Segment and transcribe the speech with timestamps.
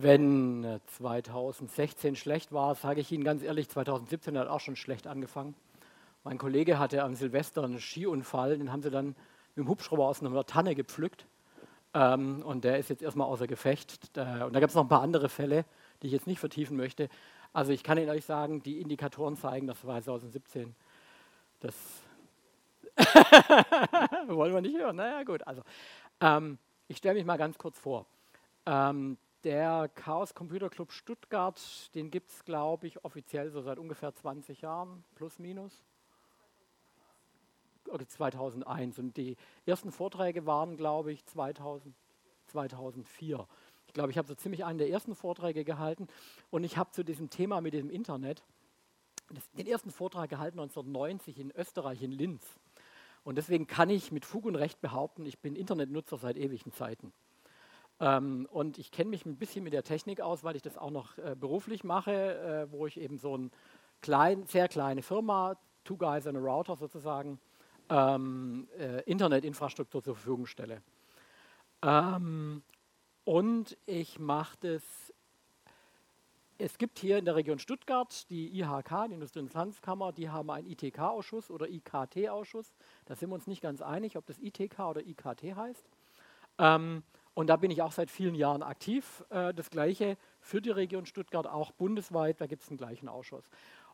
[0.00, 5.08] Wenn 2016 äh, schlecht war, sage ich Ihnen ganz ehrlich, 2017 hat auch schon schlecht
[5.08, 5.56] angefangen.
[6.22, 9.16] Mein Kollege hatte am Silvester einen Skiunfall, den haben sie dann
[9.56, 11.26] mit dem Hubschrauber aus einer Tanne gepflückt.
[11.94, 14.16] Ähm, und der ist jetzt erstmal außer Gefecht.
[14.16, 15.64] und da gibt es noch ein paar andere Fälle,
[16.00, 17.08] die ich jetzt nicht vertiefen möchte.
[17.52, 20.76] Also ich kann Ihnen euch sagen, die Indikatoren zeigen, dass 2017
[21.58, 21.74] das
[24.28, 24.94] wollen wir nicht hören.
[24.94, 25.44] Naja, gut.
[25.44, 25.62] Also,
[26.20, 26.56] ähm,
[26.86, 28.06] ich stelle mich mal ganz kurz vor.
[28.64, 31.60] Ähm, der Chaos Computer Club Stuttgart,
[31.94, 35.84] den gibt es, glaube ich, offiziell so seit ungefähr 20 Jahren, plus minus.
[37.88, 38.98] Oder 2001.
[38.98, 41.94] Und die ersten Vorträge waren, glaube ich, 2000,
[42.48, 43.46] 2004.
[43.86, 46.08] Ich glaube, ich habe so ziemlich einen der ersten Vorträge gehalten.
[46.50, 48.42] Und ich habe zu diesem Thema mit dem Internet
[49.54, 52.42] den ersten Vortrag gehalten 1990 in Österreich, in Linz.
[53.24, 57.12] Und deswegen kann ich mit Fug und Recht behaupten, ich bin Internetnutzer seit ewigen Zeiten.
[58.00, 60.90] Ähm, und ich kenne mich ein bisschen mit der Technik aus, weil ich das auch
[60.90, 62.12] noch äh, beruflich mache,
[62.68, 63.50] äh, wo ich eben so eine
[64.00, 67.40] klein, sehr kleine Firma, Two Guys and a Router sozusagen,
[67.88, 70.82] ähm, äh, Internetinfrastruktur zur Verfügung stelle.
[71.82, 72.62] Ähm,
[73.24, 74.82] und ich mache das.
[76.60, 80.50] Es gibt hier in der Region Stuttgart die IHK, die Industrie- und Handelskammer, die haben
[80.50, 82.74] einen ITK-Ausschuss oder IKT-Ausschuss.
[83.04, 85.84] Da sind wir uns nicht ganz einig, ob das ITK oder IKT heißt.
[86.58, 87.04] Ähm,
[87.38, 89.24] und da bin ich auch seit vielen Jahren aktiv.
[89.30, 93.48] Äh, das Gleiche für die Region Stuttgart auch bundesweit, da gibt es den gleichen Ausschuss.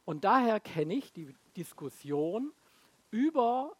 [0.06, 2.54] Und daher kenne ich die Diskussion
[3.10, 3.76] über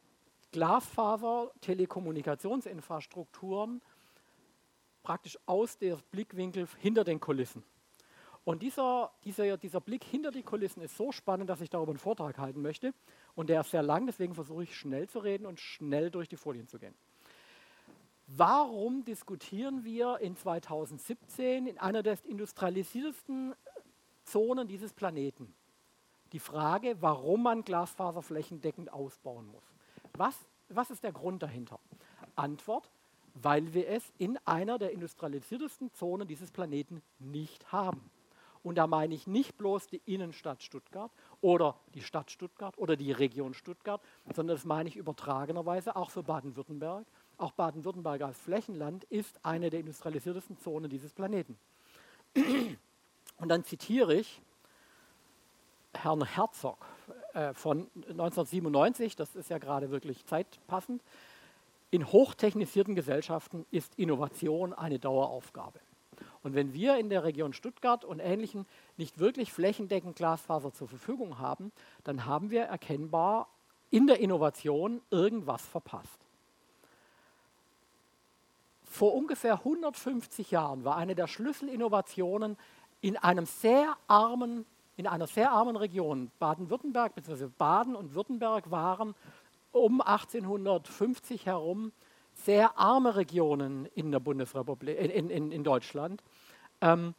[0.52, 3.80] Glasfaser, Telekommunikationsinfrastrukturen
[5.02, 7.64] praktisch aus dem Blickwinkel hinter den Kulissen.
[8.44, 11.98] Und dieser, dieser, dieser Blick hinter die Kulissen ist so spannend, dass ich darüber einen
[11.98, 12.92] Vortrag halten möchte.
[13.34, 16.36] Und der ist sehr lang, deswegen versuche ich schnell zu reden und schnell durch die
[16.36, 16.94] Folien zu gehen.
[18.26, 23.54] Warum diskutieren wir in 2017 in einer der industrialisiertesten
[24.24, 25.54] Zonen dieses Planeten
[26.32, 29.64] die Frage, warum man Glasfaser flächendeckend ausbauen muss?
[30.14, 30.34] Was,
[30.68, 31.78] was ist der Grund dahinter?
[32.34, 32.90] Antwort,
[33.34, 38.10] weil wir es in einer der industrialisiertesten Zonen dieses Planeten nicht haben.
[38.62, 43.12] Und da meine ich nicht bloß die Innenstadt Stuttgart oder die Stadt Stuttgart oder die
[43.12, 44.00] Region Stuttgart,
[44.34, 47.06] sondern das meine ich übertragenerweise auch für Baden-Württemberg
[47.38, 51.56] auch Baden-Württemberg als Flächenland ist eine der industrialisiertesten Zonen dieses Planeten.
[53.38, 54.40] Und dann zitiere ich
[55.92, 56.78] Herrn Herzog
[57.34, 61.02] äh, von 1997, das ist ja gerade wirklich zeitpassend.
[61.90, 65.80] In hochtechnisierten Gesellschaften ist Innovation eine Daueraufgabe.
[66.42, 68.66] Und wenn wir in der Region Stuttgart und Ähnlichen
[68.96, 71.72] nicht wirklich flächendeckend Glasfaser zur Verfügung haben,
[72.04, 73.48] dann haben wir erkennbar
[73.90, 76.23] in der Innovation irgendwas verpasst.
[78.94, 82.56] Vor ungefähr 150 Jahren war eine der Schlüsselinnovationen
[83.00, 84.64] in einem sehr armen,
[84.96, 87.48] in einer sehr armen Region, Baden-Württemberg bzw.
[87.58, 89.16] Baden und Württemberg waren
[89.72, 91.90] um 1850 herum
[92.34, 96.22] sehr arme Regionen in der Bundesrepublik, in, in, in Deutschland,
[96.80, 97.16] ähm,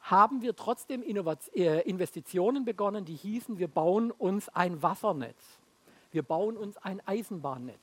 [0.00, 5.58] haben wir trotzdem Innovat äh, Investitionen begonnen, die hießen, wir bauen uns ein Wassernetz,
[6.12, 7.76] wir bauen uns ein Eisenbahnnetz.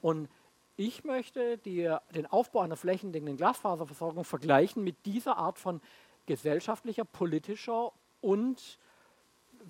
[0.00, 0.30] Und
[0.76, 5.80] ich möchte die, den Aufbau einer flächendeckenden Glasfaserversorgung vergleichen mit dieser Art von
[6.26, 8.78] gesellschaftlicher, politischer und,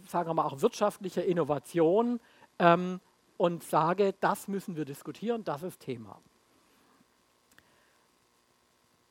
[0.08, 2.20] sagen wir mal, auch wirtschaftlicher Innovation
[2.58, 3.00] ähm,
[3.36, 6.20] und sage, das müssen wir diskutieren, das ist Thema.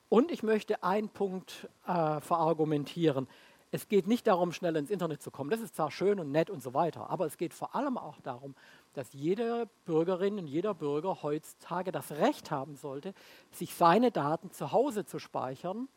[0.09, 3.27] Und ich möchte einen Punkt äh, verargumentieren.
[3.71, 5.49] Es geht nicht darum, schnell ins Internet zu kommen.
[5.49, 8.21] Das ist zwar schön und nett und so weiter, aber es geht vor allem auch
[8.21, 8.55] darum,
[8.93, 13.13] dass jede Bürgerin und jeder Bürger heutzutage das Recht haben sollte,
[13.51, 15.87] sich seine Daten zu Hause zu speichern,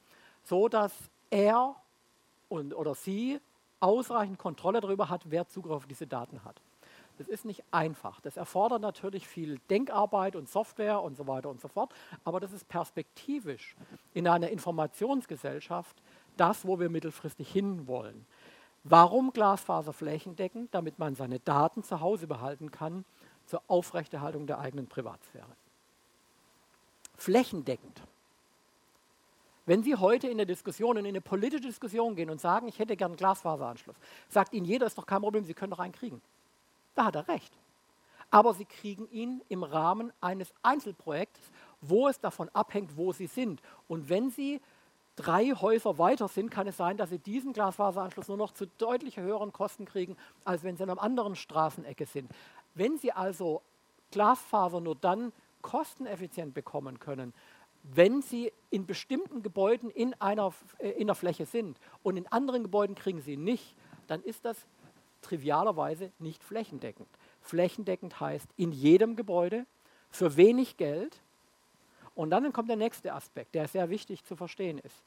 [0.43, 0.93] so dass
[1.31, 1.77] er
[2.49, 3.41] und, oder sie
[3.81, 6.61] ausreichend Kontrolle darüber hat, wer Zugriff auf diese Daten hat.
[7.19, 8.21] Das ist nicht einfach.
[8.21, 11.95] Das erfordert natürlich viel Denkarbeit und Software und so weiter und so fort.
[12.25, 13.75] Aber das ist perspektivisch
[14.13, 15.97] in einer Informationsgesellschaft
[16.37, 18.27] das, wo wir mittelfristig hinwollen.
[18.89, 20.73] Warum Glasfaser flächendeckend?
[20.73, 23.05] Damit man seine Daten zu Hause behalten kann
[23.47, 25.49] zur Aufrechterhaltung der eigenen Privatsphäre.
[27.17, 28.01] Flächendeckend.
[29.65, 32.97] Wenn Sie heute in der Diskussion, in eine politische Diskussion gehen und sagen, ich hätte
[32.97, 33.97] gern einen Glasfaseranschluss,
[34.29, 36.23] sagt Ihnen jeder, ist doch kein Problem, Sie können doch einen kriegen.
[36.95, 37.53] Da hat er recht.
[38.31, 41.41] Aber Sie kriegen ihn im Rahmen eines Einzelprojekts,
[41.81, 43.61] wo es davon abhängt, wo Sie sind.
[43.89, 44.61] Und wenn Sie
[45.17, 49.17] drei Häuser weiter sind, kann es sein, dass sie diesen Glasfaseranschluss nur noch zu deutlich
[49.17, 52.31] höheren Kosten kriegen, als wenn sie in einer anderen Straßenecke sind.
[52.75, 53.63] Wenn sie also
[54.11, 55.33] Glasfaser nur dann
[55.63, 57.33] kosteneffizient bekommen können,
[57.95, 62.63] wenn Sie in bestimmten Gebäuden in einer, äh, in der Fläche sind und in anderen
[62.63, 63.77] Gebäuden kriegen Sie nicht,
[64.07, 64.67] dann ist das
[65.23, 67.09] trivialerweise nicht flächendeckend.
[67.41, 69.67] Flächendeckend heißt in jedem Gebäude
[70.11, 71.21] für wenig Geld.
[72.17, 75.05] Und dann kommt der nächste Aspekt, der sehr wichtig zu verstehen ist.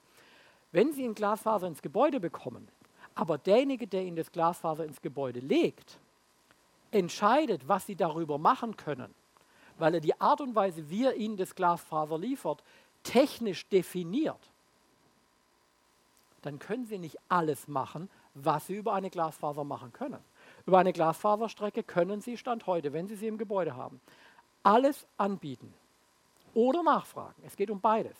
[0.72, 2.70] Wenn Sie ein Glasfaser ins Gebäude bekommen,
[3.16, 5.98] aber derjenige, der Ihnen das Glasfaser ins Gebäude legt,
[6.92, 9.14] entscheidet, was Sie darüber machen können,
[9.80, 12.64] weil er die Art und Weise, wie er Ihnen das Glasfaser liefert,
[13.02, 14.52] technisch definiert,
[16.44, 20.20] dann können Sie nicht alles machen, was Sie über eine Glasfaser machen können.
[20.68, 24.00] Über eine Glasfaserstrecke können Sie Stand heute, wenn Sie sie im Gebäude haben,
[24.62, 25.74] alles anbieten
[26.54, 27.42] oder nachfragen.
[27.46, 28.18] Es geht um beides.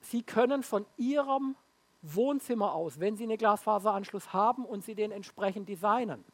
[0.00, 1.56] Sie können von Ihrem
[2.02, 6.24] Wohnzimmer aus, wenn Sie einen Glasfaseranschluss haben und Sie den entsprechend designen,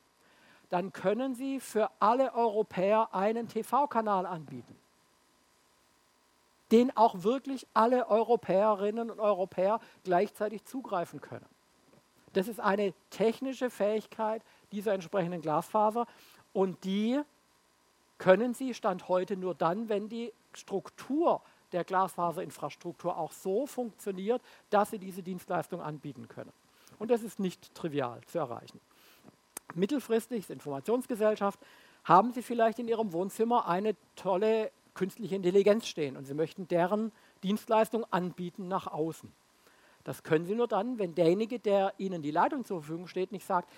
[0.68, 4.76] dann können Sie für alle Europäer einen TV-Kanal anbieten,
[6.70, 11.46] den auch wirklich alle Europäerinnen und Europäer gleichzeitig zugreifen können.
[12.32, 16.06] Das ist eine technische Fähigkeit dieser entsprechenden Glasfaser
[16.52, 17.20] und die
[18.22, 21.42] können Sie Stand heute nur dann, wenn die Struktur
[21.72, 26.52] der Glasfaserinfrastruktur auch so funktioniert, dass Sie diese Dienstleistung anbieten können.
[26.98, 28.80] Und das ist nicht trivial zu erreichen
[29.76, 31.58] mittelfristig, Informationsgesellschaft,
[32.04, 37.12] haben Sie vielleicht in Ihrem Wohnzimmer eine tolle künstliche Intelligenz stehen und Sie möchten deren
[37.42, 39.32] Dienstleistung anbieten nach außen.
[40.04, 43.46] Das können Sie nur dann, wenn derjenige, der Ihnen die Leitung zur Verfügung steht, nicht
[43.46, 43.70] sagt,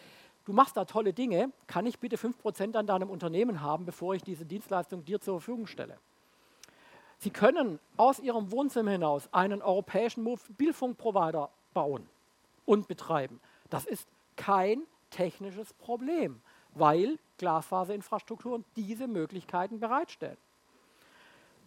[0.44, 4.22] du machst da tolle Dinge, kann ich bitte 5% an deinem Unternehmen haben, bevor ich
[4.22, 5.98] diese Dienstleistung dir zur Verfügung stelle.
[7.18, 12.08] Sie können aus Ihrem Wohnzimmer hinaus einen europäischen Mobilfunkprovider bauen
[12.66, 13.40] und betreiben.
[13.70, 16.40] Das ist kein technisches Problem,
[16.74, 20.36] weil Glasfaserinfrastrukturen diese Möglichkeiten bereitstellen.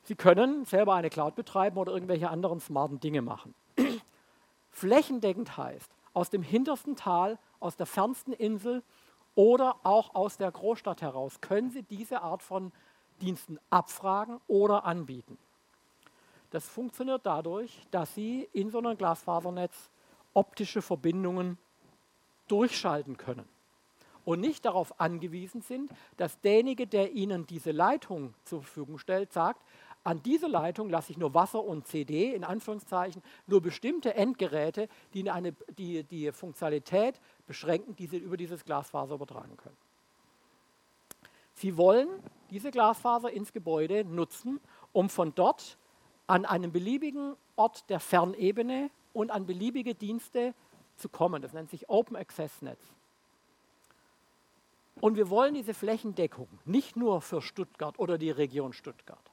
[0.04, 3.54] Sie können selber eine Cloud betreiben oder irgendwelche anderen smarten Dinge machen.
[4.72, 8.84] Flächendeckend heißt, aus dem hintersten Tal, aus der fernsten Insel
[9.36, 12.72] oder auch aus der Großstadt heraus können Sie diese Art von
[13.22, 15.38] Diensten abfragen oder anbieten.
[16.50, 19.92] Das funktioniert dadurch, dass Sie in so einem Glasfasernetz
[20.34, 21.58] optische Verbindungen
[22.48, 23.48] durchschalten können
[24.28, 29.64] und nicht darauf angewiesen sind, dass derjenige, der ihnen diese Leitung zur Verfügung stellt, sagt,
[30.08, 35.30] an diese Leitung lasse ich nur Wasser und CD, in Anführungszeichen, nur bestimmte Endgeräte, die
[35.30, 39.76] eine, die, die Funktionalität beschränken, die sie über dieses Glasfaser übertragen können.
[41.56, 42.08] Sie wollen
[42.52, 44.62] diese Glasfaser ins Gebäude nutzen,
[44.94, 45.78] um von dort
[46.26, 50.54] an einen beliebigen Ort der Fernebene und an beliebige Dienste
[50.96, 51.42] zu kommen.
[51.42, 52.80] Das nennt sich Open Access Netz.
[55.02, 59.32] Und wir wollen diese Flächendeckung nicht nur für Stuttgart oder die Region Stuttgart,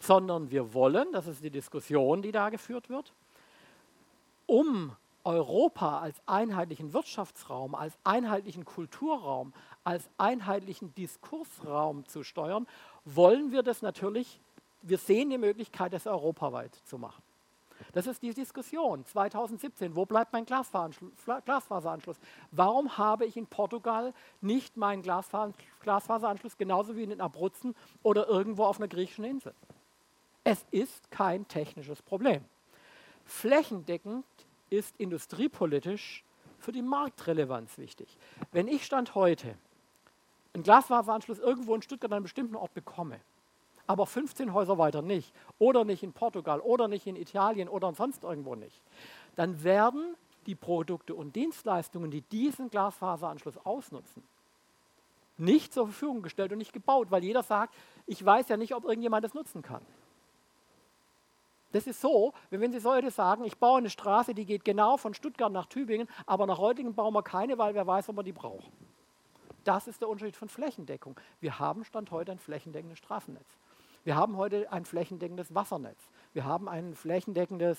[0.00, 3.12] sondern wir wollen, das ist die Diskussion, die da geführt wird,
[4.46, 9.52] um Europa als einheitlichen Wirtschaftsraum, als einheitlichen Kulturraum,
[9.84, 12.66] als einheitlichen Diskursraum zu steuern,
[13.04, 14.40] wollen wir das natürlich,
[14.82, 17.22] wir sehen die Möglichkeit, das europaweit zu machen.
[17.92, 19.94] Das ist die Diskussion 2017.
[19.96, 22.18] Wo bleibt mein Glasfaseranschluss?
[22.50, 28.78] Warum habe ich in Portugal nicht meinen Glasfaseranschluss genauso wie in Abruzzen oder irgendwo auf
[28.78, 29.54] einer griechischen Insel?
[30.50, 32.44] Es ist kein technisches Problem.
[33.24, 34.24] Flächendeckend
[34.68, 36.24] ist industriepolitisch
[36.58, 38.16] für die Marktrelevanz wichtig.
[38.50, 39.54] Wenn ich Stand heute
[40.52, 43.20] einen Glasfaseranschluss irgendwo in Stuttgart an einem bestimmten Ort bekomme,
[43.86, 48.24] aber 15 Häuser weiter nicht oder nicht in Portugal oder nicht in Italien oder sonst
[48.24, 48.82] irgendwo nicht,
[49.36, 50.16] dann werden
[50.46, 54.24] die Produkte und Dienstleistungen, die diesen Glasfaseranschluss ausnutzen,
[55.38, 57.72] nicht zur Verfügung gestellt und nicht gebaut, weil jeder sagt,
[58.06, 59.86] ich weiß ja nicht, ob irgendjemand das nutzen kann.
[61.72, 64.96] Das ist so, wie wenn Sie heute sagen, ich baue eine Straße, die geht genau
[64.96, 68.22] von Stuttgart nach Tübingen, aber nach Reutlingen bauen wir keine, weil wer weiß, ob wir
[68.22, 68.72] die brauchen.
[69.64, 71.18] Das ist der Unterschied von Flächendeckung.
[71.40, 73.46] Wir haben Stand heute ein flächendeckendes Straßennetz.
[74.04, 75.98] Wir haben heute ein flächendeckendes Wassernetz.
[76.32, 77.78] Wir haben ein flächendeckendes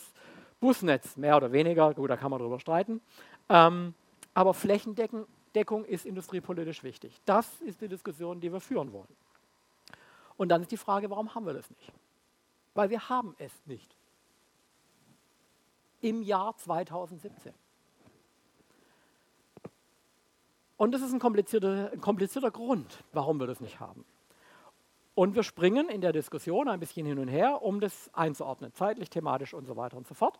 [0.60, 1.94] Busnetz, mehr oder weniger.
[1.94, 3.02] Gut, da kann man drüber streiten.
[3.50, 3.96] Ähm,
[4.34, 7.20] aber Flächendeckung ist industriepolitisch wichtig.
[7.26, 9.14] Das ist die Diskussion, die wir führen wollen.
[10.38, 11.92] Und dann ist die Frage, warum haben wir das nicht?
[12.74, 13.96] Weil wir haben es nicht.
[16.02, 17.54] Im Jahr 2017.
[20.78, 24.04] Und das ist ein komplizierter, ein komplizierter Grund, warum wir das nicht haben.
[25.14, 29.10] Und wir springen in der Diskussion ein bisschen hin und her, um das einzuordnen, zeitlich,
[29.10, 30.40] thematisch und so weiter und so fort.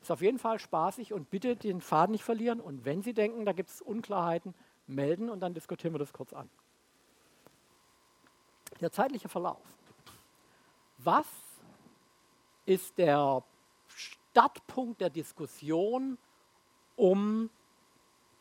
[0.00, 2.60] Ist auf jeden Fall spaßig und bitte den Faden nicht verlieren.
[2.60, 4.54] Und wenn Sie denken, da gibt es Unklarheiten,
[4.88, 6.48] melden und dann diskutieren wir das kurz an.
[8.80, 9.62] Der zeitliche Verlauf.
[10.98, 11.26] Was
[12.68, 13.42] ist der
[13.88, 16.18] Startpunkt der Diskussion
[16.96, 17.48] um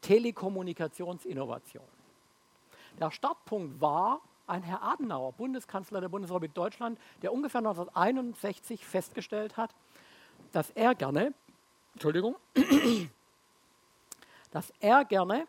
[0.02, 1.88] Telekommunikationsinnovation.
[3.00, 9.74] Der Startpunkt war ein Herr Adenauer, Bundeskanzler der Bundesrepublik Deutschland, der ungefähr 1961 festgestellt hat,
[10.52, 11.34] dass er gerne,
[11.94, 12.36] Entschuldigung,
[14.52, 15.48] dass er gerne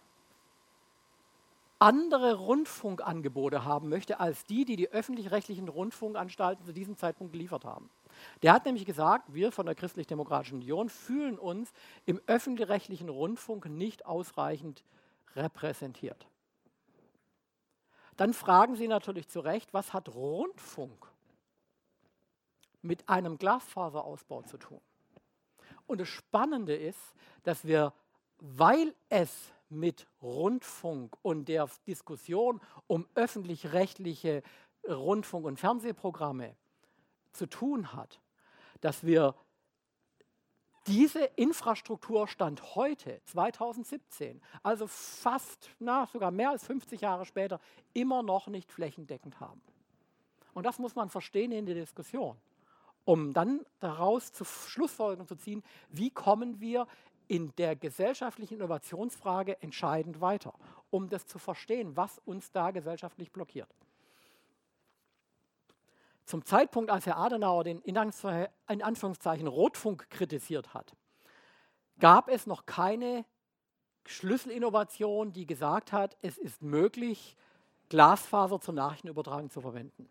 [1.80, 7.90] andere Rundfunkangebote haben möchte als die, die die öffentlich-rechtlichen Rundfunkanstalten zu diesem Zeitpunkt geliefert haben.
[8.42, 11.72] Der hat nämlich gesagt, wir von der Christlich-Demokratischen Union fühlen uns
[12.06, 14.84] im öffentlich-rechtlichen Rundfunk nicht ausreichend
[15.36, 16.26] repräsentiert.
[18.16, 21.06] Dann fragen Sie natürlich zu Recht, was hat Rundfunk
[22.82, 24.80] mit einem Glasfaserausbau zu tun?
[25.86, 27.92] Und das Spannende ist, dass wir,
[28.40, 34.42] weil es mit Rundfunk und der Diskussion um öffentlich-rechtliche
[34.86, 36.56] Rundfunk- und Fernsehprogramme
[37.38, 38.20] zu tun hat,
[38.80, 39.34] dass wir
[40.86, 47.60] diese Infrastruktur stand heute, 2017, also fast, na, sogar mehr als 50 Jahre später,
[47.92, 49.60] immer noch nicht flächendeckend haben.
[50.54, 52.36] Und das muss man verstehen in der Diskussion,
[53.04, 56.86] um dann daraus zu Schlussfolgerungen zu ziehen, wie kommen wir
[57.28, 60.54] in der gesellschaftlichen Innovationsfrage entscheidend weiter,
[60.90, 63.68] um das zu verstehen, was uns da gesellschaftlich blockiert.
[66.28, 70.94] Zum Zeitpunkt, als Herr Adenauer den in Anführungszeichen Rotfunk kritisiert hat,
[72.00, 73.24] gab es noch keine
[74.04, 77.34] Schlüsselinnovation, die gesagt hat, es ist möglich,
[77.88, 80.06] Glasfaser zur Nachrichtenübertragung zu verwenden.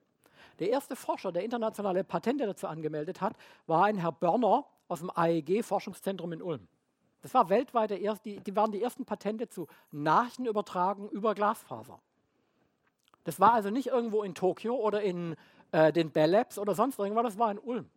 [0.58, 3.36] Der erste Forscher, der internationale Patente dazu angemeldet hat,
[3.68, 6.68] war ein Herr Börner aus dem AEG-Forschungszentrum in Ulm.
[7.22, 12.00] Das war weltweit der erste, die, waren die ersten Patente zu Nachrichtenübertragung über Glasfaser.
[13.24, 15.36] Das war also nicht irgendwo in Tokio oder in
[15.72, 17.90] äh, den Bell Labs oder sonst irgendwas, das war in Ulm.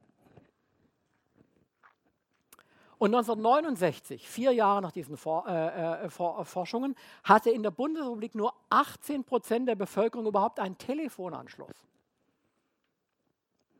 [2.98, 8.34] Und 1969, vier Jahre nach diesen For äh, äh, For Forschungen, hatte in der Bundesrepublik
[8.34, 11.72] nur 18 Prozent der Bevölkerung überhaupt einen Telefonanschluss.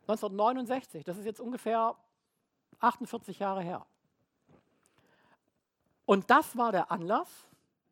[0.03, 1.95] 1969, das ist jetzt ungefähr
[2.79, 3.85] 48 Jahre her.
[6.07, 7.29] Und das war der Anlass,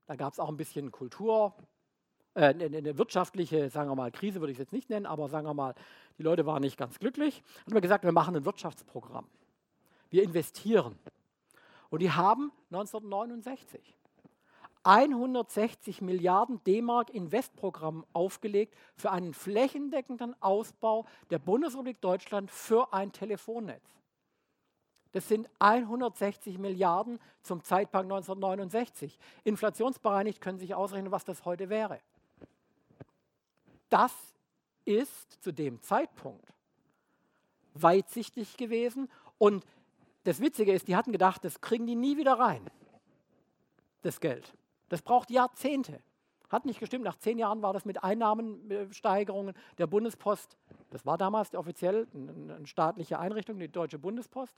[0.07, 1.55] da gab es auch ein bisschen Kultur,
[2.35, 5.47] äh, eine, wirtschaftliche, sagen wir mal, Krise würde ich es jetzt nicht nennen, aber sagen
[5.47, 5.75] wir mal,
[6.19, 7.43] die Leute waren nicht ganz glücklich.
[7.65, 9.27] Haben wir gesagt, wir machen ein Wirtschaftsprogramm.
[10.11, 10.99] Wir investieren.
[11.91, 13.99] Und die haben 1969
[14.85, 23.83] 160 Milliarden D-Mark Investprogramm aufgelegt für einen flächendeckenden Ausbau der Bundesrepublik Deutschland für ein Telefonnetz.
[25.13, 29.19] Das sind 160 Milliarden zum Zeitpunkt 1969.
[29.45, 32.01] Inflationsbereinigt können Sie sich ausrechnen, was das heute wäre.
[33.89, 34.13] Das
[34.85, 36.53] ist zu dem Zeitpunkt
[37.75, 39.09] weitsichtig gewesen.
[39.39, 39.65] Und
[40.25, 42.69] das Witzige ist, die hatten gedacht, das kriegen die nie wieder rein,
[44.03, 44.55] das Geld.
[44.89, 46.01] Das braucht Jahrzehnte.
[46.49, 47.05] Hat nicht gestimmt.
[47.05, 50.57] Nach zehn Jahren war das mit Einnahmensteigerungen der Bundespost,
[50.91, 54.55] das war damals offiziell eine staatliche Einrichtung, die Deutsche Bundespost,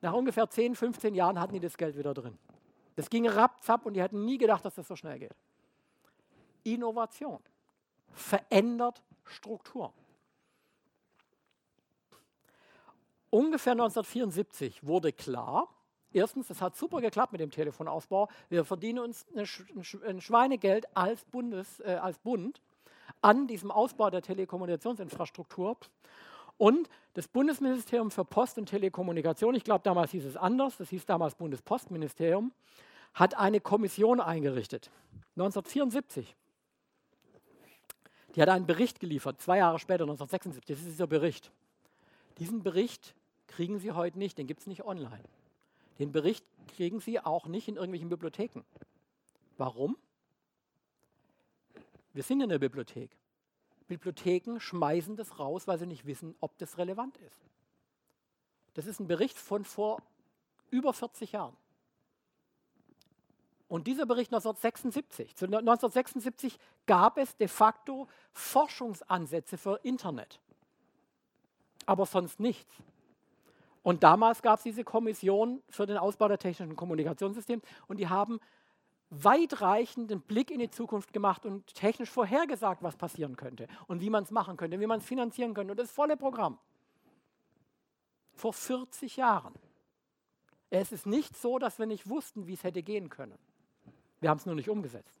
[0.00, 2.38] nach ungefähr 10, 15 Jahren hatten die das Geld wieder drin.
[2.94, 5.34] Das ging rapzapp und die hätten nie gedacht, dass das so schnell geht.
[6.62, 7.40] Innovation
[8.12, 9.92] verändert Struktur.
[13.30, 15.68] Ungefähr 1974 wurde klar,
[16.12, 21.80] erstens, es hat super geklappt mit dem Telefonausbau, wir verdienen uns ein Schweinegeld als, Bundes,
[21.80, 22.62] äh, als Bund
[23.20, 25.76] an diesem Ausbau der Telekommunikationsinfrastruktur.
[26.56, 31.06] Und das Bundesministerium für Post und Telekommunikation, ich glaube damals hieß es anders, das hieß
[31.06, 32.52] damals Bundespostministerium,
[33.14, 34.90] hat eine Kommission eingerichtet.
[35.36, 36.34] 1974.
[38.34, 40.66] Die hat einen Bericht geliefert, zwei Jahre später, 1976.
[40.66, 41.50] Das ist dieser Bericht.
[42.38, 43.14] Diesen Bericht
[43.46, 45.24] kriegen Sie heute nicht, den gibt es nicht online.
[45.98, 48.64] Den Bericht kriegen Sie auch nicht in irgendwelchen Bibliotheken.
[49.56, 49.96] Warum?
[52.12, 53.10] Wir sind in der Bibliothek.
[53.88, 57.40] Bibliotheken schmeißen das raus, weil sie nicht wissen, ob das relevant ist.
[58.74, 60.02] Das ist ein Bericht von vor
[60.70, 61.56] über 40 Jahren.
[63.68, 70.40] Und dieser Bericht 1976, zu 1976 gab es de facto Forschungsansätze für Internet,
[71.84, 72.74] aber sonst nichts.
[73.82, 78.40] Und damals gab es diese Kommission für den Ausbau der technischen Kommunikationssysteme und die haben
[79.10, 84.24] weitreichenden Blick in die Zukunft gemacht und technisch vorhergesagt, was passieren könnte und wie man
[84.24, 85.72] es machen könnte, wie man es finanzieren könnte.
[85.72, 86.58] Und das volle Programm.
[88.34, 89.54] Vor 40 Jahren.
[90.70, 93.38] Es ist nicht so, dass wir nicht wussten, wie es hätte gehen können.
[94.20, 95.20] Wir haben es nur nicht umgesetzt.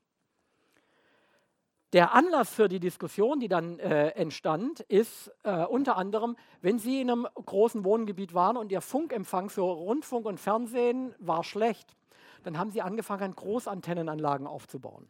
[1.94, 7.00] Der Anlass für die Diskussion, die dann äh, entstand, ist äh, unter anderem, wenn Sie
[7.00, 11.96] in einem großen Wohngebiet waren und Ihr Funkempfang für Rundfunk und Fernsehen war schlecht,
[12.42, 15.08] dann haben Sie angefangen, Großantennenanlagen aufzubauen.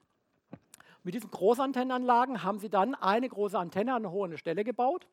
[1.02, 5.08] Mit diesen Großantennenanlagen haben Sie dann eine große Antenne an eine hohe Stelle gebaut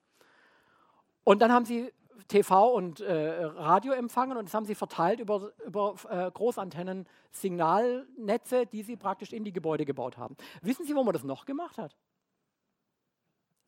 [1.23, 1.91] und dann haben Sie
[2.27, 8.83] TV und äh, Radio empfangen und das haben sie verteilt über, über äh, Großantennen-Signalnetze, die
[8.83, 10.37] sie praktisch in die Gebäude gebaut haben.
[10.61, 11.97] Wissen Sie, wo man das noch gemacht hat?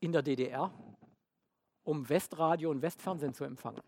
[0.00, 0.72] In der DDR,
[1.84, 3.82] um Westradio und Westfernsehen zu empfangen.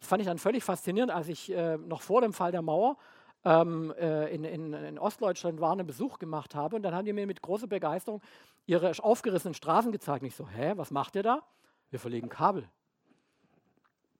[0.00, 2.96] Das fand ich dann völlig faszinierend, als ich äh, noch vor dem Fall der Mauer
[3.44, 6.76] ähm, äh, in, in, in, Ostdeutschland war, einen Besuch gemacht habe.
[6.76, 8.22] Und dann haben die mir mit großer Begeisterung
[8.66, 10.22] ihre aufgerissenen Straßen gezeigt.
[10.22, 11.42] Und ich so, hä, was macht ihr da?
[11.90, 12.68] Wir verlegen Kabel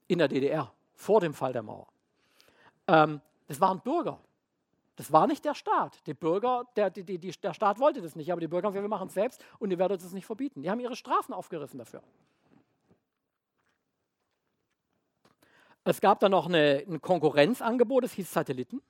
[0.06, 1.88] in der DDR, vor dem Fall der Mauer.
[2.86, 4.20] Ähm, das waren Bürger.
[4.96, 6.06] Das war nicht der Staat.
[6.06, 9.08] Die Bürger, der, die, die, der Staat wollte das nicht, aber die Bürger, wir machen
[9.08, 10.62] es selbst und ihr werdet es nicht verbieten.
[10.62, 12.02] Die haben ihre Straßen aufgerissen dafür.
[15.82, 18.80] Es gab dann noch eine, ein Konkurrenzangebot, das hieß Satelliten.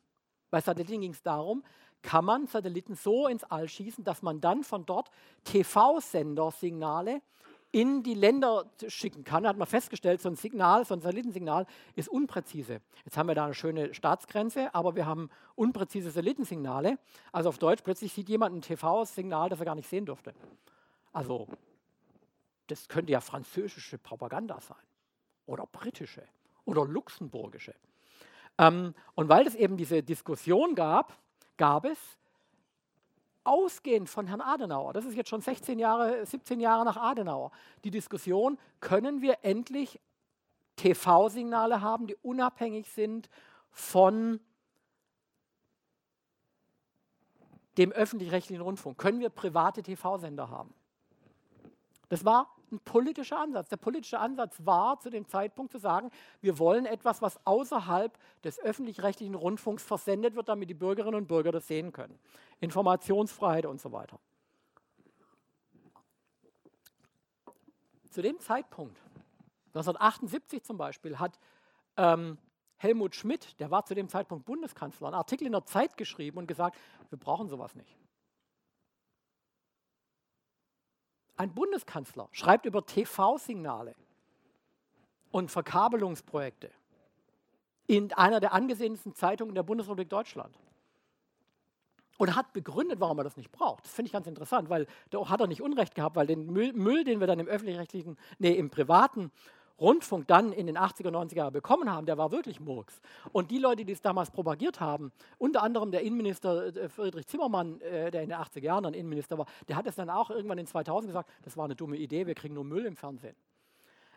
[0.51, 1.65] Bei Satelliten ging es darum,
[2.03, 5.11] kann man Satelliten so ins All schießen, dass man dann von dort
[5.45, 7.23] TV-Sendersignale
[7.75, 11.67] in die Länder schicken kann, hat man festgestellt, so ein Signal, so ein Satellitensignal
[11.97, 12.81] ist unpräzise.
[13.05, 16.99] Jetzt haben wir da eine schöne Staatsgrenze, aber wir haben unpräzise Satellitensignale.
[17.33, 20.35] Also auf Deutsch, plötzlich sieht jemand ein TV-Signal, das er gar nicht sehen durfte.
[21.13, 21.49] Also
[22.69, 24.77] das könnte ja französische Propaganda sein
[25.47, 26.23] oder britische
[26.67, 27.75] oder luxemburgische.
[28.57, 31.19] Ähm, und weil es eben diese Diskussion gab,
[31.57, 31.99] gab es
[33.45, 37.53] ausgehend von Herrn Adenauer, das ist jetzt schon 16 Jahre, 17 Jahre nach Adenauer,
[37.85, 40.01] die Diskussion, können wir endlich
[40.77, 43.29] TV-Signale haben, die unabhängig sind
[43.71, 44.41] von
[47.77, 48.99] dem öffentlich-rechtlichen Rundfunk?
[48.99, 50.73] Können wir private TV-Sender haben?
[52.09, 53.69] Das war ein politischer Ansatz.
[53.69, 58.59] Der politische Ansatz war zu dem Zeitpunkt zu sagen, wir wollen etwas, was außerhalb des
[58.59, 62.19] öffentlich-rechtlichen Rundfunks versendet wird, damit die Bürgerinnen und Bürger das sehen können.
[62.61, 64.19] Informationsfreiheit und so weiter.
[68.11, 68.97] Zu dem Zeitpunkt,
[69.69, 71.39] 1978 zum Beispiel, hat
[71.97, 72.39] ähm,
[72.77, 76.47] Helmut Schmidt, der war zu dem Zeitpunkt Bundeskanzler, einen Artikel in der Zeit geschrieben und
[76.47, 76.77] gesagt,
[77.11, 77.97] wir brauchen sowas nicht.
[81.37, 83.95] Ein Bundeskanzler schreibt über TV-Signale
[85.31, 86.71] und Verkabelungsprojekte
[87.87, 90.57] in einer der angesehensten Zeitungen der Bundesrepublik Deutschland.
[92.17, 93.85] Und hat begründet, warum er das nicht braucht.
[93.85, 96.73] Das finde ich ganz interessant, weil da hat er nicht Unrecht gehabt, weil den Müll,
[96.73, 99.33] Müll den wir dann im öffentlich-rechtlichen, nee, im privaten
[99.81, 103.01] Rundfunk dann in den 80er, 90er Jahren bekommen haben, der war wirklich Murks.
[103.33, 107.81] Und die Leute, die es damals propagiert haben, unter anderem der Innenminister äh, Friedrich Zimmermann,
[107.81, 110.59] äh, der in den 80er Jahren dann Innenminister war, der hat es dann auch irgendwann
[110.59, 113.37] in 2000 gesagt, das war eine dumme Idee, wir kriegen nur Müll im Fernsehen.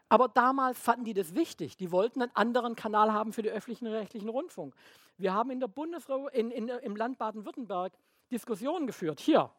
[0.10, 1.76] Aber damals fanden die das wichtig.
[1.76, 4.74] Die wollten einen anderen Kanal haben für den öffentlichen rechtlichen Rundfunk.
[5.18, 7.92] Wir haben in der Bundesrepublik, im Land Baden-Württemberg
[8.32, 9.20] Diskussionen geführt.
[9.20, 9.50] Hier,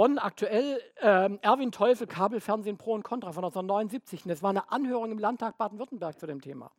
[0.00, 4.24] Bonn aktuell ähm, Erwin Teufel, Kabelfernsehen Pro und Contra von 1979.
[4.24, 6.70] Und das war eine Anhörung im Landtag Baden-Württemberg zu dem Thema.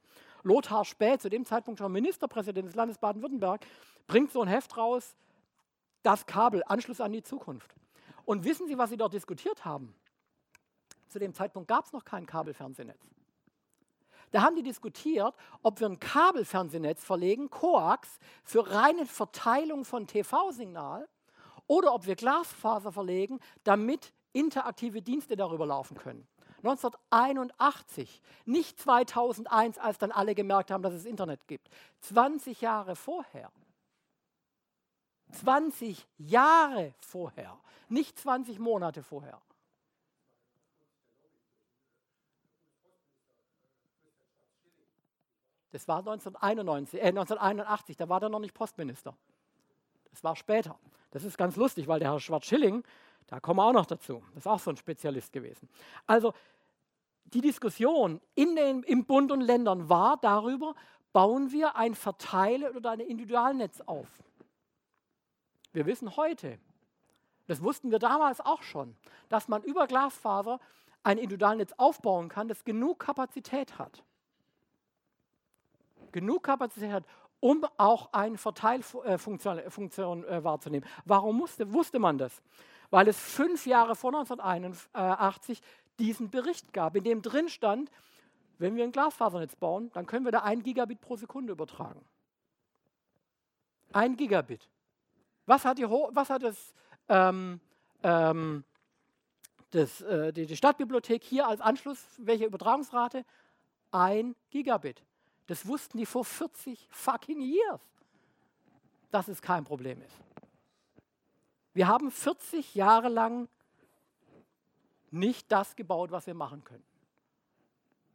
[0.42, 3.64] Lothar Späth, zu dem Zeitpunkt schon Ministerpräsident des Landes Baden-Württemberg,
[4.08, 5.16] bringt so ein Heft raus,
[6.02, 7.76] das Kabel, Anschluss an die Zukunft.
[8.26, 9.94] Und wissen Sie, was Sie dort diskutiert haben?
[11.08, 13.06] Zu dem Zeitpunkt gab es noch kein Kabelfernsehnetz.
[14.32, 21.08] Da haben die diskutiert, ob wir ein Kabelfernsehnetz verlegen, Coax, für reine Verteilung von TV-Signal
[21.72, 26.28] oder ob wir Glasfaser verlegen, damit interaktive Dienste darüber laufen können.
[26.58, 31.70] 1981, nicht 2001, als dann alle gemerkt haben, dass es Internet gibt.
[32.02, 33.54] 20 Jahre vorher.
[35.32, 37.58] 20 Jahre vorher,
[37.88, 39.42] nicht 20 Monate vorher.
[45.72, 49.16] Das war 1991, äh 1981, da war er noch nicht Postminister.
[50.12, 50.78] Das war später.
[51.12, 52.84] Das ist ganz lustig, weil der Herr Schwarz-Schilling,
[53.28, 55.70] da kommen wir auch noch dazu, das ist auch so ein Spezialist gewesen.
[56.08, 56.34] Also
[57.26, 60.76] die Diskussion in den, im Bund und Ländern war darüber,
[61.14, 64.08] bauen wir ein Verteile- oder ein Individualnetz auf.
[65.74, 66.60] Wir wissen heute,
[67.48, 68.96] das wussten wir damals auch schon,
[69.30, 70.60] dass man über Glasfaser
[71.04, 74.04] ein Individualnetz aufbauen kann, das genug Kapazität hat.
[76.12, 77.06] Genug Kapazität hat,
[77.42, 80.88] um auch eine Verteilfunktion äh, äh, wahrzunehmen.
[81.04, 82.42] Warum musste, wusste man das?
[82.90, 85.62] Weil es fünf Jahre vor 1981
[86.00, 87.92] diesen Bericht gab, in dem drin stand,
[88.58, 92.06] wenn wir ein Glasfasernetz bauen, dann können wir da ein Gigabit pro Sekunde übertragen.
[93.92, 94.70] Ein Gigabit.
[95.46, 96.74] Was hat, die, was hat das
[97.10, 97.60] ähm,
[98.04, 98.64] ähm,
[99.72, 103.26] das, äh, die, die Stadtbibliothek hier als Anschluss, welche Übertragungsrate?
[103.92, 105.04] Ein Gigabit.
[105.48, 107.82] Das wussten die vor 40 fucking years,
[109.12, 110.16] dass es kein Problem ist.
[111.74, 113.48] Wir haben 40 Jahre lang
[115.10, 116.84] nicht das gebaut, was wir machen können.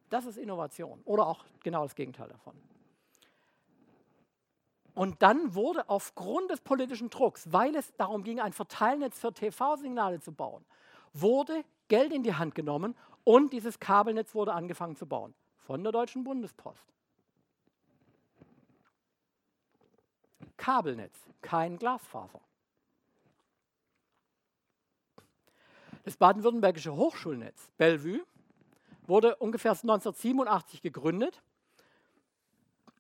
[0.09, 2.55] Das ist Innovation oder auch genau das Gegenteil davon.
[4.95, 10.21] Und dann wurde aufgrund des politischen Drucks, weil es darum ging, ein Verteilnetz für TV-Signale
[10.21, 10.65] zu bauen,
[11.13, 15.93] wurde Geld in die Hand genommen und dieses Kabelnetz wurde angefangen zu bauen von der
[15.93, 16.96] Deutschen Bundespost.
[20.57, 22.41] Kabelnetz, kein Glasfaser.
[26.05, 28.25] Das baden-württembergische Hochschulnetz Bellevue
[29.07, 31.43] wurde ungefähr 1987 gegründet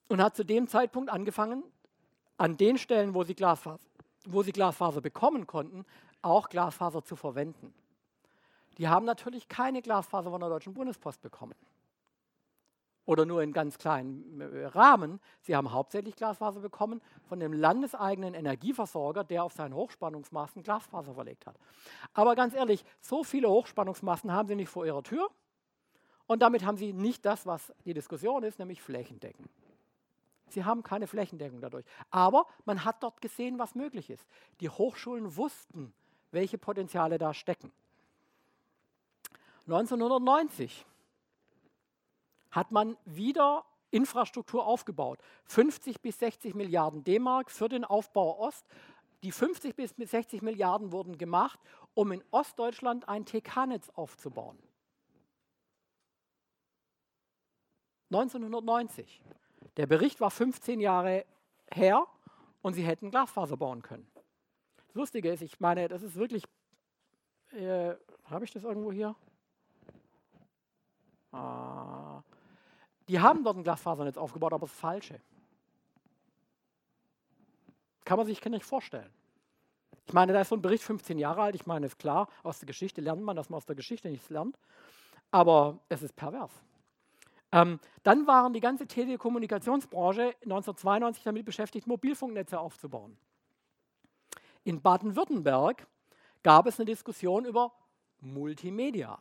[0.08, 1.62] und hat zu dem Zeitpunkt angefangen,
[2.36, 3.80] an den Stellen, wo sie Glasfaser,
[4.26, 5.84] wo sie Glasfaser bekommen konnten,
[6.22, 7.72] auch Glasfaser zu verwenden.
[8.78, 11.54] Die haben natürlich keine Glasfaser von der Deutschen Bundespost bekommen.
[13.06, 15.20] Oder nur in ganz kleinen äh, Rahmen.
[15.40, 21.46] Sie haben hauptsächlich Glasfaser bekommen von dem landeseigenen Energieversorger, der auf seinen Hochspannungsmasten Glasfaser verlegt
[21.46, 21.56] hat.
[22.12, 25.30] Aber ganz ehrlich, so viele Hochspannungsmasten haben sie nicht vor ihrer Tür.
[26.26, 29.48] Und damit haben sie nicht das, was die Diskussion ist, nämlich Flächendecken.
[30.48, 31.84] Sie haben keine Flächendeckung dadurch.
[32.10, 34.26] Aber man hat dort gesehen, was möglich ist.
[34.60, 35.92] Die Hochschulen wussten,
[36.32, 37.72] welche Potenziale da stecken.
[39.66, 40.86] 1990
[42.56, 45.20] hat man wieder Infrastruktur aufgebaut.
[45.44, 48.66] 50 bis 60 Milliarden D-Mark für den Aufbau Ost.
[49.22, 51.60] Die 50 bis 60 Milliarden wurden gemacht,
[51.94, 54.58] um in Ostdeutschland ein TK-Netz aufzubauen.
[58.10, 59.20] 1990.
[59.76, 61.26] Der Bericht war 15 Jahre
[61.70, 62.06] her
[62.62, 64.10] und sie hätten Glasfaser bauen können.
[64.86, 66.44] Das Lustige ist, ich meine, das ist wirklich,
[67.50, 69.14] äh, habe ich das irgendwo hier?
[71.32, 72.22] Ah.
[73.08, 75.20] Die haben dort ein Glasfasernetz aufgebaut, aber das Falsche.
[78.04, 79.10] Kann man sich nicht vorstellen.
[80.06, 81.54] Ich meine, da ist so ein Bericht 15 Jahre alt.
[81.56, 84.30] Ich meine, ist klar, aus der Geschichte lernt man, dass man aus der Geschichte nichts
[84.30, 84.56] lernt.
[85.32, 86.52] Aber es ist pervers.
[87.52, 93.16] Ähm, dann waren die ganze Telekommunikationsbranche 1992 damit beschäftigt, Mobilfunknetze aufzubauen.
[94.62, 95.86] In Baden-Württemberg
[96.42, 97.72] gab es eine Diskussion über
[98.20, 99.18] Multimedia.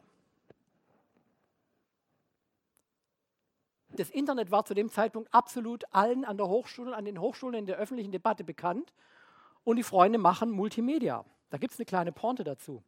[3.97, 7.65] Das Internet war zu dem Zeitpunkt absolut allen an der Hochschule, an den Hochschulen in
[7.65, 8.93] der öffentlichen Debatte bekannt
[9.63, 11.23] und die Freunde machen Multimedia.
[11.49, 12.83] Da gibt es eine kleine Pointe dazu.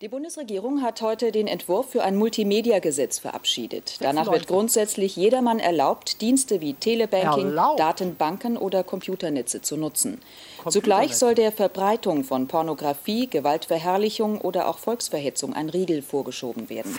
[0.00, 3.98] Die Bundesregierung hat heute den Entwurf für ein Multimedia-Gesetz verabschiedet.
[4.00, 7.78] Danach wird grundsätzlich jedermann erlaubt, Dienste wie Telebanking, Erlaubt.
[7.78, 10.22] Datenbanken oder Computernetze zu nutzen.
[10.70, 16.96] Zugleich soll der Verbreitung von Pornografie, Gewaltverherrlichung oder auch Volksverhetzung ein Riegel vorgeschoben werden.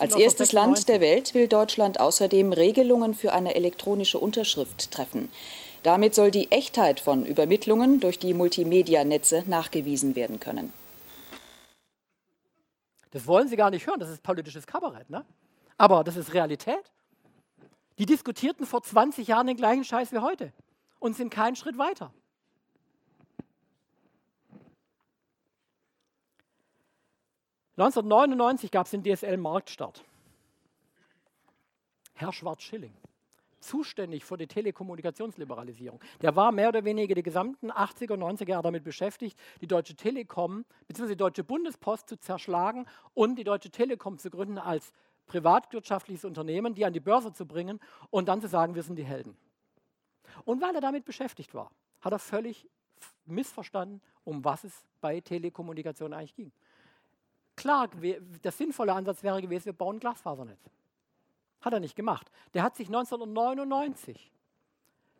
[0.00, 5.30] Als erstes Land der Welt will Deutschland außerdem Regelungen für eine elektronische Unterschrift treffen.
[5.84, 10.72] Damit soll die Echtheit von Übermittlungen durch die Multimedia-Netze nachgewiesen werden können.
[13.10, 15.10] Das wollen Sie gar nicht hören, das ist politisches Kabarett.
[15.10, 15.24] Ne?
[15.76, 16.92] Aber das ist Realität.
[17.98, 20.52] Die diskutierten vor 20 Jahren den gleichen Scheiß wie heute
[20.98, 22.12] und sind keinen Schritt weiter.
[27.76, 30.04] (1999) gab es den DSL-Marktstart.
[32.14, 32.94] Herr Schwarz-Schilling
[33.60, 36.00] zuständig für die Telekommunikationsliberalisierung.
[36.20, 39.94] Der war mehr oder weniger die gesamten 80er und 90er Jahre damit beschäftigt, die Deutsche
[39.94, 41.08] Telekom bzw.
[41.08, 44.92] die Deutsche Bundespost zu zerschlagen und die Deutsche Telekom zu gründen als
[45.26, 47.78] privatwirtschaftliches Unternehmen, die an die Börse zu bringen
[48.10, 49.36] und dann zu sagen, wir sind die Helden.
[50.44, 51.70] Und weil er damit beschäftigt war,
[52.00, 52.68] hat er völlig
[53.26, 56.52] missverstanden, um was es bei Telekommunikation eigentlich ging.
[57.56, 60.70] Klar, der sinnvolle Ansatz wäre gewesen, wir bauen ein Glasfasernetz.
[61.60, 62.30] Hat er nicht gemacht.
[62.54, 64.30] Der hat sich 1999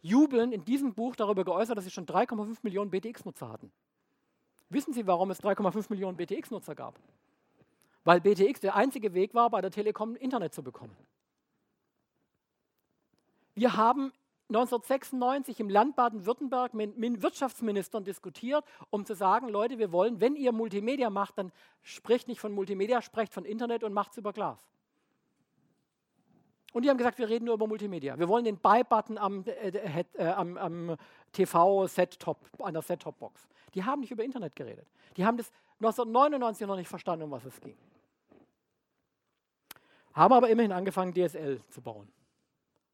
[0.02, 3.70] jubelnd in diesem Buch darüber geäußert, dass sie schon 3,5 Millionen BTX-Nutzer hatten.
[4.70, 6.98] Wissen Sie, warum es 3,5 Millionen BTX-Nutzer gab?
[8.04, 10.96] Weil BTX der einzige Weg war, bei der Telekom Internet zu bekommen.
[13.54, 14.12] Wir haben
[14.48, 20.34] 1996 im Land Baden-Württemberg mit, mit Wirtschaftsministern diskutiert, um zu sagen, Leute, wir wollen, wenn
[20.34, 24.32] ihr Multimedia macht, dann sprecht nicht von Multimedia, sprecht von Internet und macht es über
[24.32, 24.58] Glas.
[26.72, 28.18] Und die haben gesagt, wir reden nur über Multimedia.
[28.18, 30.96] Wir wollen den Buy-Button am, äh, äh, äh am, am
[31.32, 33.48] TV-Set-Top, an der Set-Top-Box.
[33.74, 34.86] Die haben nicht über Internet geredet.
[35.16, 37.76] Die haben das 1999 noch nicht verstanden, um was es ging.
[40.12, 42.12] Haben aber immerhin angefangen, DSL zu bauen.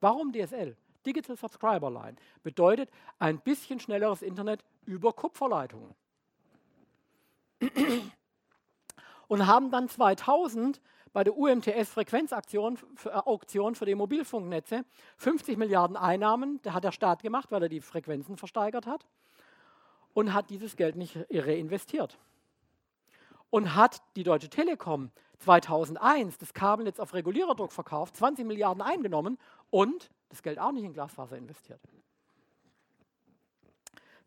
[0.01, 0.77] Warum DSL?
[1.05, 5.95] Digital Subscriber Line bedeutet ein bisschen schnelleres Internet über Kupferleitungen.
[9.29, 10.81] Und haben dann 2000
[11.17, 14.85] bei der UMTS-Frequenzauktion für, äh, Auktion für die Mobilfunknetze
[15.17, 19.07] 50 Milliarden Einnahmen, der hat der Staat gemacht, weil er die Frequenzen versteigert hat
[20.13, 22.19] und hat dieses Geld nicht reinvestiert.
[23.49, 29.39] Und hat die Deutsche Telekom 2001 das Kabelnetz auf Reguliererdruck verkauft, 20 Milliarden eingenommen
[29.71, 31.81] und das Geld auch nicht in Glasfaser investiert.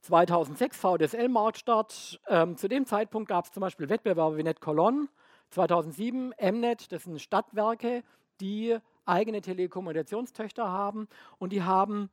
[0.02, 2.20] 2006 VDSL-Marktstart.
[2.30, 5.08] Ähm, zu dem Zeitpunkt gab es zum Beispiel Wettbewerbe wie NetColon.
[5.50, 8.04] 2007 Mnet, das sind Stadtwerke,
[8.40, 11.08] die eigene Telekommunikationstöchter haben
[11.40, 12.10] und die haben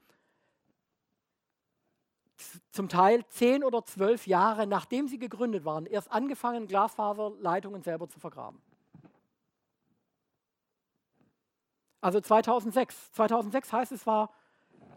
[2.70, 8.20] zum Teil zehn oder zwölf Jahre nachdem sie gegründet waren, erst angefangen, Glasfaserleitungen selber zu
[8.20, 8.60] vergraben.
[12.00, 13.12] Also 2006.
[13.12, 14.32] 2006 heißt es war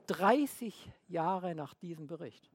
[0.07, 2.49] 30 Jahre nach diesem Bericht.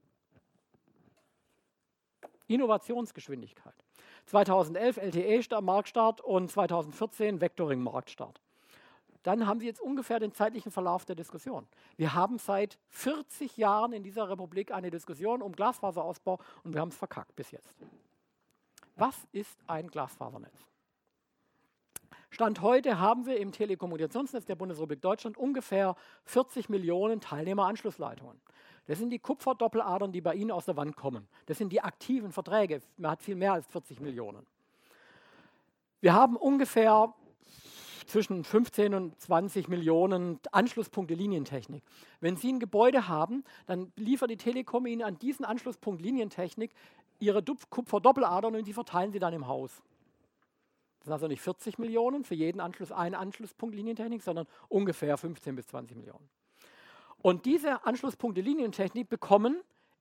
[2.47, 3.84] Innovationsgeschwindigkeit.
[4.25, 8.41] 2011 LTE-Marktstart und 2014 Vectoring-Marktstart.
[9.23, 11.67] Dann haben Sie jetzt ungefähr den zeitlichen Verlauf der Diskussion.
[11.97, 16.89] Wir haben seit 40 Jahren in dieser Republik eine Diskussion um Glasfaserausbau und wir haben
[16.89, 17.75] es verkackt bis jetzt.
[18.95, 20.67] Was ist ein Glasfasernetz?
[22.29, 28.39] Stand heute haben wir im Telekommunikationsnetz der Bundesrepublik Deutschland ungefähr 40 Millionen Teilnehmeranschlussleitungen.
[28.87, 31.27] Das sind die Kupferdoppeladern, die bei Ihnen aus der Wand kommen.
[31.47, 32.81] Das sind die aktiven Verträge.
[32.97, 34.45] Man hat viel mehr als 40 Millionen.
[36.01, 37.13] Wir haben ungefähr
[38.05, 41.83] zwischen 15 und 20 Millionen Anschlusspunkte Linientechnik.
[42.19, 46.71] Wenn Sie ein Gebäude haben, dann liefert die Telekom Ihnen an diesen Anschlusspunkt Linientechnik
[47.19, 49.81] Ihre Kupferdoppeladern und die verteilen Sie dann im Haus.
[50.99, 55.55] Das sind also nicht 40 Millionen für jeden Anschluss ein Anschlusspunkt Linientechnik, sondern ungefähr 15
[55.55, 56.29] bis 20 Millionen.
[57.25, 59.59] Und diese Anschlusspunkte Linientechnik bekommen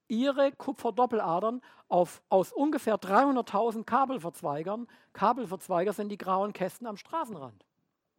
[0.09, 4.87] ihre Kupferdoppeladern auf, aus ungefähr 300.000 Kabelverzweigern.
[5.15, 7.65] Kabelverzweiger sind die grauen Kästen am Straßenrand.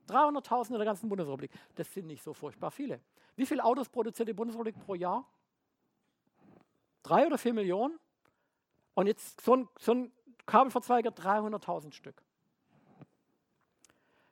[0.09, 1.51] 300.000 in der ganzen Bundesrepublik.
[1.75, 2.99] Das sind nicht so furchtbar viele.
[3.35, 5.23] Wie viele Autos produziert die Bundesrepublik pro Jahr?
[7.03, 7.99] Drei oder vier Millionen?
[8.95, 10.11] Und jetzt so ein, so ein
[10.47, 12.23] Kabelverzweiger 300.000 Stück.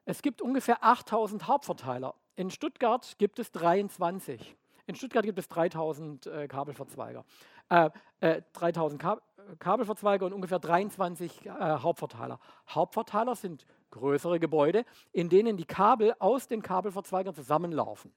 [0.05, 2.15] Es gibt ungefähr 8000 Hauptverteiler.
[2.35, 4.57] In Stuttgart gibt es 23.
[4.85, 7.25] In Stuttgart gibt es 3000 äh, Kabelverzweiger.
[7.69, 9.21] Äh, äh, 3000 Ka
[9.59, 12.39] Kabelverzweiger und ungefähr 23 äh, Hauptverteiler.
[12.69, 18.13] Hauptverteiler sind größere Gebäude, in denen die Kabel aus den Kabelverzweigern zusammenlaufen.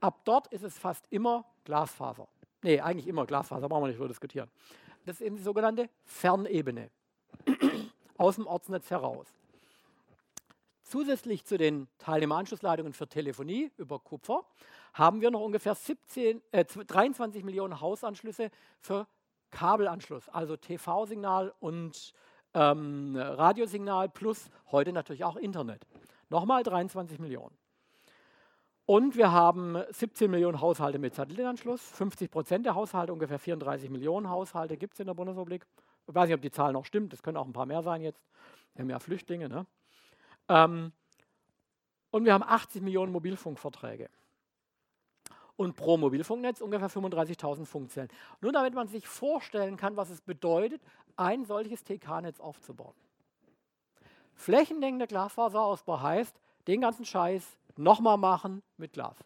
[0.00, 2.28] Ab dort ist es fast immer Glasfaser.
[2.62, 4.50] Nee, eigentlich immer Glasfaser, brauchen wir nicht drüber diskutieren.
[5.04, 6.90] Das ist eben die sogenannte Fernebene.
[8.18, 9.26] aus dem Ortsnetz heraus.
[10.82, 14.46] Zusätzlich zu den Teilnehmeranschlussleitungen für Telefonie über Kupfer
[14.96, 19.06] haben wir noch ungefähr 17, äh, 23 Millionen Hausanschlüsse für
[19.50, 22.14] Kabelanschluss, also TV-Signal und
[22.54, 25.86] ähm, Radiosignal plus heute natürlich auch Internet.
[26.30, 27.56] Nochmal 23 Millionen.
[28.86, 34.30] Und wir haben 17 Millionen Haushalte mit Satellitenanschluss, 50 Prozent der Haushalte, ungefähr 34 Millionen
[34.30, 35.66] Haushalte gibt es in der Bundesrepublik.
[36.06, 38.00] Ich weiß nicht, ob die Zahl noch stimmt, das können auch ein paar mehr sein
[38.00, 38.24] jetzt.
[38.74, 39.48] Wir haben ja Flüchtlinge.
[39.48, 39.66] Ne?
[40.48, 40.92] Ähm,
[42.10, 44.08] und wir haben 80 Millionen Mobilfunkverträge.
[45.56, 48.08] Und pro Mobilfunknetz ungefähr 35.000 Funkzellen.
[48.40, 50.82] Nur damit man sich vorstellen kann, was es bedeutet,
[51.16, 52.94] ein solches TK-Netz aufzubauen.
[54.34, 59.16] Flächendeckender Glasfaserausbau heißt, den ganzen Scheiß nochmal machen mit Glas.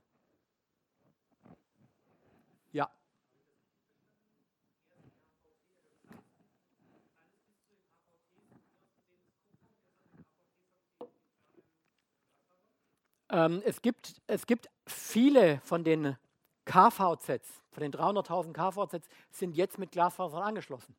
[13.31, 16.17] Ähm, es, gibt, es gibt viele von den
[16.65, 20.95] KVZs, von den 300.000 KVZs, sind jetzt mit Glasfasern angeschlossen.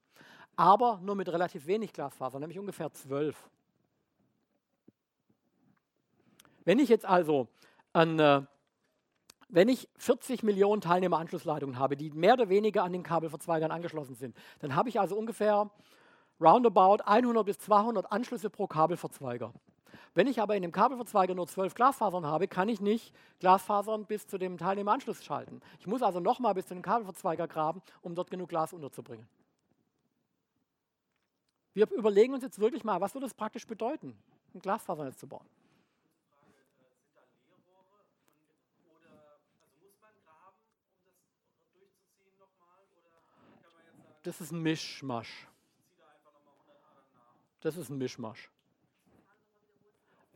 [0.55, 3.35] Aber nur mit relativ wenig Glasfaser, nämlich ungefähr 12.
[6.65, 7.47] Wenn ich jetzt also
[7.93, 8.41] an, äh,
[9.49, 14.35] wenn ich 40 Millionen Teilnehmeranschlussleitungen habe, die mehr oder weniger an den Kabelverzweigern angeschlossen sind,
[14.59, 15.69] dann habe ich also ungefähr
[16.39, 19.53] roundabout 100 bis 200 Anschlüsse pro Kabelverzweiger.
[20.13, 24.27] Wenn ich aber in dem Kabelverzweiger nur zwölf Glasfasern habe, kann ich nicht Glasfasern bis
[24.27, 25.61] zu dem Teilnehmeranschluss schalten.
[25.79, 29.27] Ich muss also nochmal bis zu dem Kabelverzweiger graben, um dort genug Glas unterzubringen.
[31.73, 34.17] Wir überlegen uns jetzt wirklich mal, was würde es praktisch bedeuten,
[34.53, 35.47] ein Glasfasernetz zu bauen.
[44.23, 45.47] Das ist ein Mischmasch.
[47.61, 48.51] Das ist ein Mischmasch.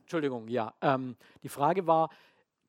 [0.06, 0.72] Entschuldigung, ja.
[0.82, 2.12] Ähm, die Frage war,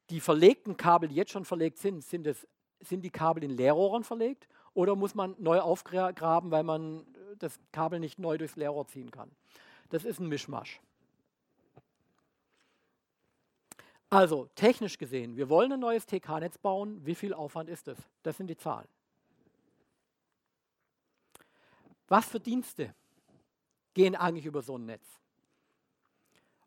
[0.09, 2.46] die verlegten Kabel, die jetzt schon verlegt sind, sind, es,
[2.81, 7.07] sind die Kabel in Leerrohren verlegt oder muss man neu aufgraben, weil man
[7.38, 9.31] das Kabel nicht neu durchs Leerrohr ziehen kann?
[9.90, 10.81] Das ist ein Mischmasch.
[14.09, 17.05] Also technisch gesehen, wir wollen ein neues TK-Netz bauen.
[17.05, 17.99] Wie viel Aufwand ist das?
[18.22, 18.88] Das sind die Zahlen.
[22.09, 22.94] Was für Dienste
[23.92, 25.07] gehen eigentlich über so ein Netz?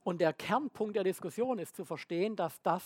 [0.10, 2.84] Und der Kernpunkt der Diskussion ist zu verstehen, dass das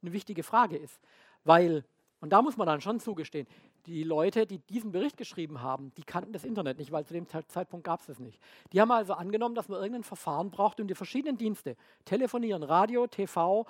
[0.00, 0.98] eine wichtige Frage ist.
[1.44, 1.84] Weil,
[2.20, 3.46] und da muss man dann schon zugestehen,
[3.84, 7.26] die Leute, die diesen Bericht geschrieben haben, die kannten das Internet nicht, weil zu dem
[7.28, 8.40] Zeitpunkt gab es das nicht.
[8.72, 13.08] Die haben also angenommen, dass man irgendein Verfahren braucht, um die verschiedenen Dienste, Telefonieren, Radio,
[13.08, 13.66] TV,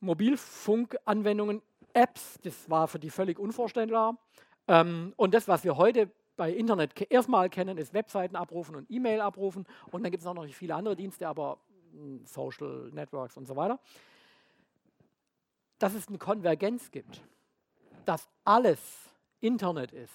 [0.00, 1.62] Mobilfunkanwendungen,
[1.94, 4.18] Apps, das war für die völlig unvorstellbar.
[4.68, 9.22] Ähm, und das, was wir heute bei Internet erstmal kennen, ist Webseiten abrufen und E-Mail
[9.22, 9.66] abrufen.
[9.90, 11.58] Und dann gibt es auch noch viele andere Dienste, aber
[12.24, 13.78] Social Networks und so weiter.
[15.78, 17.22] Dass es eine Konvergenz gibt,
[18.04, 18.80] dass alles
[19.40, 20.14] Internet ist,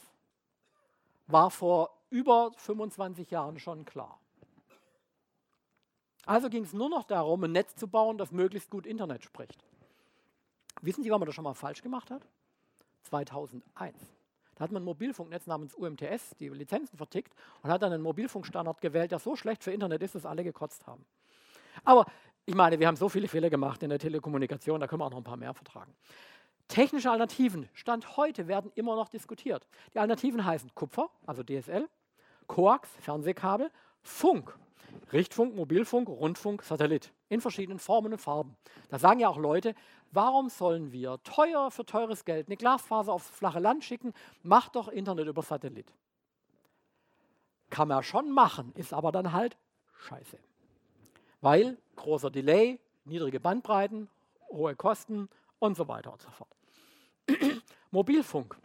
[1.27, 4.19] war vor über 25 Jahren schon klar.
[6.25, 9.63] Also ging es nur noch darum, ein Netz zu bauen, das möglichst gut Internet spricht.
[10.81, 12.21] Wissen Sie, wann man das schon mal falsch gemacht hat?
[13.03, 13.95] 2001.
[14.55, 18.81] Da hat man ein Mobilfunknetz namens UMTS, die Lizenzen vertickt und hat dann einen Mobilfunkstandard
[18.81, 21.05] gewählt, der so schlecht für Internet ist, dass alle gekotzt haben.
[21.83, 22.05] Aber
[22.45, 25.11] ich meine, wir haben so viele Fehler gemacht in der Telekommunikation, da können wir auch
[25.11, 25.93] noch ein paar mehr vertragen.
[26.67, 29.67] Technische Alternativen, Stand heute, werden immer noch diskutiert.
[29.93, 31.87] Die Alternativen heißen Kupfer, also DSL,
[32.47, 34.57] Coax, Fernsehkabel, Funk,
[35.13, 38.55] Richtfunk, Mobilfunk, Rundfunk, Satellit in verschiedenen Formen und Farben.
[38.89, 39.75] Da sagen ja auch Leute,
[40.11, 44.13] warum sollen wir teuer für teures Geld eine Glasfaser aufs flache Land schicken?
[44.43, 45.93] Macht doch Internet über Satellit.
[47.69, 49.57] Kann man schon machen, ist aber dann halt
[50.07, 50.37] scheiße.
[51.41, 54.09] Weil großer Delay, niedrige Bandbreiten,
[54.49, 56.55] hohe Kosten und so weiter und so fort.
[57.91, 58.57] Mobilfunk.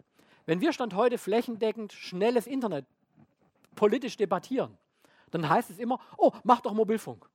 [0.45, 2.85] Wenn wir Stand heute flächendeckend schnelles Internet
[3.75, 4.77] politisch debattieren,
[5.31, 7.27] dann heißt es immer, oh, mach doch Mobilfunk.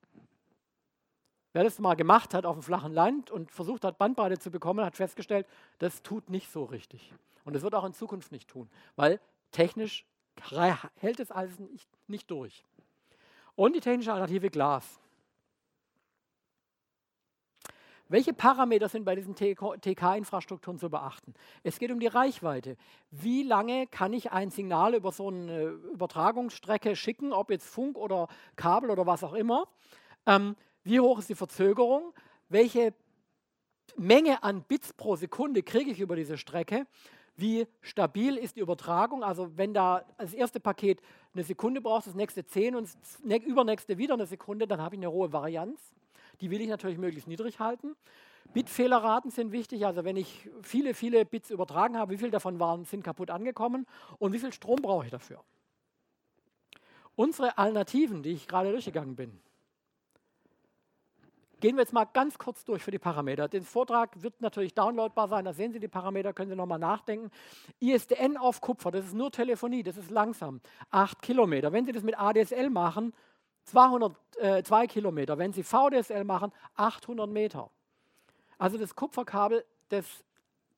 [1.51, 4.85] Wer das mal gemacht hat auf dem flachen Land und versucht hat, Bandbreite zu bekommen,
[4.85, 5.47] hat festgestellt,
[5.79, 7.11] das tut nicht so richtig.
[7.43, 9.19] Und es wird auch in Zukunft nicht tun, weil
[9.51, 10.05] technisch
[10.95, 12.63] hält es alles nicht, nicht durch.
[13.55, 14.99] Und die technische Alternative Glas.
[18.11, 21.35] Welche Parameter sind bei diesen TK-Infrastrukturen zu beachten?
[21.61, 22.75] Es geht um die Reichweite.
[23.11, 28.27] Wie lange kann ich ein Signal über so eine Übertragungsstrecke schicken, ob jetzt Funk oder
[28.55, 29.67] Kabel oder was auch immer?
[30.25, 32.15] Ähm, wie hoch ist die Verzögerung?
[32.49, 32.95] Welche
[33.95, 36.87] Menge an Bits pro Sekunde kriege ich über diese Strecke?
[37.35, 39.23] Wie stabil ist die Übertragung?
[39.23, 40.99] Also wenn da das erste Paket
[41.35, 44.99] eine Sekunde braucht, das nächste zehn und das übernächste wieder eine Sekunde, dann habe ich
[44.99, 45.93] eine hohe Varianz.
[46.41, 47.95] Die will ich natürlich möglichst niedrig halten.
[48.53, 52.85] Bitfehlerraten sind wichtig, also wenn ich viele, viele Bits übertragen habe, wie viel davon waren,
[52.85, 53.85] sind kaputt angekommen
[54.17, 55.43] und wie viel Strom brauche ich dafür.
[57.15, 59.39] Unsere Alternativen, die ich gerade durchgegangen bin,
[61.59, 63.47] gehen wir jetzt mal ganz kurz durch für die Parameter.
[63.47, 67.29] Der Vortrag wird natürlich downloadbar sein, da sehen Sie die Parameter, können Sie nochmal nachdenken.
[67.79, 71.73] ISDN auf Kupfer, das ist nur Telefonie, das ist langsam, 8 Kilometer.
[71.73, 73.13] Wenn Sie das mit ADSL machen,
[73.69, 75.37] 202 äh, Kilometer.
[75.37, 77.69] Wenn Sie VDSL machen, 800 Meter.
[78.57, 80.05] Also das Kupferkabel, das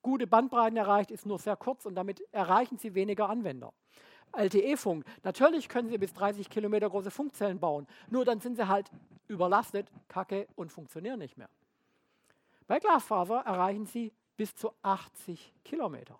[0.02, 3.74] gute Bandbreiten erreicht, ist nur sehr kurz und damit erreichen Sie weniger Anwender.
[4.34, 8.90] LTE-Funk, natürlich können Sie bis 30 Kilometer große Funkzellen bauen, nur dann sind sie halt
[9.28, 11.50] überlastet, kacke und funktionieren nicht mehr.
[12.68, 16.18] Bei Glasfaser erreichen Sie bis zu 80 Kilometer.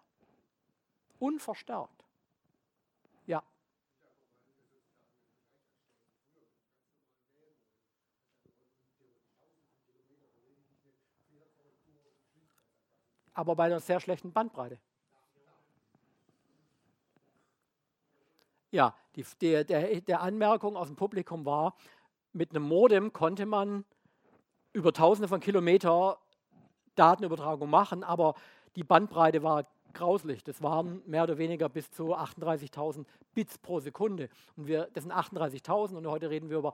[1.20, 2.01] Unverstärkt.
[13.34, 14.80] Aber bei einer sehr schlechten Bandbreite.
[18.72, 21.76] Ja, die, die, der, der Anmerkung aus dem Publikum war,
[22.34, 23.84] mit einem Modem konnte man
[24.74, 26.18] über tausende von Kilometer
[26.96, 28.36] Datenübertragung machen, aber
[28.76, 30.44] die Bandbreite war grauslich.
[30.44, 34.30] Das waren mehr oder weniger bis zu 38.000 Bits pro Sekunde.
[34.56, 36.74] Und wir, das sind 38.000 und heute reden wir über,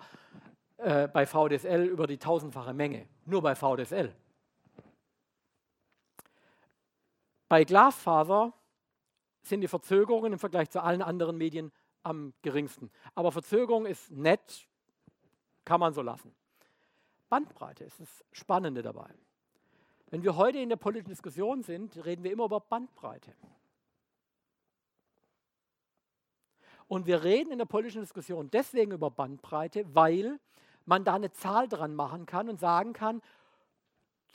[0.77, 3.07] äh, bei VDSL über die tausendfache Menge.
[3.25, 4.13] Nur bei VDSL.
[7.47, 8.53] Bei Glasfaser
[9.41, 11.71] sind die Verzögerungen im Vergleich zu allen anderen Medien
[12.03, 12.91] am geringsten.
[13.15, 14.67] Aber Verzögerung ist nett,
[15.65, 16.33] kann man so lassen.
[17.29, 19.09] Bandbreite ist das Spannende dabei.
[20.09, 23.33] Wenn wir heute in der politischen Diskussion sind, reden wir immer über Bandbreite.
[26.87, 30.39] Und wir reden in der politischen Diskussion deswegen über Bandbreite, weil
[30.85, 33.21] man da eine Zahl dran machen kann und sagen kann,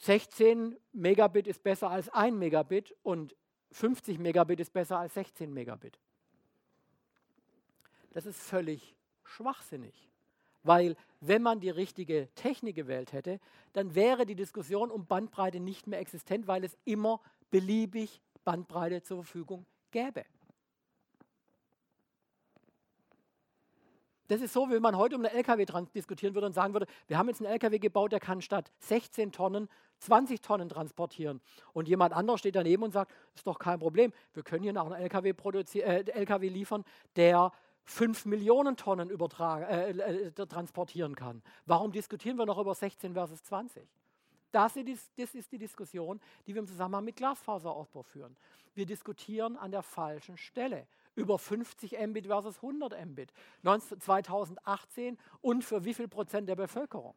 [0.02, 3.36] 16 Megabit ist besser als 1 Megabit und
[3.70, 5.98] 50 Megabit ist besser als 16 Megabit.
[8.10, 10.10] Das ist völlig schwachsinnig.
[10.64, 13.40] Weil wenn man die richtige Technik gewählt hätte,
[13.72, 19.24] dann wäre die Diskussion um Bandbreite nicht mehr existent, weil es immer beliebig Bandbreite zur
[19.24, 20.24] Verfügung gäbe.
[24.32, 27.18] Das ist so, wie man heute um einen LKW diskutieren würde und sagen würde, wir
[27.18, 29.68] haben jetzt einen LKW gebaut, der kann statt 16 Tonnen
[29.98, 31.42] 20 Tonnen transportieren.
[31.74, 34.90] Und jemand anderes steht daneben und sagt, ist doch kein Problem, wir können hier noch
[34.90, 35.34] einen LKW,
[35.74, 36.82] äh, LKW liefern,
[37.14, 37.52] der
[37.84, 41.42] 5 Millionen Tonnen äh, äh, transportieren kann.
[41.66, 43.86] Warum diskutieren wir noch über 16 versus 20?
[44.50, 48.34] Das ist, das ist die Diskussion, die wir im Zusammenhang mit Glasfaserausbau führen.
[48.74, 53.32] Wir diskutieren an der falschen Stelle über 50 Mbit versus 100 Mbit
[53.62, 57.14] 2018 und für wie viel Prozent der Bevölkerung.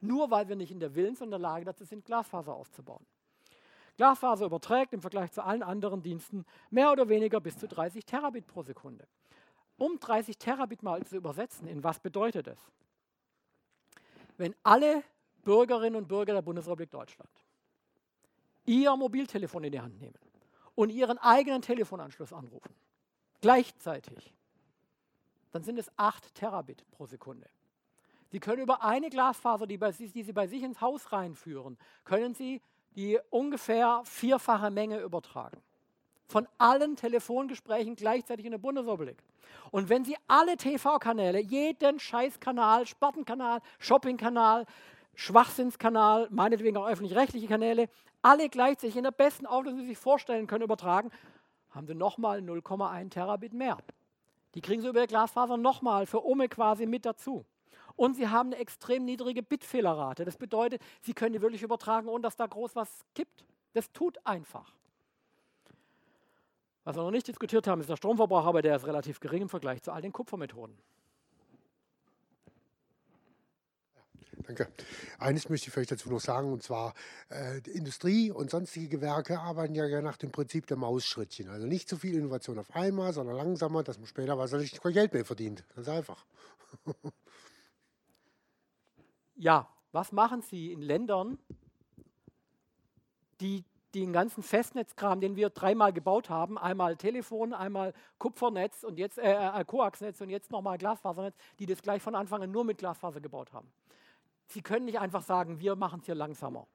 [0.00, 3.04] Nur weil wir nicht in der Willens- und der Lage dazu sind, Glasfaser aufzubauen.
[3.96, 8.46] Glasfaser überträgt im Vergleich zu allen anderen Diensten mehr oder weniger bis zu 30 Terabit
[8.46, 9.06] pro Sekunde.
[9.78, 12.58] Um 30 Terabit mal zu übersetzen, in was bedeutet es?
[14.36, 15.02] Wenn alle
[15.44, 17.30] Bürgerinnen und Bürger der Bundesrepublik Deutschland
[18.66, 20.18] ihr Mobiltelefon in die Hand nehmen
[20.74, 22.74] und ihren eigenen Telefonanschluss anrufen,
[23.40, 24.34] gleichzeitig,
[25.52, 27.48] dann sind es 8 Terabit pro Sekunde.
[28.28, 32.34] Sie können über eine Glasfaser, die, bei, die Sie bei sich ins Haus reinführen, können
[32.34, 32.60] Sie
[32.96, 35.60] die ungefähr vierfache Menge übertragen.
[36.26, 39.22] Von allen Telefongesprächen gleichzeitig in der Bundesrepublik.
[39.70, 44.66] Und wenn Sie alle TV-Kanäle, jeden Scheißkanal, Spartenkanal, Shoppingkanal,
[45.14, 47.88] Schwachsinnskanal, meinetwegen auch öffentlich-rechtliche Kanäle,
[48.22, 51.10] alle gleichzeitig in der besten Auflösung, die Sie sich vorstellen können, übertragen,
[51.76, 53.76] haben Sie nochmal 0,1 Terabit mehr.
[54.54, 57.44] Die kriegen Sie über die Glasfaser nochmal für Ome quasi mit dazu.
[57.94, 60.24] Und Sie haben eine extrem niedrige Bitfehlerrate.
[60.24, 63.44] Das bedeutet, Sie können die wirklich übertragen, ohne dass da groß was kippt.
[63.74, 64.72] Das tut einfach.
[66.84, 69.48] Was wir noch nicht diskutiert haben, ist der Stromverbrauch, aber der ist relativ gering im
[69.48, 70.78] Vergleich zu all den Kupfermethoden.
[74.46, 74.68] Danke.
[75.18, 76.94] Eines möchte ich vielleicht dazu noch sagen, und zwar
[77.30, 81.48] äh, Industrie und sonstige Gewerke arbeiten ja nach dem Prinzip der Mausschrittchen.
[81.48, 85.12] Also nicht zu viel Innovation auf einmal, sondern langsamer, dass man später wahrscheinlich kein Geld
[85.12, 85.64] mehr verdient.
[85.74, 86.24] Ganz einfach.
[89.34, 91.38] ja, was machen Sie in Ländern,
[93.40, 99.18] die den ganzen Festnetzkram, den wir dreimal gebaut haben, einmal Telefon, einmal Kupfernetz und jetzt
[99.18, 102.78] äh, äh, Koaxnetz und jetzt nochmal Glasfasernetz, die das gleich von Anfang an nur mit
[102.78, 103.72] Glasfaser gebaut haben.
[104.46, 106.66] Sie können nicht einfach sagen, wir machen es hier langsamer.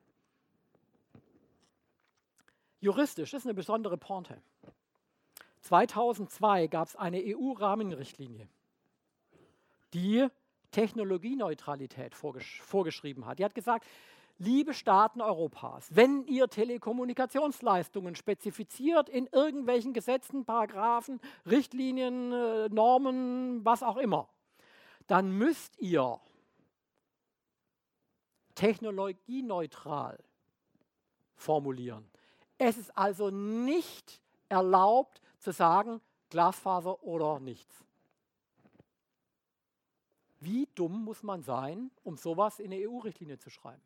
[2.79, 4.41] Juristisch ist eine besondere Pointe.
[5.61, 8.47] 2002 gab es eine EU-Rahmenrichtlinie,
[9.93, 10.27] die
[10.71, 13.39] Technologieneutralität vorgesch vorgeschrieben hat.
[13.39, 13.85] Die hat gesagt,
[14.39, 23.83] liebe Staaten Europas, wenn ihr Telekommunikationsleistungen spezifiziert in irgendwelchen Gesetzen, Paragraphen, Richtlinien, äh, Normen, was
[23.83, 24.27] auch immer,
[25.05, 26.19] dann müsst ihr
[28.55, 30.17] technologieneutral
[31.35, 32.09] formulieren.
[32.57, 37.83] Es ist also nicht erlaubt zu sagen, Glasfaser oder nichts.
[40.39, 43.81] Wie dumm muss man sein, um sowas in eine EU-Richtlinie zu schreiben?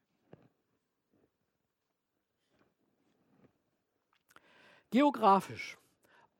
[4.89, 5.77] Geografisch.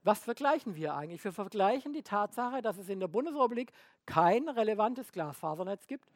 [0.03, 1.23] Was vergleichen wir eigentlich?
[1.23, 3.73] Wir vergleichen die Tatsache, dass es in der Bundesrepublik
[4.05, 6.09] kein relevantes Glasfasernetz gibt.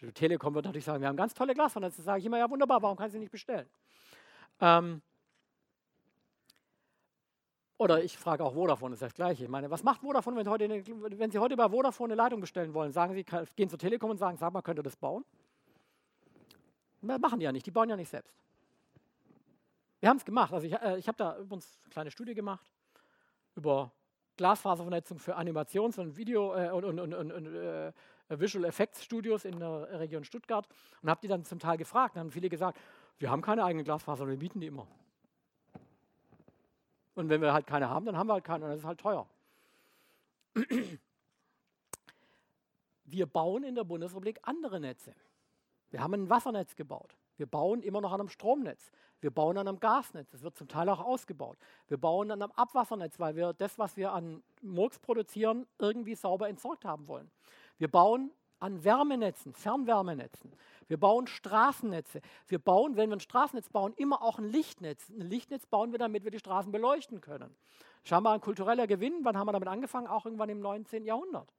[0.00, 1.98] Die Telekom wird natürlich sagen, wir haben ganz tolle Glasfasernetze.
[1.98, 3.68] Das sage ich immer, ja wunderbar, warum kann ich sie nicht bestellen?
[4.60, 5.02] Ähm
[7.78, 9.42] oder ich frage auch Vodafone, ist das Gleiche.
[9.42, 12.72] Ich meine, was macht Vodafone, wenn, heute wenn Sie heute bei Vodafone eine Leitung bestellen
[12.74, 12.92] wollen?
[12.92, 13.24] Sagen Sie,
[13.56, 15.24] gehen zur Telekom und sagen, sag mal, könnt ihr das bauen?
[17.00, 18.36] Das machen die ja nicht, die bauen ja nicht selbst.
[19.98, 20.52] Wir haben es gemacht.
[20.52, 22.66] Also ich, äh, ich habe da übrigens eine kleine Studie gemacht
[23.56, 23.92] über
[24.36, 27.92] Glasfaservernetzung für Animations- und Video- äh, und, und, und, und äh,
[28.28, 30.66] Visual Effects Studios in der Region Stuttgart
[31.02, 32.16] und habe die dann zum Teil gefragt.
[32.16, 32.78] Dann haben viele gesagt,
[33.18, 34.86] wir haben keine eigene Glasfaser, wir bieten die immer.
[37.14, 39.00] Und wenn wir halt keine haben, dann haben wir halt keine und das ist halt
[39.00, 39.28] teuer.
[43.04, 45.14] Wir bauen in der Bundesrepublik andere Netze.
[45.90, 47.14] Wir haben ein Wassernetz gebaut.
[47.36, 48.90] Wir bauen immer noch an einem Stromnetz.
[49.20, 50.32] Wir bauen an einem Gasnetz.
[50.32, 51.58] Es wird zum Teil auch ausgebaut.
[51.88, 56.48] Wir bauen an einem Abwassernetz, weil wir das, was wir an Murks produzieren, irgendwie sauber
[56.48, 57.30] entsorgt haben wollen.
[57.82, 58.30] Wir bauen
[58.60, 60.52] an Wärmenetzen, Fernwärmenetzen.
[60.86, 62.20] Wir bauen Straßennetze.
[62.46, 65.10] Wir bauen, wenn wir ein Straßennetz bauen, immer auch ein Lichtnetz.
[65.10, 67.52] Ein Lichtnetz bauen wir, damit wir die Straßen beleuchten können.
[68.04, 69.24] Scheinbar ein kultureller Gewinn.
[69.24, 70.06] Wann haben wir damit angefangen?
[70.06, 71.04] Auch irgendwann im 19.
[71.04, 71.52] Jahrhundert.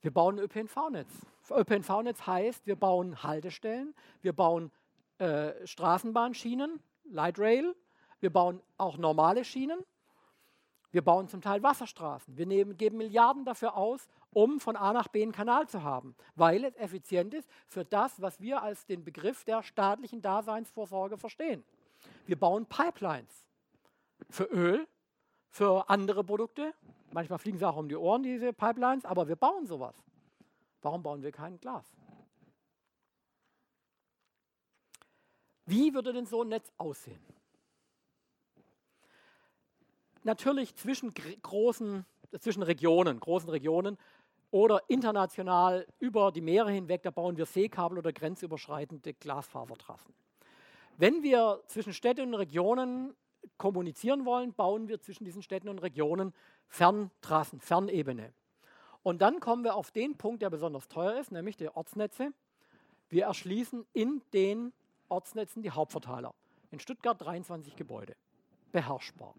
[0.00, 1.12] Wir bauen ein ÖPNV-Netz.
[1.48, 4.72] ÖPNV-Netz heißt, wir bauen Haltestellen, wir bauen
[5.18, 7.76] äh, Straßenbahnschienen, Light Rail.
[8.18, 9.78] Wir bauen auch normale Schienen.
[10.92, 12.36] Wir bauen zum Teil Wasserstraßen.
[12.36, 16.14] Wir nehmen, geben Milliarden dafür aus, um von A nach B einen Kanal zu haben,
[16.36, 21.64] weil es effizient ist für das, was wir als den Begriff der staatlichen Daseinsvorsorge verstehen.
[22.26, 23.46] Wir bauen Pipelines
[24.28, 24.86] für Öl,
[25.48, 26.74] für andere Produkte.
[27.10, 29.94] Manchmal fliegen sie auch um die Ohren, diese Pipelines, aber wir bauen sowas.
[30.82, 31.86] Warum bauen wir kein Glas?
[35.64, 37.22] Wie würde denn so ein Netz aussehen?
[40.24, 42.04] Natürlich zwischen großen,
[42.38, 43.98] zwischen Regionen, großen Regionen
[44.50, 50.14] oder international über die Meere hinweg, da bauen wir Seekabel oder grenzüberschreitende Glasfasertrassen.
[50.98, 53.14] Wenn wir zwischen Städten und Regionen
[53.56, 56.32] kommunizieren wollen, bauen wir zwischen diesen Städten und Regionen
[56.68, 58.32] Ferntrassen, Fernebene.
[59.02, 62.32] Und dann kommen wir auf den Punkt, der besonders teuer ist, nämlich die Ortsnetze.
[63.08, 64.72] Wir erschließen in den
[65.08, 66.34] Ortsnetzen die Hauptverteiler.
[66.70, 68.14] In Stuttgart 23 Gebäude.
[68.70, 69.34] Beherrschbar.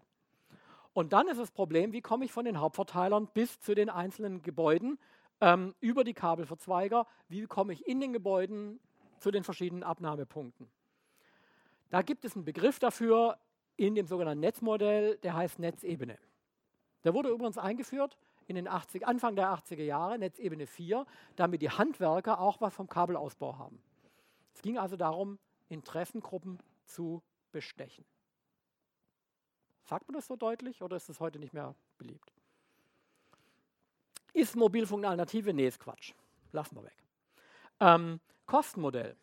[0.94, 4.42] Und dann ist das Problem, wie komme ich von den Hauptverteilern bis zu den einzelnen
[4.42, 4.98] Gebäuden
[5.40, 8.80] ähm, über die Kabelverzweiger, wie komme ich in den Gebäuden
[9.18, 10.70] zu den verschiedenen Abnahmepunkten.
[11.90, 13.38] Da gibt es einen Begriff dafür
[13.76, 16.16] in dem sogenannten Netzmodell, der heißt Netzebene.
[17.02, 18.16] Der wurde übrigens eingeführt
[18.46, 22.88] in den 80, Anfang der 80er Jahre, Netzebene 4, damit die Handwerker auch was vom
[22.88, 23.82] Kabelausbau haben.
[24.54, 25.38] Es ging also darum,
[25.68, 27.20] Interessengruppen zu
[27.50, 28.04] bestechen.
[29.84, 32.32] Sagt man das so deutlich oder ist das heute nicht mehr beliebt?
[34.32, 35.52] Ist Mobilfunk eine Alternative?
[35.52, 36.12] Nee, ist Quatsch.
[36.52, 36.96] Lassen wir weg.
[37.80, 39.16] Ähm, Kostenmodell.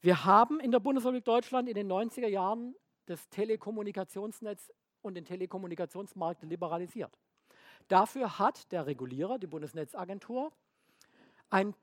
[0.00, 2.74] Wir haben in der Bundesrepublik Deutschland in den 90er Jahren
[3.06, 4.72] das Telekommunikationsnetz
[5.02, 7.18] und den Telekommunikationsmarkt liberalisiert.
[7.88, 10.52] Dafür hat der Regulierer, die Bundesnetzagentur,
[11.50, 11.74] ein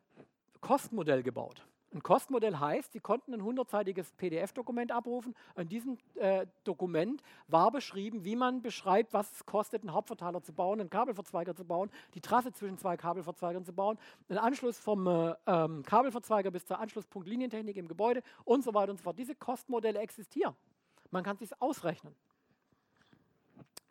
[0.61, 1.65] Kostenmodell gebaut.
[1.93, 5.35] Ein Kostenmodell heißt, Sie konnten ein hundertseitiges PDF-Dokument abrufen.
[5.55, 10.51] In diesem äh, Dokument war beschrieben, wie man beschreibt, was es kostet, einen Hauptverteiler zu
[10.51, 15.07] bauen, einen Kabelverzweiger zu bauen, die Trasse zwischen zwei Kabelverzweigern zu bauen, einen Anschluss vom
[15.07, 19.17] äh, ähm, Kabelverzweiger bis zur Anschlusspunkt Linientechnik im Gebäude und so weiter und so fort.
[19.17, 20.55] Diese Kostenmodelle existieren.
[21.09, 22.13] Man kann es sich ausrechnen.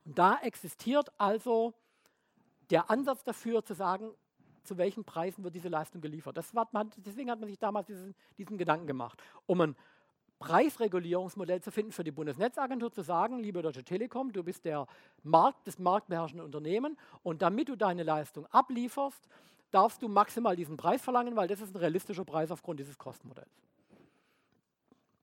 [0.04, 1.72] Und da existiert also
[2.70, 4.10] der Ansatz dafür zu sagen,
[4.66, 6.36] zu welchen Preisen wird diese Leistung geliefert.
[6.54, 9.76] War, man, deswegen hat man sich damals diesen, diesen Gedanken gemacht, um ein
[10.38, 14.86] Preisregulierungsmodell zu finden für die Bundesnetzagentur, zu sagen, liebe Deutsche Telekom, du bist der
[15.22, 19.28] Markt, das marktbeherrschende Unternehmen und damit du deine Leistung ablieferst,
[19.70, 23.48] darfst du maximal diesen Preis verlangen, weil das ist ein realistischer Preis aufgrund dieses Kostenmodells.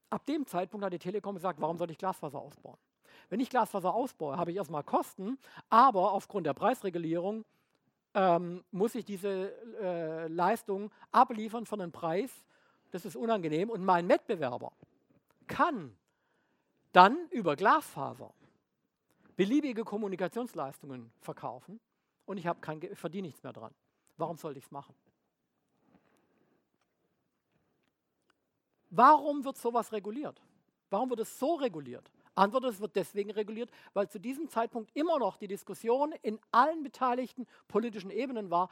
[0.09, 2.77] Ab dem Zeitpunkt hat die Telekom gesagt, warum soll ich Glasfaser ausbauen?
[3.29, 5.37] Wenn ich Glasfaser ausbaue, habe ich erstmal Kosten,
[5.69, 7.45] aber aufgrund der Preisregulierung
[8.13, 12.31] ähm, muss ich diese äh, Leistung abliefern von einem Preis,
[12.91, 13.69] das ist unangenehm.
[13.69, 14.71] Und mein Wettbewerber
[15.47, 15.95] kann
[16.91, 18.33] dann über Glasfaser
[19.35, 21.79] beliebige Kommunikationsleistungen verkaufen
[22.25, 22.47] und ich,
[22.93, 23.73] verdiene nichts mehr dran.
[24.17, 24.95] Warum sollte ich es machen?
[28.89, 30.39] Warum wird sowas reguliert?
[30.91, 32.11] Warum wird es so reguliert?
[32.35, 36.83] Antwort, es wird deswegen reguliert, weil zu diesem Zeitpunkt immer noch die Diskussion in allen
[36.83, 38.69] beteiligten politischen Ebenen war,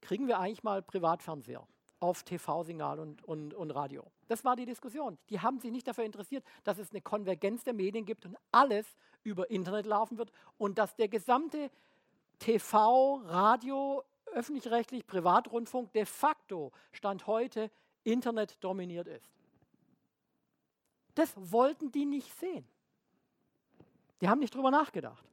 [0.00, 1.66] kriegen wir eigentlich mal Privatfernseher
[2.00, 4.04] auf TV-Signal und, und, und Radio.
[4.28, 5.18] Das war die Diskussion.
[5.30, 8.86] Die haben sich nicht dafür interessiert, dass es eine Konvergenz der Medien gibt und alles
[9.24, 11.70] über Internet laufen wird und dass der gesamte
[12.38, 17.70] TV, Radio, öffentlich-rechtlich, Privatrundfunk de facto Stand heute
[18.04, 19.28] Internet dominiert ist.
[21.14, 22.64] Das wollten die nicht sehen.
[24.20, 25.24] Die haben nicht drüber nachgedacht.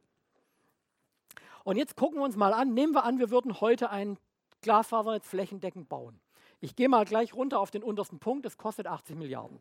[1.64, 4.20] Und jetzt gucken wir uns mal an, nehmen wir an, wir würden heute ein
[4.62, 6.20] Glasfasernetz flächendeckend bauen.
[6.62, 9.60] Ich gehe mal gleich runter auf den untersten Punkt, das kostet 80 Milliarden.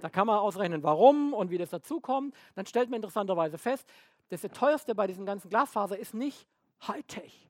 [0.00, 2.34] Da kann man ausrechnen, warum und wie das dazukommt.
[2.54, 3.88] Dann stellt man interessanterweise fest,
[4.30, 6.46] dass das teuerste bei diesen ganzen Glasfaser ist nicht
[6.86, 7.48] Hightech,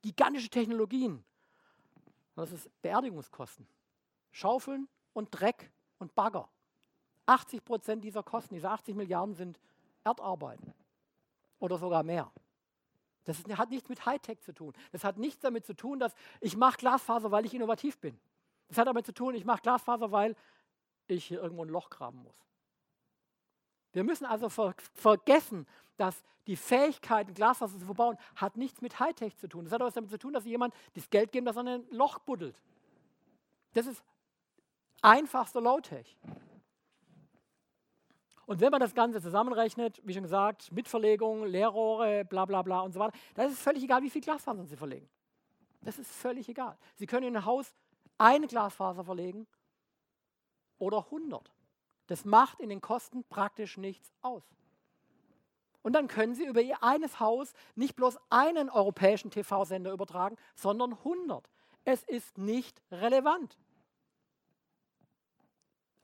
[0.00, 1.24] gigantische Technologien.
[2.36, 3.66] Das ist Beerdigungskosten.
[4.30, 6.48] Schaufeln und Dreck und Bagger.
[7.30, 9.60] 80 Prozent dieser Kosten, diese 80 Milliarden sind
[10.04, 10.74] Erdarbeiten
[11.60, 12.30] oder sogar mehr.
[13.24, 14.72] Das hat nichts mit Hightech zu tun.
[14.90, 18.18] Das hat nichts damit zu tun, dass ich mache Glasfaser, weil ich innovativ bin.
[18.68, 20.34] Das hat damit zu tun, ich mache Glasfaser, weil
[21.06, 22.34] ich hier irgendwo ein Loch graben muss.
[23.92, 25.66] Wir müssen also ver vergessen,
[25.96, 29.64] dass die Fähigkeit, Glasfaser zu verbauen, hat nichts mit Hightech zu tun.
[29.64, 32.18] Das hat auch damit zu tun, dass jemand das Geld gibt, dass er ein Loch
[32.20, 32.60] buddelt.
[33.74, 34.02] Das ist
[35.02, 36.16] einfachster Low-Tech.
[38.50, 42.80] Und wenn man das Ganze zusammenrechnet, wie schon gesagt, mit Verlegung, Leerrohre, bla bla bla
[42.80, 45.08] und so weiter, dann ist es völlig egal, wie viel Glasfasern Sie verlegen.
[45.82, 46.76] Das ist völlig egal.
[46.96, 47.72] Sie können in ein Haus
[48.18, 49.46] eine Glasfaser verlegen
[50.80, 51.48] oder 100.
[52.08, 54.42] Das macht in den Kosten praktisch nichts aus.
[55.82, 60.94] Und dann können Sie über Ihr eines Haus nicht bloß einen europäischen TV-Sender übertragen, sondern
[60.94, 61.48] 100.
[61.84, 63.56] Es ist nicht relevant.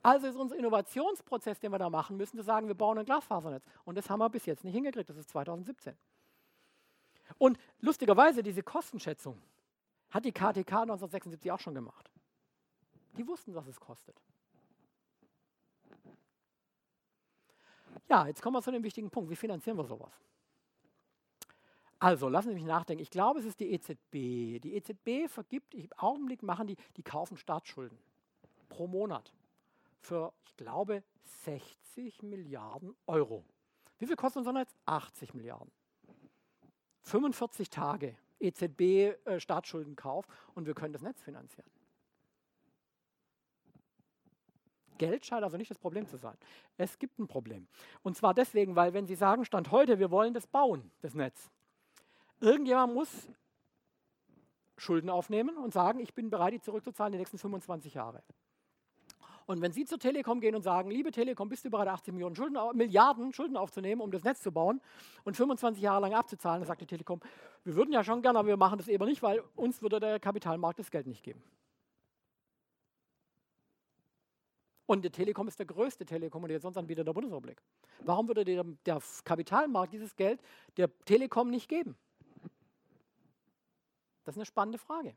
[0.03, 3.65] Also ist unser Innovationsprozess, den wir da machen müssen, zu sagen, wir bauen ein Glasfasernetz.
[3.83, 5.97] Und das haben wir bis jetzt nicht hingekriegt, das ist 2017.
[7.37, 9.41] Und lustigerweise, diese Kostenschätzung
[10.09, 12.09] hat die KTK 1976 auch schon gemacht.
[13.17, 14.15] Die wussten, was es kostet.
[18.09, 19.29] Ja, jetzt kommen wir zu dem wichtigen Punkt.
[19.29, 20.13] Wie finanzieren wir sowas?
[21.99, 23.01] Also, lassen Sie mich nachdenken.
[23.01, 24.61] Ich glaube, es ist die EZB.
[24.61, 27.97] Die EZB vergibt, im Augenblick machen die, die kaufen Staatsschulden
[28.69, 29.33] pro Monat
[29.99, 33.43] für, ich glaube, 60 Milliarden Euro.
[33.97, 34.73] Wie viel kostet unser Netz?
[34.85, 35.71] 80 Milliarden.
[37.03, 41.69] 45 Tage EZB-Staatsschuldenkauf äh, und wir können das Netz finanzieren.
[44.97, 46.35] Geld scheint also nicht das Problem zu sein.
[46.77, 47.67] Es gibt ein Problem.
[48.01, 51.51] Und zwar deswegen, weil wenn Sie sagen, Stand heute, wir wollen das bauen, das Netz,
[52.39, 53.27] irgendjemand muss
[54.75, 58.23] Schulden aufnehmen und sagen, ich bin bereit, die zurückzuzahlen die nächsten 25 Jahre.
[59.47, 62.35] Und wenn Sie zur Telekom gehen und sagen, liebe Telekom, bist du bereit, 80 Millionen
[62.35, 64.81] Schulden, Milliarden Schulden aufzunehmen, um das Netz zu bauen
[65.23, 67.21] und 25 Jahre lang abzuzahlen, dann sagt die Telekom,
[67.63, 70.19] wir würden ja schon gerne, aber wir machen das eben nicht, weil uns würde der
[70.19, 71.41] Kapitalmarkt das Geld nicht geben.
[74.85, 77.61] Und die Telekom ist der größte Telekommunikationsanbieter der Bundesrepublik.
[78.01, 80.41] Warum würde der, der Kapitalmarkt dieses Geld
[80.75, 81.95] der Telekom nicht geben?
[84.25, 85.15] Das ist eine spannende Frage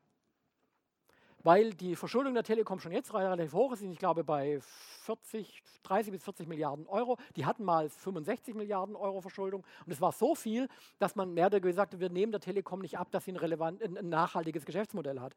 [1.42, 3.82] weil die Verschuldung der Telekom schon jetzt relativ hoch ist.
[3.82, 4.60] Ich glaube bei
[5.04, 7.16] 40, 30 bis 40 Milliarden Euro.
[7.36, 9.64] Die hatten mal 65 Milliarden Euro Verschuldung.
[9.86, 10.68] Und es war so viel,
[10.98, 13.36] dass man mehr oder gesagt hat, wir nehmen der Telekom nicht ab, dass sie ein,
[13.36, 15.34] relevant, ein, nachhaltiges Geschäftsmodell hat.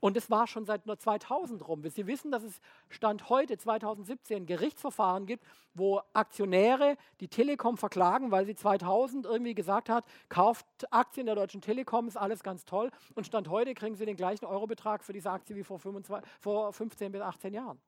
[0.00, 1.82] Und es war schon seit 2000 rum.
[1.88, 8.44] Sie wissen, dass es Stand heute, 2017, Gerichtsverfahren gibt, wo Aktionäre die Telekom verklagen, weil
[8.44, 12.90] sie 2000 irgendwie gesagt hat, kauft Aktien der Deutschen Telekom, ist alles ganz toll.
[13.14, 16.72] Und Stand heute kriegen sie den gleichen Eurobetrag für diese Aktie wie vor, 25, vor
[16.72, 17.80] 15 bis 18 Jahren.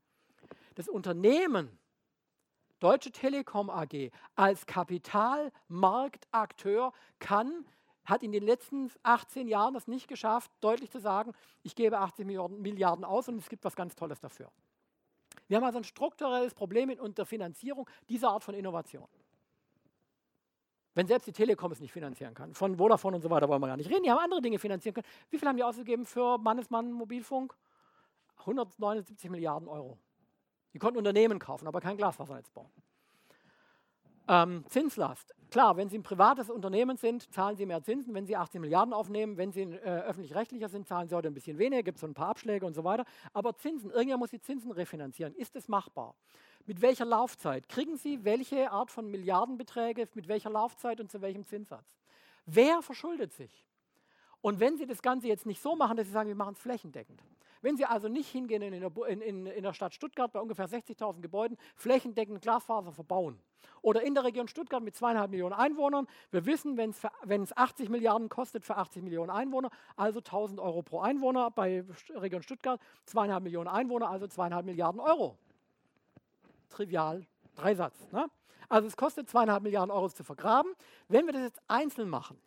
[0.74, 1.78] Das Unternehmen
[2.78, 7.64] Deutsche Telekom AG als Kapitalmarktakteur kann
[8.04, 11.32] hat in den letzten 18 Jahren das nicht geschafft, deutlich zu sagen,
[11.62, 14.52] ich gebe 80 Milliarden, Milliarden aus und es gibt was ganz Tolles dafür.
[15.48, 19.08] Wir haben also ein strukturelles Problem in der Finanzierung dieser Art von Innovation.
[20.96, 23.66] Wenn selbst die Telekom es nicht finanzieren kann, von Vodafone und so weiter wollen wir
[23.66, 25.06] gar nicht reden, die haben andere Dinge finanzieren können.
[25.28, 27.54] Wie viel haben die ausgegeben für Mannesmann Mobilfunk?
[28.38, 29.98] 179 Milliarden Euro.
[30.72, 32.70] Die konnten Unternehmen kaufen, aber kein Glasfasernetz bauen.
[34.26, 35.34] Ähm, Zinslast.
[35.50, 38.14] Klar, wenn Sie ein privates Unternehmen sind, zahlen Sie mehr Zinsen.
[38.14, 41.58] Wenn Sie 18 Milliarden aufnehmen, wenn Sie äh, öffentlich-rechtlicher sind, zahlen Sie heute ein bisschen
[41.58, 43.04] weniger, gibt es so ein paar Abschläge und so weiter.
[43.34, 45.34] Aber Zinsen, irgendjemand muss die Zinsen refinanzieren.
[45.34, 46.14] Ist es machbar?
[46.68, 47.68] Mit welcher Laufzeit?
[47.68, 51.96] Kriegen Sie welche Art von Milliardenbeträge, mit welcher Laufzeit und zu welchem Zinssatz?
[52.44, 53.64] Wer verschuldet sich?
[54.40, 56.60] Und wenn Sie das Ganze jetzt nicht so machen, dass Sie sagen, wir machen es
[56.60, 57.22] flächendeckend,
[57.62, 60.68] wenn Sie also nicht hingehen in der, in, in, in der Stadt Stuttgart bei ungefähr
[60.68, 63.38] 60.000 Gebäuden flächendeckend Glasfaser verbauen
[63.82, 66.90] oder in der Region Stuttgart mit zweieinhalb Millionen Einwohnern, wir wissen, wenn
[67.42, 72.42] es 80 Milliarden kostet für 80 Millionen Einwohner, also 1000 Euro pro Einwohner bei Region
[72.42, 75.38] Stuttgart, zweieinhalb Millionen Einwohner, also zweieinhalb Milliarden Euro.
[76.68, 78.10] Trivial, Dreisatz.
[78.12, 78.28] Ne?
[78.68, 80.72] Also es kostet zweieinhalb Milliarden Euro zu vergraben.
[81.08, 82.40] Wenn wir das jetzt einzeln machen,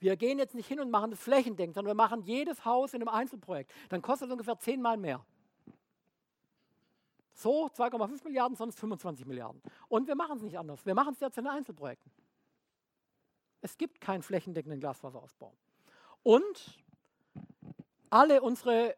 [0.00, 3.02] wir gehen jetzt nicht hin und machen das flächendeckend, sondern wir machen jedes Haus in
[3.02, 3.70] einem Einzelprojekt.
[3.90, 5.24] Dann kostet es ungefähr zehnmal mehr.
[7.34, 9.62] So 2,5 Milliarden, sonst 25 Milliarden.
[9.88, 10.84] Und wir machen es nicht anders.
[10.86, 12.10] Wir machen es jetzt in Einzelprojekten.
[13.62, 15.52] Es gibt keinen flächendeckenden Glasfaserausbau.
[16.22, 16.78] Und
[18.08, 18.96] alle unsere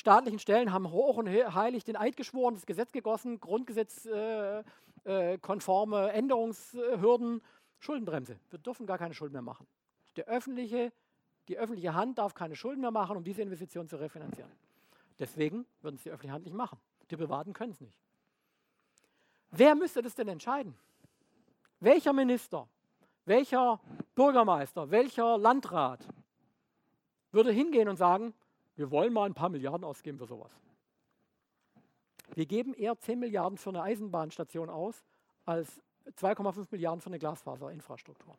[0.00, 6.18] staatlichen Stellen haben hoch und heilig den Eid geschworen, das Gesetz gegossen, grundgesetzkonforme äh, äh,
[6.18, 7.42] Änderungshürden,
[7.78, 8.40] Schuldenbremse.
[8.48, 9.66] Wir dürfen gar keine Schulden mehr machen.
[10.16, 10.92] Der öffentliche,
[11.48, 14.50] die öffentliche Hand darf keine Schulden mehr machen, um diese Investition zu refinanzieren.
[15.18, 16.78] Deswegen würden es die öffentliche Hand nicht machen.
[17.10, 17.98] Die Privaten können es nicht.
[19.50, 20.74] Wer müsste das denn entscheiden?
[21.80, 22.66] Welcher Minister,
[23.26, 23.80] welcher
[24.14, 26.06] Bürgermeister, welcher Landrat
[27.32, 28.32] würde hingehen und sagen,
[28.80, 30.50] wir wollen mal ein paar Milliarden ausgeben für sowas?
[32.34, 35.04] Wir geben eher 10 Milliarden für eine Eisenbahnstation aus,
[35.44, 35.82] als
[36.16, 38.38] 2,5 Milliarden für eine Glasfaserinfrastruktur.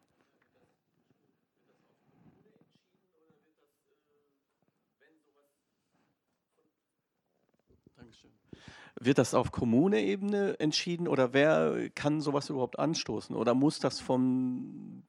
[8.99, 13.35] Wird das auf Kommune-Ebene entschieden oder wer kann sowas überhaupt anstoßen?
[13.35, 15.03] Oder muss das vom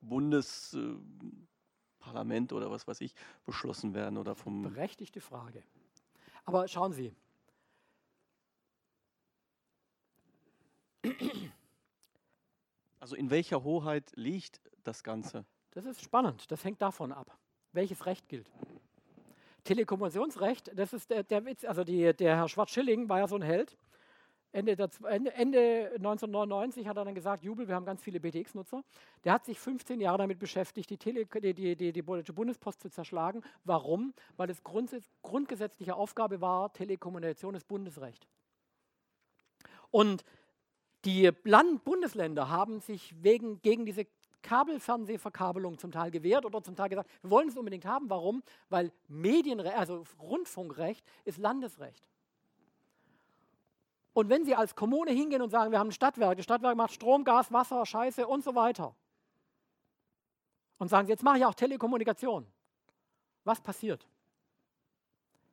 [0.00, 1.49] Bundesparlament
[2.10, 3.14] Parlament oder was weiß ich
[3.46, 4.62] beschlossen werden oder vom.
[4.62, 5.62] Berechtigte Frage.
[6.44, 7.14] Aber schauen Sie.
[12.98, 15.44] Also in welcher Hoheit liegt das Ganze?
[15.70, 16.50] Das ist spannend.
[16.50, 17.38] Das hängt davon ab,
[17.72, 18.50] welches Recht gilt.
[19.64, 23.42] Telekommunikationsrecht, das ist der, der Witz, also die, der Herr Schwarz-Schilling war ja so ein
[23.42, 23.76] Held.
[24.52, 28.82] Ende, der, Ende, Ende 1999 hat er dann gesagt, Jubel, wir haben ganz viele BTX-Nutzer.
[29.24, 33.42] Der hat sich 15 Jahre damit beschäftigt, die, Tele, die, die, die, Bundespost zu zerschlagen.
[33.64, 34.12] Warum?
[34.36, 34.90] Weil es Grund,
[35.22, 38.26] grundgesetzliche Aufgabe war, Telekommunikation ist Bundesrecht.
[39.90, 40.24] Und
[41.04, 44.06] die Land Bundesländer haben sich wegen, gegen diese
[44.42, 48.10] Kabelfernsehverkabelung zum Teil gewährt oder zum Teil gesagt, wir wollen es unbedingt haben.
[48.10, 48.42] Warum?
[48.68, 52.04] Weil Medienrecht, also Rundfunkrecht ist Landesrecht.
[54.12, 56.92] Und wenn Sie als Kommune hingehen und sagen, wir haben ein Stadtwerk, das Stadtwerk macht
[56.92, 58.94] Strom, Gas, Wasser, Scheiße und so weiter.
[60.78, 62.46] Und sagen Sie, jetzt mache ich auch Telekommunikation.
[63.44, 64.06] Was passiert?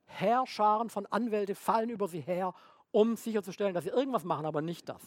[0.06, 2.54] Herrscharen von Anwälten fallen über Sie her,
[2.90, 5.02] um sicherzustellen, dass Sie irgendwas machen, aber nicht das.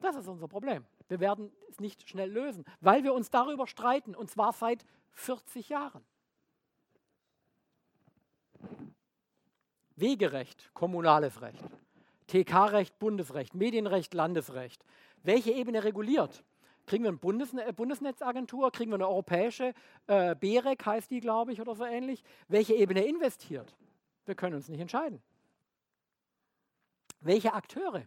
[0.00, 0.84] Das ist unser Problem.
[1.08, 5.70] Wir werden es nicht schnell lösen, weil wir uns darüber streiten, und zwar seit 40
[5.70, 6.04] Jahren.
[9.96, 11.64] Wegerecht, kommunales Recht.
[12.26, 14.84] TK-Recht, Bundesrecht, Medienrecht, Landesrecht.
[15.22, 16.44] Welche Ebene reguliert?
[16.86, 18.70] Kriegen wir eine Bundesne äh, Bundesnetzagentur?
[18.70, 19.74] Kriegen wir eine europäische?
[20.06, 22.22] Äh, BEREC heißt die, glaube ich, oder so ähnlich.
[22.48, 23.76] Welche Ebene investiert?
[24.24, 25.22] Wir können uns nicht entscheiden.
[27.20, 28.04] Welche Akteure?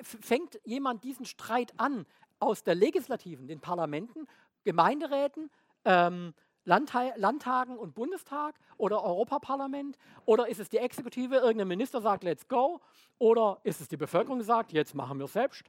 [0.00, 2.06] Fängt jemand diesen Streit an
[2.38, 4.26] aus der Legislativen, den Parlamenten,
[4.64, 5.50] Gemeinderäten,
[5.84, 6.32] ähm,
[6.64, 9.98] Landtagen und Bundestag oder Europaparlament?
[10.24, 12.80] Oder ist es die Exekutive, irgendein Minister sagt, let's go?
[13.18, 15.64] Oder ist es die Bevölkerung, die sagt, jetzt machen wir es selbst?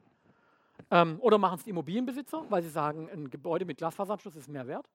[0.92, 4.68] Ähm, oder machen es die Immobilienbesitzer, weil sie sagen, ein Gebäude mit Glasfaseranschluss ist mehr
[4.68, 4.90] wert?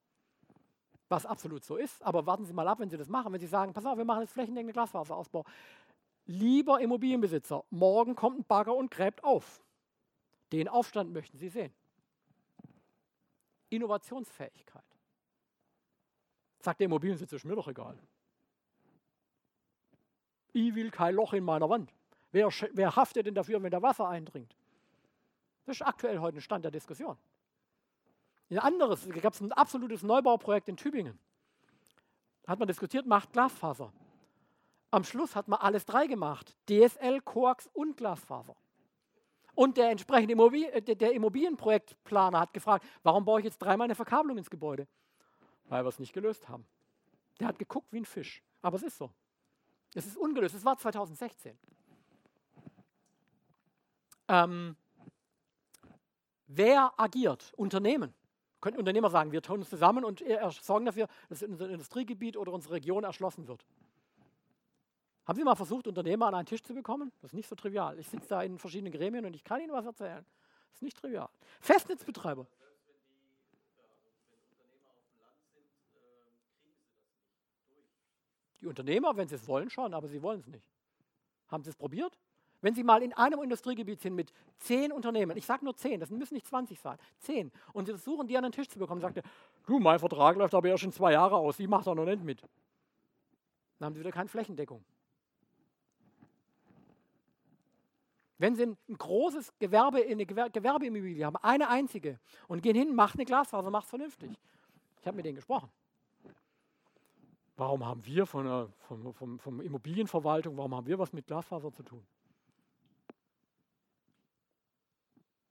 [1.09, 2.03] Was absolut so ist.
[2.05, 3.33] Aber warten Sie mal ab, wenn Sie das machen.
[3.33, 5.45] Wenn Sie sagen, pass auf, wir machen jetzt flächendeckenden Glasfaserausbau.
[6.27, 9.61] Lieber Immobilienbesitzer, morgen kommt ein Bagger und gräbt auf.
[10.53, 11.75] Den Aufstand möchten Sie sehen.
[13.71, 14.85] Innovationsfähigkeit.
[16.61, 17.99] Sagt der Immobilienbesitzer, ist mir doch egal.
[20.53, 21.93] Ich will kein Loch in meiner Wand.
[22.33, 24.55] Wer, wer haftet denn dafür, wenn da Wasser eindringt?
[25.65, 27.17] Das ist aktuell heute ein Stand der Diskussion.
[28.51, 31.19] Ein anderes, gab es ein absolutes Neubauprojekt in Tübingen.
[32.47, 33.93] Hat man diskutiert, macht Glasfaser.
[34.91, 38.57] Am Schluss hat man alles drei gemacht: DSL, Koax und Glasfaser.
[39.55, 43.95] Und der entsprechende Immobilien, äh, der Immobilienprojektplaner hat gefragt, warum baue ich jetzt dreimal eine
[43.95, 44.89] Verkabelung ins Gebäude?
[45.71, 46.67] Weil wir es nicht gelöst haben.
[47.39, 48.43] Der hat geguckt wie ein Fisch.
[48.61, 49.11] Aber es ist so.
[49.95, 50.55] Es ist ungelöst.
[50.55, 51.57] Es war 2016.
[54.29, 54.77] Ähm,
[56.47, 57.53] wer agiert?
[57.57, 58.13] Unternehmen.
[58.61, 60.23] Könnten Unternehmer sagen, wir tun uns zusammen und
[60.61, 63.65] sorgen dafür, dass unser Industriegebiet oder unsere Region erschlossen wird.
[65.27, 67.13] Haben Sie mal versucht, Unternehmer an einen Tisch zu bekommen?
[67.21, 67.99] Das ist nicht so trivial.
[67.99, 70.27] Ich sitze da in verschiedenen Gremien und ich kann Ihnen was erzählen.
[70.69, 71.29] Das ist nicht trivial.
[71.61, 72.47] Festnetzbetreiber.
[78.61, 80.67] Die Unternehmer, wenn sie es wollen, schon, aber sie wollen es nicht.
[81.49, 82.19] Haben Sie es probiert?
[82.63, 86.11] Wenn Sie mal in einem Industriegebiet sind mit zehn Unternehmen, ich sage nur zehn, das
[86.11, 89.17] müssen nicht 20 sein, zehn, und Sie versuchen, die an den Tisch zu bekommen, sagt
[89.17, 89.23] er,
[89.67, 92.23] du, mein Vertrag läuft aber ja schon zwei Jahre aus, ich mache da noch nicht
[92.23, 92.43] mit.
[93.79, 94.85] Dann haben Sie wieder keine Flächendeckung.
[98.37, 103.25] Wenn Sie ein großes Gewerbe, eine Gewerbeimmobilie haben, eine einzige, und gehen hin, macht eine
[103.25, 104.31] Glasfaser, macht es vernünftig.
[105.01, 105.71] Ich habe mit denen gesprochen.
[107.61, 111.71] Warum haben wir von der von, von, von Immobilienverwaltung, warum haben wir was mit Glasfaser
[111.71, 112.03] zu tun?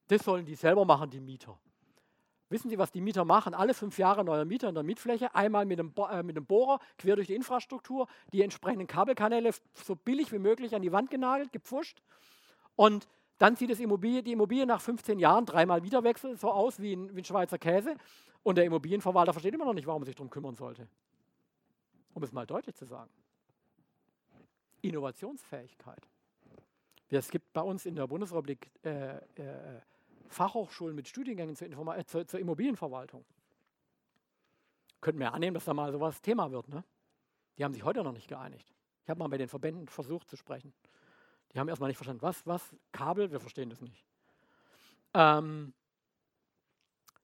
[0.08, 1.56] Das sollen die selber machen, die Mieter.
[2.50, 3.54] Wissen Sie, was die Mieter machen?
[3.54, 6.80] Alle fünf Jahre neuer Mieter in der Mietfläche, einmal mit einem, äh, mit einem Bohrer
[6.98, 11.52] quer durch die Infrastruktur, die entsprechenden Kabelkanäle so billig wie möglich an die Wand genagelt,
[11.52, 12.02] gepfuscht.
[12.76, 13.08] Und
[13.38, 16.96] dann sieht das Immobilie, die Immobilie nach 15 Jahren dreimal wieder wechselt, so aus wie
[16.96, 17.98] ein, wie ein Schweizer Käse.
[18.42, 20.88] Und der Immobilienverwalter versteht immer noch nicht, warum er sich darum kümmern sollte
[22.14, 23.12] um es mal deutlich zu sagen.
[24.82, 26.08] Innovationsfähigkeit.
[27.10, 29.82] Es gibt bei uns in der Bundesrepublik äh, äh,
[30.28, 33.26] Fachhochschulen mit Studiengängen zur, äh, zur, zur, Immobilienverwaltung.
[35.02, 36.68] Könnten wir annehmen, dass da mal sowas Thema wird.
[36.68, 36.84] Ne?
[37.58, 38.74] Die haben sich heute noch nicht geeinigt.
[39.04, 40.74] Ich habe mal bei den Verbänden versucht zu sprechen.
[41.52, 44.06] Die haben erstmal nicht verstanden, was, was, Kabel, wir verstehen das nicht.
[45.16, 45.74] Ähm,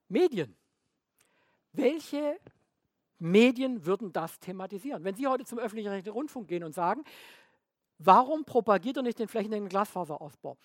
[0.08, 0.56] Medien.
[1.74, 2.40] Welche
[3.20, 5.03] Medien würden das thematisieren.
[5.03, 7.03] Wenn Sie heute zum öffentlich-rechtlichen Rundfunk gehen und sagen,
[7.97, 10.57] warum propagiert er nicht den flächendeckenden Glasfaserausbau?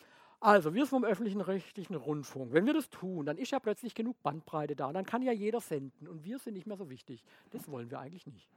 [0.42, 2.52] Also, wir vom öffentlichen rechtlichen Rundfunk.
[2.52, 4.86] Wenn wir das tun, dann ist ja plötzlich genug Bandbreite da.
[4.86, 6.08] Und dann kann ja jeder senden.
[6.08, 7.22] Und wir sind nicht mehr so wichtig.
[7.50, 8.48] Das wollen wir eigentlich nicht.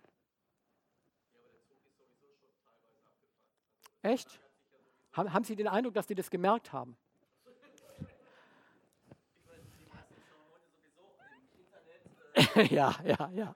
[4.02, 4.40] Echt?
[5.12, 6.96] Haben Sie den Eindruck, dass Sie das gemerkt haben?
[12.70, 13.56] ja, ja, ja.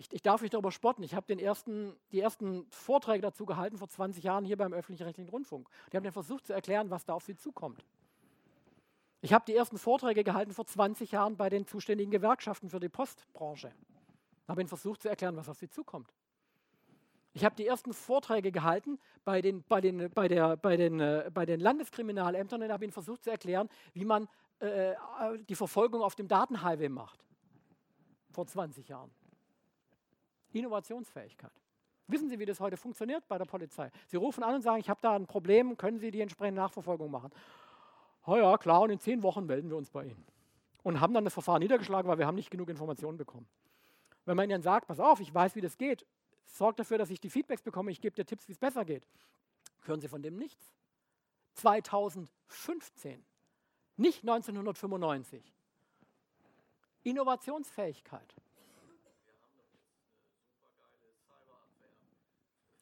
[0.00, 1.02] Ich, ich, darf mich darüber spotten.
[1.02, 5.68] Ich habe ersten, die ersten Vorträge dazu gehalten vor 20 Jahren hier beim öffentlich-rechtlichen Rundfunk.
[5.92, 7.84] Die haben dann versucht zu erklären, was da auf sie zukommt.
[9.20, 12.88] Ich habe die ersten Vorträge gehalten vor 20 Jahren bei den zuständigen Gewerkschaften für die
[12.88, 13.72] Postbranche.
[14.48, 16.10] Habe ihnen versucht zu erklären, was auf sie zukommt.
[17.34, 21.30] Ich habe die ersten Vorträge gehalten bei den, bei den, bei der, bei den, äh,
[21.32, 24.28] bei den Landeskriminalämtern und habe ihnen versucht zu erklären, wie man
[24.60, 24.94] äh,
[25.46, 27.22] die Verfolgung auf dem Datenhighway macht.
[28.30, 29.10] Vor 20 Jahren.
[30.52, 31.52] Innovationsfähigkeit.
[32.06, 33.90] Wissen Sie, wie das heute funktioniert bei der Polizei?
[34.08, 37.10] Sie rufen an und sagen, ich habe da ein Problem, können Sie die entsprechende Nachverfolgung
[37.10, 37.30] machen?
[38.26, 40.24] Oh ja, klar, und in zehn Wochen melden wir uns bei Ihnen.
[40.82, 43.46] Und haben dann das Verfahren niedergeschlagen, weil wir haben nicht genug Informationen bekommen.
[44.24, 46.04] Wenn man Ihnen sagt, pass auf, ich weiß, wie das geht,
[46.46, 49.06] sorgt dafür, dass ich die Feedbacks bekomme, ich gebe dir Tipps, wie es besser geht,
[49.82, 50.72] hören Sie von dem nichts.
[51.54, 53.24] 2015,
[53.96, 55.52] nicht 1995.
[57.02, 58.34] Innovationsfähigkeit.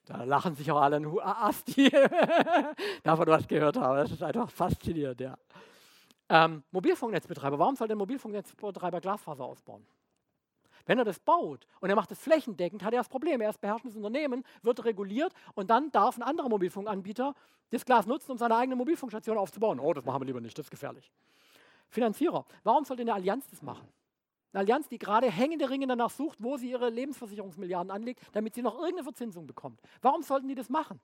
[0.08, 1.90] Da lachen sich auch alle ein Asti,
[3.02, 3.98] davon was gehört habe.
[3.98, 5.36] Das ist einfach faszinierend, ja.
[6.30, 9.86] Ähm, Mobilfunknetzbetreiber, warum soll der Mobilfunknetzbetreiber Glasfaser ausbauen?
[10.86, 13.42] Wenn er das baut und er macht es flächendeckend, hat er das Problem.
[13.42, 17.34] Er ist beherrschendes Unternehmen, wird reguliert und dann darf ein anderer Mobilfunkanbieter
[17.70, 19.78] das Glas nutzen, um seine eigene Mobilfunkstation aufzubauen.
[19.78, 21.12] Oh, das machen wir lieber nicht, das ist gefährlich.
[21.90, 23.86] Finanzierer, warum sollte eine Allianz das machen?
[24.52, 28.62] Eine Allianz, die gerade hängende Ringe danach sucht, wo sie ihre Lebensversicherungsmilliarden anlegt, damit sie
[28.62, 29.80] noch irgendeine Verzinsung bekommt.
[30.00, 31.00] Warum sollten die das machen?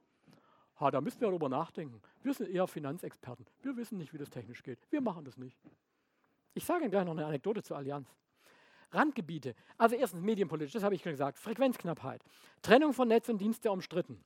[0.80, 2.01] Ha, da müssen wir darüber nachdenken.
[2.22, 3.47] Wir sind eher Finanzexperten.
[3.62, 4.78] Wir wissen nicht, wie das technisch geht.
[4.90, 5.57] Wir machen das nicht.
[6.55, 8.09] Ich sage Ihnen gleich noch eine Anekdote zur Allianz.
[8.90, 9.55] Randgebiete.
[9.76, 11.38] Also erstens medienpolitisch, das habe ich schon gesagt.
[11.38, 12.22] Frequenzknappheit.
[12.62, 14.24] Trennung von Netz und Dienste umstritten.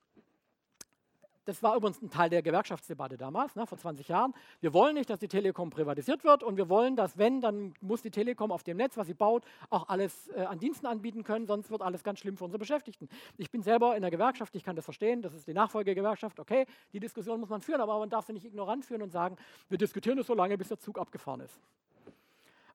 [1.49, 4.35] Das war übrigens ein Teil der Gewerkschaftsdebatte damals, ne, vor 20 Jahren.
[4.61, 8.03] Wir wollen nicht, dass die Telekom privatisiert wird und wir wollen, dass wenn, dann muss
[8.03, 11.47] die Telekom auf dem Netz, was sie baut, auch alles äh, an Diensten anbieten können,
[11.47, 13.09] sonst wird alles ganz schlimm für unsere Beschäftigten.
[13.39, 16.67] Ich bin selber in der Gewerkschaft, ich kann das verstehen, das ist die Nachfolgegewerkschaft, okay,
[16.93, 19.37] die Diskussion muss man führen, aber man darf sie nicht ignorant führen und sagen,
[19.71, 21.59] wir diskutieren es so lange, bis der Zug abgefahren ist.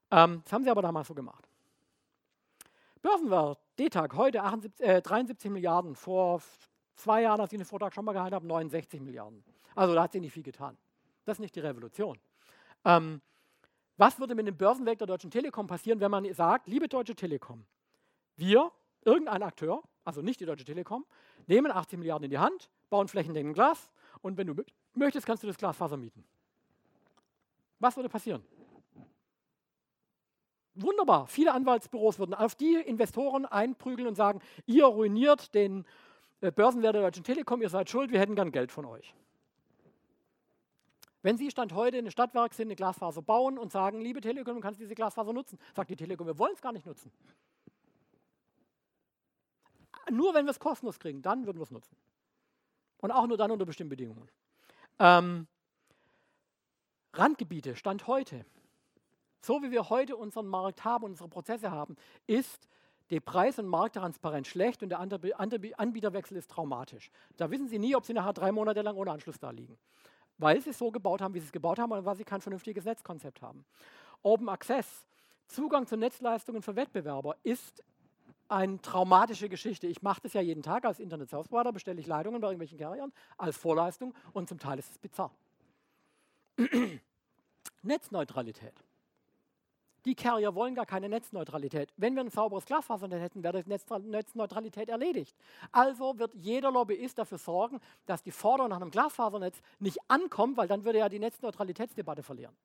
[0.10, 1.48] Ähm, das haben sie aber damals so gemacht.
[3.04, 6.42] Börsenwert, D-Tag, heute 78, äh, 73 Milliarden, vor
[6.96, 9.44] zwei Jahren, als ich den Vortrag schon mal gehalten habe, 69 Milliarden.
[9.76, 10.78] Also da hat sich nicht viel getan.
[11.26, 12.20] Das ist nicht die Revolution.
[12.86, 13.22] Ähm,
[13.98, 17.66] was würde mit dem Börsenweg der Deutschen Telekom passieren, wenn man sagt, liebe Deutsche Telekom,
[18.36, 18.72] wir,
[19.06, 21.06] irgendein Akteur, also nicht die Deutsche Telekom,
[21.48, 23.92] nehmen 80 Milliarden in die Hand, bauen flächendeckend Glas
[24.22, 24.56] und wenn du
[24.94, 26.26] möchtest, kannst du das Glasfaser mieten.
[27.80, 28.44] Was würde passieren?
[30.76, 35.86] Wunderbar, viele Anwaltsbüros würden auf die Investoren einprügeln und sagen, ihr ruiniert den
[36.52, 39.14] Börsenwert der Deutschen Telekom, ihr seid schuld, wir hätten gern Geld von euch.
[41.22, 44.56] Wenn Sie Stand heute in der Stadtwerk sind, eine Glasfaser bauen und sagen, liebe Telekom,
[44.56, 47.12] du kannst diese Glasfaser nutzen, sagt die Telekom, wir wollen es gar nicht nutzen.
[50.12, 51.96] Nur wenn wir es kostenlos kriegen, dann würden wir es nutzen.
[52.98, 54.30] Und auch nur dann unter bestimmten Bedingungen.
[55.00, 55.48] Ähm,
[57.14, 58.46] Randgebiete, Stand heute.
[59.42, 61.96] So wie wir heute unseren Markt haben, unsere Prozesse haben,
[62.28, 62.68] ist
[63.14, 67.12] die Preis- und Markttransparenz schlecht und der Anbieterwechsel ist traumatisch.
[67.38, 69.78] Da wissen Sie nie, ob Sie nachher drei Monate lang ohne Anschluss da liegen.
[70.38, 72.42] Weil Sie es so gebaut haben, wie Sie es gebaut haben und weil Sie kein
[72.42, 73.66] vernünftiges Netzkonzept haben.
[74.24, 75.06] Open Access,
[75.48, 77.84] Zugang zu Netzleistungen für Wettbewerber, ist
[78.50, 79.88] eine traumatische Geschichte.
[79.88, 82.78] Ich mache das ja jeden Tag als Internet Service Provider, bestelle ich Leitungen bei irgendwelchen
[82.78, 85.32] Carriern als Vorleistung und zum Teil ist es bizarr.
[87.84, 88.83] Netzneutralität.
[90.06, 91.94] Die Carrier wollen gar keine Netzneutralität.
[91.96, 95.36] Wenn wir ein sauberes Glasfasernetz hätten, wäre die Netzneutralität erledigt.
[95.72, 100.68] Also wird jeder Lobbyist dafür sorgen, dass die Forderung nach einem Glasfasernetz nicht ankommt, weil
[100.68, 102.56] dann würde er die Netzneutralitätsdebatte verlieren.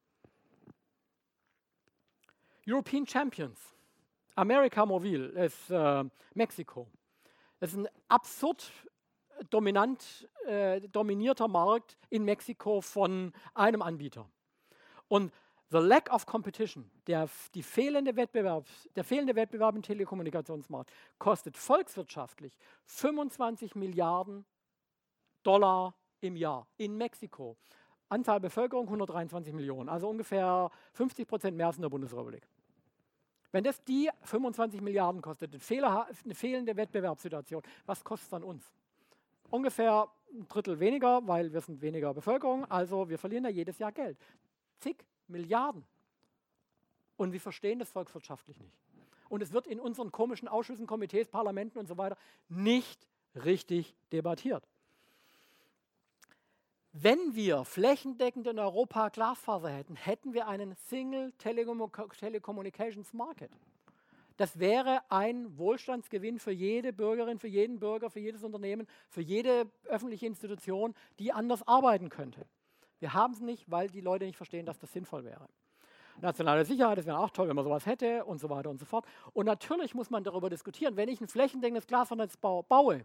[2.66, 3.58] European Champions.
[4.34, 6.86] America Mobil ist äh, Mexiko.
[7.60, 8.70] Das ist ein absurd
[9.50, 14.28] dominant, äh, dominierter Markt in Mexiko von einem Anbieter.
[15.08, 15.32] Und
[15.70, 18.66] The lack of competition, der, die fehlende Wettbewerb,
[18.96, 22.56] der fehlende Wettbewerb im Telekommunikationsmarkt, kostet volkswirtschaftlich
[22.86, 24.46] 25 Milliarden
[25.42, 27.56] Dollar im Jahr in Mexiko.
[28.08, 32.48] Anzahl Bevölkerung 123 Millionen, also ungefähr 50 Prozent mehr als in der Bundesrepublik.
[33.52, 38.72] Wenn das die 25 Milliarden kostet, eine fehlende Wettbewerbssituation, was kostet es dann uns?
[39.50, 43.92] Ungefähr ein Drittel weniger, weil wir sind weniger Bevölkerung, also wir verlieren ja jedes Jahr
[43.92, 44.18] Geld.
[44.80, 45.84] Zig Milliarden.
[47.16, 48.76] Und wir verstehen das volkswirtschaftlich nicht.
[49.28, 52.16] Und es wird in unseren komischen Ausschüssen, Komitees, Parlamenten und so weiter
[52.48, 54.66] nicht richtig debattiert.
[56.92, 63.52] Wenn wir flächendeckend in Europa Glasfaser hätten, hätten wir einen Single Telecommunications Market.
[64.38, 69.70] Das wäre ein Wohlstandsgewinn für jede Bürgerin, für jeden Bürger, für jedes Unternehmen, für jede
[69.84, 72.46] öffentliche Institution, die anders arbeiten könnte.
[73.00, 75.48] Wir haben es nicht, weil die Leute nicht verstehen, dass das sinnvoll wäre.
[76.20, 78.84] Nationale Sicherheit, das wäre auch toll, wenn man sowas hätte und so weiter und so
[78.84, 79.06] fort.
[79.34, 83.04] Und natürlich muss man darüber diskutieren, wenn ich ein flächendeckendes Glasfasernetz baue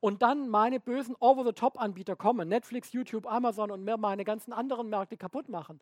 [0.00, 5.16] und dann meine bösen Over-the-Top-Anbieter kommen, Netflix, YouTube, Amazon und mir meine ganzen anderen Märkte
[5.16, 5.80] kaputt machen,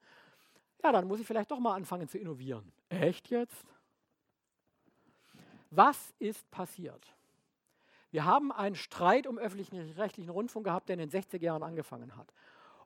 [0.83, 2.73] ja, dann muss ich vielleicht doch mal anfangen zu innovieren.
[2.89, 3.67] Echt jetzt?
[5.71, 7.15] Was ist passiert?
[8.11, 12.33] Wir haben einen Streit um öffentlich-rechtlichen Rundfunk gehabt, der in den 60er Jahren angefangen hat.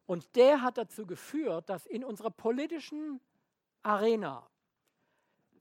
[0.06, 3.20] Und der hat dazu geführt, dass in unserer politischen
[3.82, 4.46] Arena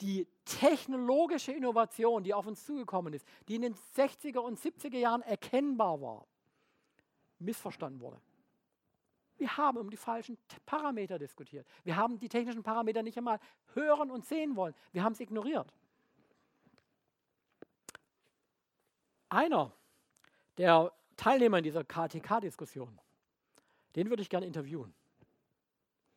[0.02, 5.22] die technologische Innovation, die auf uns zugekommen ist, die in den 60er und 70er Jahren
[5.22, 6.28] erkennbar war,
[7.40, 8.20] missverstanden wurde.
[9.38, 11.68] Wir haben um die falschen Parameter diskutiert.
[11.84, 13.40] Wir haben die technischen Parameter nicht einmal
[13.74, 14.76] hören und sehen wollen.
[14.92, 15.74] Wir haben es ignoriert.
[19.30, 19.74] Einer
[20.58, 23.00] der Teilnehmer in dieser KTK-Diskussion,
[23.96, 24.94] den würde ich gerne interviewen.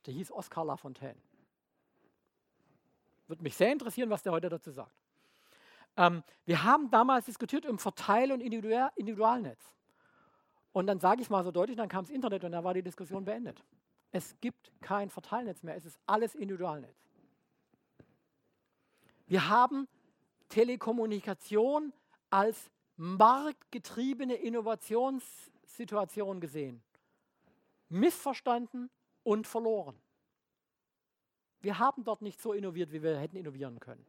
[0.07, 1.21] Der hieß Oskar Lafontaine.
[3.27, 4.95] Würde mich sehr interessieren, was der heute dazu sagt.
[5.97, 9.61] Ähm, wir haben damals diskutiert um Verteil- und Individual Individualnetz.
[10.73, 12.83] Und dann sage ich mal so deutlich, dann kam das Internet und dann war die
[12.83, 13.65] Diskussion beendet.
[14.13, 16.95] Es gibt kein Verteilnetz mehr, es ist alles Individualnetz.
[19.27, 19.89] Wir haben
[20.49, 21.93] Telekommunikation
[22.31, 26.83] als marktgetriebene Innovationssituation gesehen.
[27.89, 28.91] Missverstanden
[29.23, 29.99] und verloren.
[31.61, 34.07] Wir haben dort nicht so innoviert, wie wir hätten innovieren können.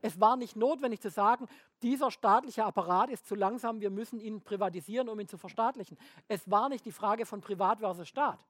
[0.00, 1.48] Es war nicht notwendig zu sagen,
[1.82, 5.96] dieser staatliche Apparat ist zu langsam, wir müssen ihn privatisieren, um ihn zu verstaatlichen.
[6.28, 8.44] Es war nicht die Frage von Privat versus Staat.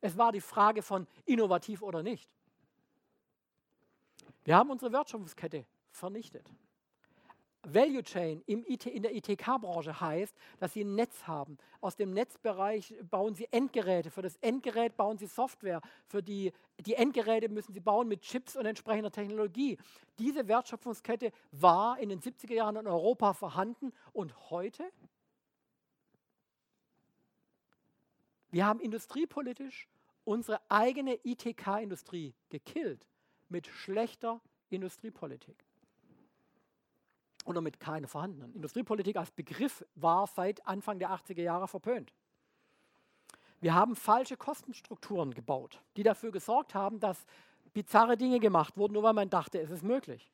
[0.00, 2.28] Es war die Frage von innovativ oder nicht.
[4.44, 6.50] Wir haben unsere Wertschöpfungskette vernichtet.
[7.64, 11.58] Value Chain im IT, in der ITK-Branche heißt, dass sie ein Netz haben.
[11.80, 14.10] Aus dem Netzbereich bauen sie Endgeräte.
[14.10, 15.80] Für das Endgerät bauen sie Software.
[16.06, 19.78] Für die, die Endgeräte müssen sie bauen mit Chips und entsprechender Technologie.
[20.18, 24.84] Diese Wertschöpfungskette war in den 70er Jahren in Europa vorhanden und heute?
[28.50, 29.88] Wir haben industriepolitisch
[30.24, 33.06] unsere eigene ITK-Industrie gekillt
[33.48, 35.64] mit schlechter Industriepolitik
[37.44, 38.54] oder mit keiner vorhandenen.
[38.54, 42.12] Industriepolitik als Begriff war seit Anfang der 80er Jahre verpönt.
[43.60, 47.24] Wir haben falsche Kostenstrukturen gebaut, die dafür gesorgt haben, dass
[47.72, 50.30] bizarre Dinge gemacht wurden, nur weil man dachte, es ist möglich.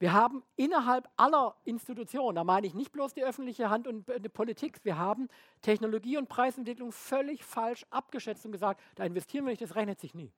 [0.00, 4.28] Wir haben innerhalb aller Institutionen, da meine ich nicht bloß die öffentliche Hand und die
[4.28, 5.28] Politik, wir haben
[5.60, 10.14] Technologie und Preisentwicklung völlig falsch abgeschätzt und gesagt, da investieren wir nicht, das rechnet sich
[10.14, 10.32] nie.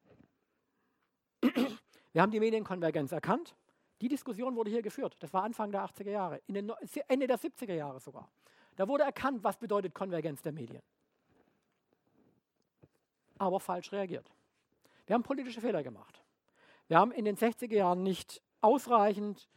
[2.12, 3.54] Wir haben die Medienkonvergenz erkannt
[4.00, 5.16] die Diskussion wurde hier geführt.
[5.20, 8.28] Das war Anfang der 80er Jahre, Ende der 70er Jahre sogar.
[8.76, 10.82] Da wurde erkannt, was bedeutet Konvergenz der Medien.
[13.38, 14.30] Aber falsch reagiert.
[15.06, 16.22] Wir haben politische Fehler gemacht.
[16.88, 19.48] Wir haben in den 60er Jahren nicht ausreichend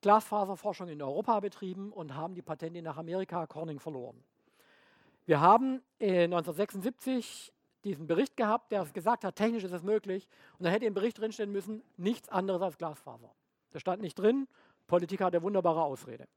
[0.00, 4.22] Glasfaserforschung in Europa betrieben und haben die Patente nach Amerika Corning verloren.
[5.26, 7.52] Wir haben 1976
[7.84, 10.28] diesen Bericht gehabt, der gesagt hat, technisch ist es möglich.
[10.58, 13.30] Und da hätte im Bericht drinstehen müssen, nichts anderes als Glasfaser.
[13.70, 14.48] Das stand nicht drin.
[14.86, 16.28] Politik hat eine wunderbare Ausrede.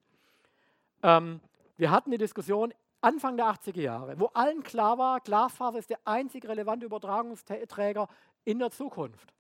[1.04, 1.42] Ähm,
[1.78, 6.00] wir hatten die Diskussion Anfang der 80er Jahre, wo allen klar war, Glasfaser ist der
[6.06, 8.08] einzig relevante Übertragungsträger
[8.46, 9.32] in der Zukunft.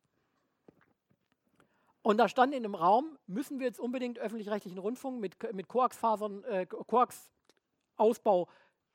[2.04, 6.44] Und da stand in dem Raum, müssen wir jetzt unbedingt öffentlich-rechtlichen Rundfunk mit, mit Koax-Fasern,
[6.44, 8.48] äh, Koax-Ausbau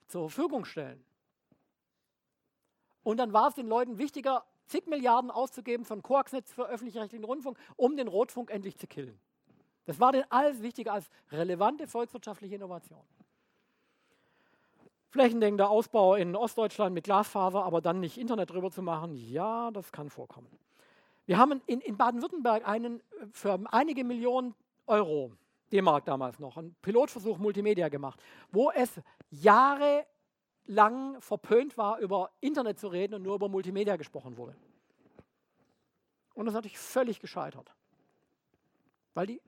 [0.07, 1.05] zur Verfügung stellen.
[3.03, 7.59] Und dann war es den Leuten wichtiger, zig Milliarden auszugeben von Koaxnetz für öffentlich-rechtlichen Rundfunk,
[7.77, 9.19] um den Rotfunk endlich zu killen.
[9.87, 13.01] Das war denen alles wichtiger als relevante volkswirtschaftliche Innovation.
[15.09, 19.91] Flächendeckender Ausbau in Ostdeutschland mit Glasfaser, aber dann nicht Internet drüber zu machen, ja, das
[19.91, 20.47] kann vorkommen.
[21.27, 24.55] Wir haben in, in Baden-Württemberg einen für einige Millionen
[24.87, 25.33] Euro,
[25.73, 28.21] D-Mark damals noch, einen Pilotversuch Multimedia gemacht,
[28.53, 30.07] wo es Jahre
[30.71, 34.57] lang verpönt war, über Internet zu reden und nur über Multimedia gesprochen wurde.
[36.35, 37.75] Und das ist natürlich völlig gescheitert.
[39.15, 39.41] Weil die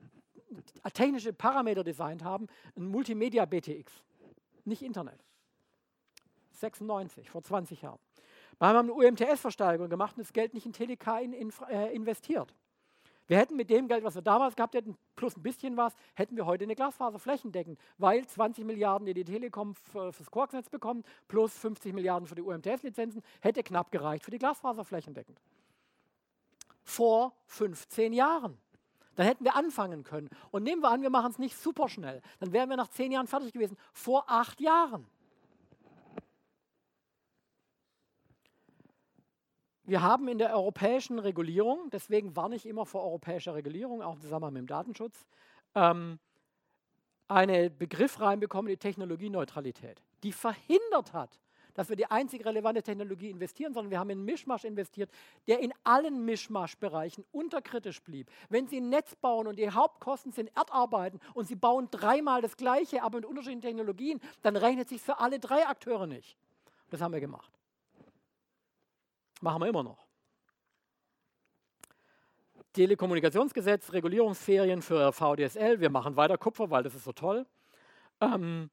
[0.93, 3.91] technische Parameter designt haben, ein Multimedia BTX.
[4.65, 5.23] nicht Internet.
[6.51, 7.99] 96, vor 20 Jahren.
[8.59, 12.53] Wir haben eine UMTS-Versteigerung gemacht und das Geld nicht in Teleca in, in, äh, investiert.
[13.27, 16.35] Wir hätten mit dem Geld, was wir damals gehabt hätten, plus ein bisschen was, hätten
[16.35, 21.53] wir heute eine Glasfaser flächendeckend, weil 20 Milliarden, die die Telekom fürs Quarksnetz bekommt, plus
[21.57, 25.39] 50 Milliarden für die UMTS-Lizenzen, hätte knapp gereicht für die Glasfaser flächendeckend.
[26.83, 28.57] Vor 15 Jahren.
[29.15, 30.29] Dann hätten wir anfangen können.
[30.51, 32.21] Und nehmen wir an, wir machen es nicht super schnell.
[32.39, 33.77] Dann wären wir nach zehn Jahren fertig gewesen.
[33.93, 35.07] Vor acht Jahren.
[39.85, 44.21] Wir haben in der europäischen Regulierung, deswegen warne ich immer vor europäischer Regulierung, auch im
[44.21, 45.25] Zusammenhang mit dem Datenschutz,
[45.75, 46.19] ähm,
[47.27, 51.37] einen Begriff reinbekommen, die Technologieneutralität, die verhindert hat,
[51.73, 55.09] dass wir die einzig relevante Technologie investieren, sondern wir haben in Mischmasch investiert,
[55.47, 58.29] der in allen Mischmaschbereichen unterkritisch blieb.
[58.49, 62.55] Wenn Sie ein Netz bauen und die Hauptkosten sind Erdarbeiten und Sie bauen dreimal das
[62.55, 66.37] Gleiche, aber mit unterschiedlichen Technologien, dann rechnet sich für alle drei Akteure nicht.
[66.89, 67.52] Das haben wir gemacht.
[69.43, 69.97] Machen wir immer noch.
[72.71, 75.81] Telekommunikationsgesetz, Regulierungsferien für VDSL.
[75.81, 77.45] Wir machen weiter Kupfer, weil das ist so toll.
[78.21, 78.69] Ähm,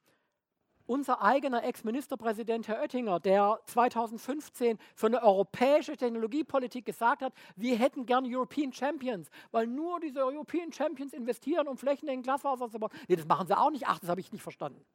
[0.85, 8.05] unser eigener Ex-Ministerpräsident Herr Oettinger, der 2015 für eine europäische Technologiepolitik gesagt hat, wir hätten
[8.05, 12.91] gern European Champions, weil nur diese European Champions investieren, um flächendeckend Glasfaser zu bauen.
[13.09, 13.87] Nee, das machen sie auch nicht.
[13.87, 14.85] Ach, das habe ich nicht verstanden.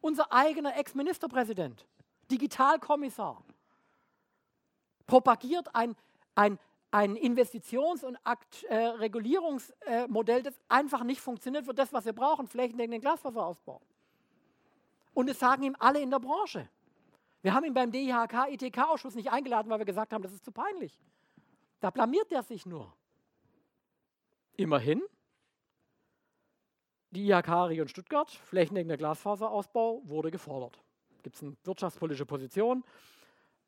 [0.00, 1.86] Unser eigener Ex-Ministerpräsident,
[2.30, 3.44] Digitalkommissar,
[5.06, 5.96] propagiert ein,
[6.34, 6.58] ein,
[6.90, 12.46] ein Investitions- und Akt, äh, Regulierungsmodell, das einfach nicht funktioniert für das, was wir brauchen,
[12.46, 13.80] flächendeckenden Glasfaserausbau.
[15.14, 16.68] Und es sagen ihm alle in der Branche.
[17.42, 20.98] Wir haben ihn beim DIHK-ITK-Ausschuss nicht eingeladen, weil wir gesagt haben, das ist zu peinlich.
[21.80, 22.92] Da blamiert er sich nur.
[24.56, 25.02] Immerhin,
[27.10, 30.82] die IHK Region Stuttgart, flächendeckender Glasfaserausbau, wurde gefordert.
[31.22, 32.84] Gibt es eine wirtschaftspolitische Position.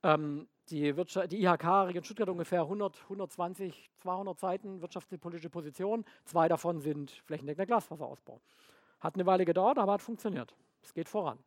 [0.03, 6.05] Ähm, die, Wirtschaft, die IHK Region Stuttgart ungefähr 100, 120, 200 Seiten wirtschaftspolitische Position.
[6.25, 8.41] Zwei davon sind flächendeckender Glasfaserausbau.
[9.01, 10.55] Hat eine Weile gedauert, aber hat funktioniert.
[10.83, 11.39] Es geht voran.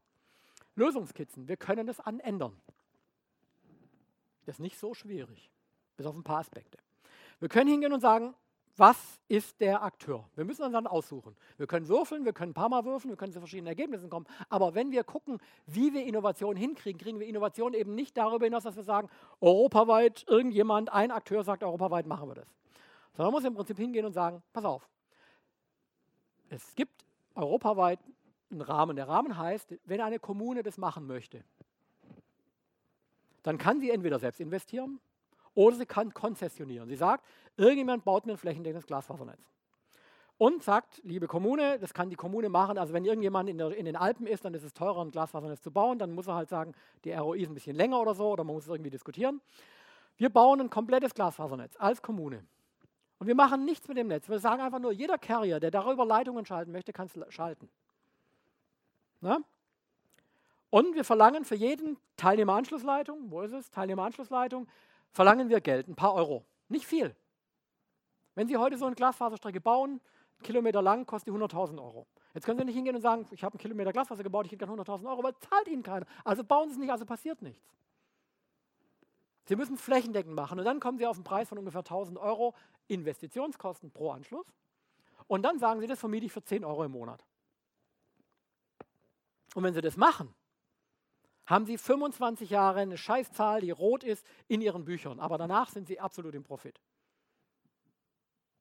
[0.76, 2.60] Lösungskizzen, wir können das anändern.
[4.46, 5.52] Das ist nicht so schwierig,
[5.98, 6.78] bis auf ein paar Aspekte.
[7.40, 8.34] Wir können hingehen und sagen,
[8.78, 10.28] was ist der Akteur?
[10.36, 11.36] Wir müssen uns dann aussuchen.
[11.58, 14.26] Wir können würfeln, wir können ein paar Mal würfeln, wir können zu verschiedenen Ergebnissen kommen.
[14.50, 18.64] Aber wenn wir gucken, wie wir Innovation hinkriegen, kriegen wir Innovation eben nicht darüber hinaus,
[18.64, 19.10] dass wir sagen,
[19.40, 22.48] europaweit irgendjemand, ein Akteur sagt, europaweit machen wir das.
[23.14, 24.88] Sondern man muss im Prinzip hingehen und sagen, pass auf,
[26.50, 27.06] es gibt
[27.36, 28.00] europaweit
[28.52, 28.96] einen Rahmen.
[28.96, 31.44] Der Rahmen heißt, wenn eine Kommune das machen möchte,
[33.44, 35.00] dann kann sie entweder selbst investieren
[35.54, 36.88] oder sie kann konzessionieren.
[36.88, 37.26] Sie sagt,
[37.58, 39.40] irgendjemand baut mir ein flächendeckendes Glasfasernetz.
[40.38, 42.80] Und sagt, liebe Kommune, das kann die Kommune machen.
[42.80, 45.62] Also wenn irgendjemand in, der, in, den Alpen ist, dann ist es teurer, ein Glasfasernetz
[45.62, 46.00] zu bauen.
[46.00, 46.74] Dann muss er halt sagen,
[47.04, 49.40] die ROI ist ein bisschen länger oder so, oder man muss es irgendwie diskutieren.
[50.18, 52.44] Wir bauen ein komplettes Glasfasernetz als Kommune.
[53.20, 54.30] Und wir machen nichts mit dem Netz.
[54.30, 57.70] Wir sagen einfach nur, jeder Carrier, der darüber Leitungen schalten möchte, kann es schalten.
[59.20, 59.42] Na?
[60.72, 63.70] Und wir verlangen für jeden Teilnehmeranschlussleitung, wo ist es?
[63.70, 64.68] Teilnehmeranschlussleitung,
[65.12, 66.46] verlangen wir Geld, ein paar Euro.
[66.70, 67.16] Nicht viel.
[68.36, 70.00] Wenn Sie heute so eine Glasfaserstrecke bauen,
[70.42, 72.08] Kilometer lang, kostet die 100.000 Euro.
[72.34, 74.66] Jetzt können Sie nicht hingehen und sagen, ich habe einen Kilometer Glasfaser gebaut, ich hätte
[74.66, 76.06] gerne 100.000 Euro, aber zahlt Ihnen keiner.
[76.24, 77.62] Also bauen Sie es nicht, also passiert nichts.
[79.46, 82.56] Sie müssen flächendeckend machen und dann kommen Sie auf einen Preis von ungefähr 1.000 Euro
[82.88, 84.46] Investitionskosten pro Anschluss.
[85.28, 87.24] Und dann sagen Sie, das vermiete ich für 10 Euro im Monat.
[89.56, 90.34] Und wenn Sie das machen,
[91.46, 95.20] haben Sie 25 Jahre eine Scheißzahl, die rot ist, in Ihren Büchern.
[95.20, 96.80] Aber danach sind Sie absolut im Profit.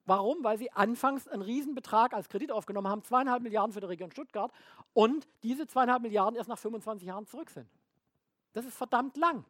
[0.05, 0.43] Warum?
[0.43, 4.51] Weil Sie anfangs einen Riesenbetrag als Kredit aufgenommen haben, zweieinhalb Milliarden für die Region Stuttgart,
[4.93, 7.69] und diese zweieinhalb Milliarden erst nach 25 Jahren zurück sind.
[8.53, 9.45] Das ist verdammt lang.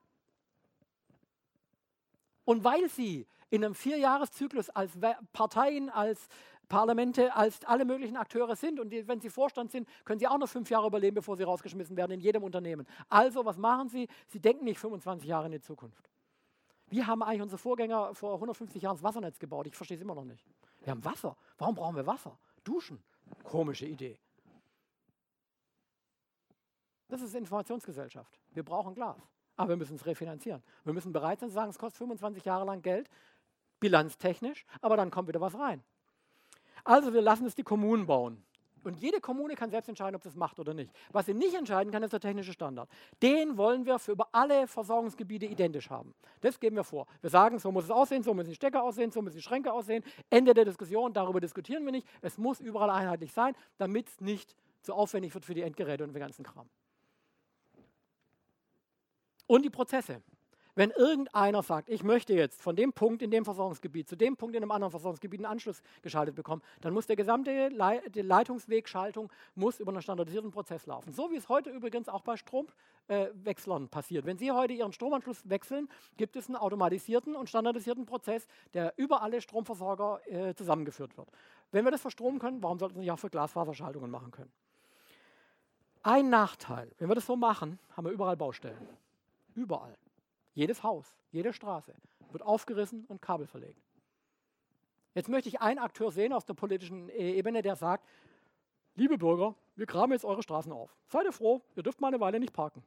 [2.44, 4.91] Und weil Sie in einem Vierjahreszyklus als
[5.34, 6.28] Parteien, als
[6.67, 8.79] Parlamente als alle möglichen Akteure sind.
[8.79, 11.43] Und die, wenn sie Vorstand sind, können sie auch noch fünf Jahre überleben, bevor sie
[11.43, 12.88] rausgeschmissen werden in jedem Unternehmen.
[13.09, 14.07] Also, was machen sie?
[14.27, 16.09] Sie denken nicht 25 Jahre in die Zukunft.
[16.88, 19.67] Wie haben eigentlich unsere Vorgänger vor 150 Jahren das Wassernetz gebaut?
[19.67, 20.45] Ich verstehe es immer noch nicht.
[20.81, 21.38] Wir haben Wasser.
[21.57, 22.38] Warum brauchen wir Wasser?
[22.63, 23.01] Duschen.
[23.43, 24.19] Komische Idee.
[27.07, 28.39] Das ist Informationsgesellschaft.
[28.51, 29.21] Wir brauchen Glas.
[29.57, 30.63] Aber wir müssen es refinanzieren.
[30.83, 33.09] Wir müssen bereit sein zu sagen, es kostet 25 Jahre lang Geld,
[33.79, 35.83] bilanztechnisch, aber dann kommt wieder was rein.
[36.84, 38.44] Also wir lassen es die Kommunen bauen.
[38.84, 40.91] Und jede Kommune kann selbst entscheiden, ob sie es macht oder nicht.
[41.12, 42.90] Was sie nicht entscheiden kann, ist der technische Standard.
[43.22, 46.16] Den wollen wir für über alle Versorgungsgebiete identisch haben.
[46.41, 47.06] Das geben wir vor.
[47.22, 49.72] Wir sagen, so muss es aussehen, so müssen die Stecker aussehen, so müssen die Schränke
[49.72, 50.03] aussehen.
[50.30, 52.08] Ende der Diskussion, darüber diskutieren wir nicht.
[52.22, 56.14] Es muss überall einheitlich sein, damit es nicht zu aufwendig wird für die Endgeräte und
[56.14, 56.68] den ganzen Kram.
[59.45, 60.24] Und die Prozesse.
[60.73, 64.56] Wenn irgendeiner sagt, ich möchte jetzt von dem Punkt in dem Versorgungsgebiet zu dem Punkt
[64.56, 69.80] in einem anderen Versorgungsgebiet einen Anschluss geschaltet bekommen, dann muss der gesamte Le Leitungswegschaltung muss
[69.80, 71.11] über einen standardisierten Prozess laufen.
[71.11, 74.26] So wie es heute übrigens auch bei Stromwechslern äh, passiert.
[74.26, 79.22] Wenn Sie heute Ihren Stromanschluss wechseln, gibt es einen automatisierten und standardisierten Prozess, der über
[79.22, 81.27] alle Stromversorger äh, zusammengeführt wird.
[81.72, 84.52] Wenn wir das für Strom können, warum sollten wir nicht auch für Glasfaserschaltungen machen können?
[86.03, 88.88] Ein Nachteil, wenn wir das so machen, haben wir überall Baustellen.
[89.53, 89.95] Überall.
[90.61, 91.91] Jedes Haus, jede Straße
[92.29, 93.81] wird aufgerissen und Kabel verlegt.
[95.15, 98.07] Jetzt möchte ich einen Akteur sehen auf der politischen e- Ebene, der sagt,
[98.93, 100.95] liebe Bürger, wir graben jetzt eure Straßen auf.
[101.07, 102.83] Seid ihr froh, ihr dürft mal eine Weile nicht parken.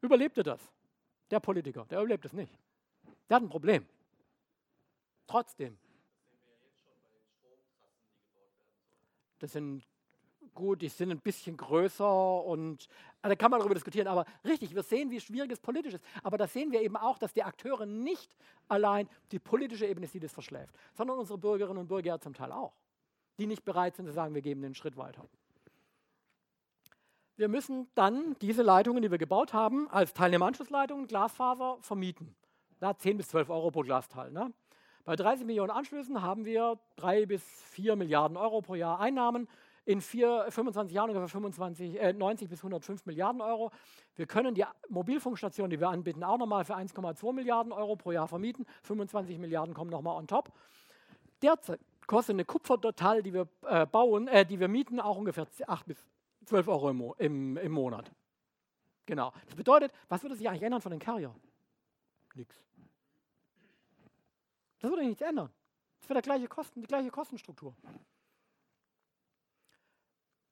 [0.00, 0.72] Überlebt ihr das?
[1.30, 2.58] Der Politiker, der überlebt es nicht.
[3.28, 3.86] Der hat ein Problem.
[5.26, 5.76] Trotzdem.
[9.38, 9.86] Das sind
[10.56, 12.88] gut, die sind ein bisschen größer und
[13.22, 16.04] also da kann man darüber diskutieren, aber richtig, wir sehen, wie schwierig es politisch ist.
[16.24, 20.18] Aber da sehen wir eben auch, dass die Akteure nicht allein die politische Ebene sie
[20.18, 22.72] das verschläft, sondern unsere Bürgerinnen und Bürger zum Teil auch,
[23.38, 25.28] die nicht bereit sind zu sagen, wir geben den Schritt weiter.
[27.36, 32.34] Wir müssen dann diese Leitungen, die wir gebaut haben, als Teilnehmeranschlussleitungen, Glasfaser vermieten.
[32.80, 34.30] Da 10 bis 12 Euro pro Glasteil.
[34.30, 34.52] Ne?
[35.04, 39.48] Bei 30 Millionen Anschlüssen haben wir 3 bis 4 Milliarden Euro pro Jahr Einnahmen
[39.86, 43.70] in vier, 25 Jahren ungefähr 25, äh, 90 bis 105 Milliarden Euro.
[44.16, 48.26] Wir können die Mobilfunkstationen, die wir anbieten, auch nochmal für 1,2 Milliarden Euro pro Jahr
[48.26, 48.66] vermieten.
[48.82, 50.52] 25 Milliarden kommen nochmal on top.
[51.40, 55.86] Derzeit kostet eine Kupfertotal, die wir äh, bauen, äh, die wir mieten, auch ungefähr 8
[55.86, 56.04] bis
[56.46, 58.10] 12 Euro im, im, im Monat.
[59.06, 59.32] Genau.
[59.46, 61.32] Das bedeutet, was würde sich eigentlich ändern von den Carrier?
[62.34, 62.60] Nichts.
[64.80, 65.50] Das würde nichts ändern.
[66.00, 67.74] Das wäre gleiche Kosten, die gleiche Kostenstruktur.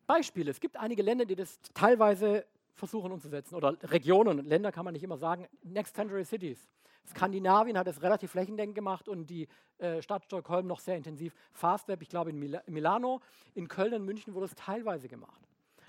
[0.07, 0.51] Beispiele.
[0.51, 2.45] Es gibt einige Länder, die das teilweise
[2.75, 3.55] versuchen umzusetzen.
[3.55, 5.47] Oder Regionen, Länder kann man nicht immer sagen.
[5.63, 6.69] Next Century Cities.
[7.07, 9.47] Skandinavien hat es relativ flächendeckend gemacht und die
[9.79, 11.35] äh, Stadt Stockholm noch sehr intensiv.
[11.53, 13.21] Fastweb, ich glaube in Mil Milano,
[13.55, 15.43] in Köln und München wurde es teilweise gemacht.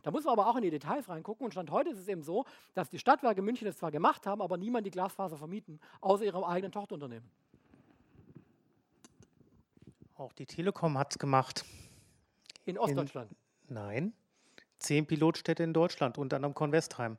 [0.04, 1.46] Da muss man aber auch in die Details reingucken.
[1.46, 4.42] Und Stand heute ist es eben so, dass die Stadtwerke München es zwar gemacht haben,
[4.42, 7.28] aber niemand die Glasfaser vermieten, außer ihrem eigenen Tochterunternehmen.
[10.16, 11.66] Auch die Telekom hat es gemacht.
[12.66, 13.32] In Ostdeutschland.
[13.32, 13.38] In
[13.70, 14.14] Nein.
[14.80, 17.18] Zehn Pilotstädte in Deutschland, unter anderem Convestheim.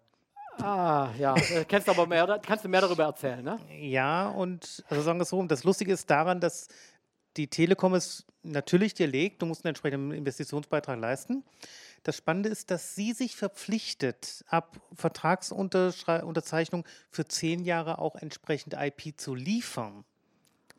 [0.58, 1.34] Ah, ja.
[1.36, 3.58] Äh, kennst aber mehr, kannst du mehr darüber erzählen, ne?
[3.78, 6.68] Ja, und also sagen wir es so, das Lustige ist daran, dass
[7.36, 11.44] die Telekom es natürlich dir legt, du musst einen entsprechenden Investitionsbeitrag leisten.
[12.02, 19.18] Das Spannende ist, dass sie sich verpflichtet, ab Vertragsunterzeichnung für zehn Jahre auch entsprechend IP
[19.20, 20.04] zu liefern.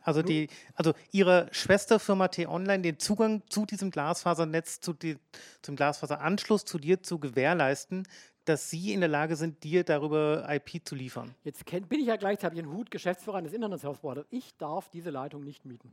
[0.07, 5.17] Also, die, also ihre Schwesterfirma T-Online den Zugang zu diesem Glasfasernetz, zu die,
[5.61, 8.07] zum Glasfaseranschluss zu dir zu gewährleisten,
[8.45, 11.35] dass sie in der Lage sind, dir darüber IP zu liefern.
[11.43, 15.43] Jetzt kenn, bin ich ja gleichzeitig ein Hut Geschäftsführer eines Internetservice Ich darf diese Leitung
[15.43, 15.91] nicht mieten.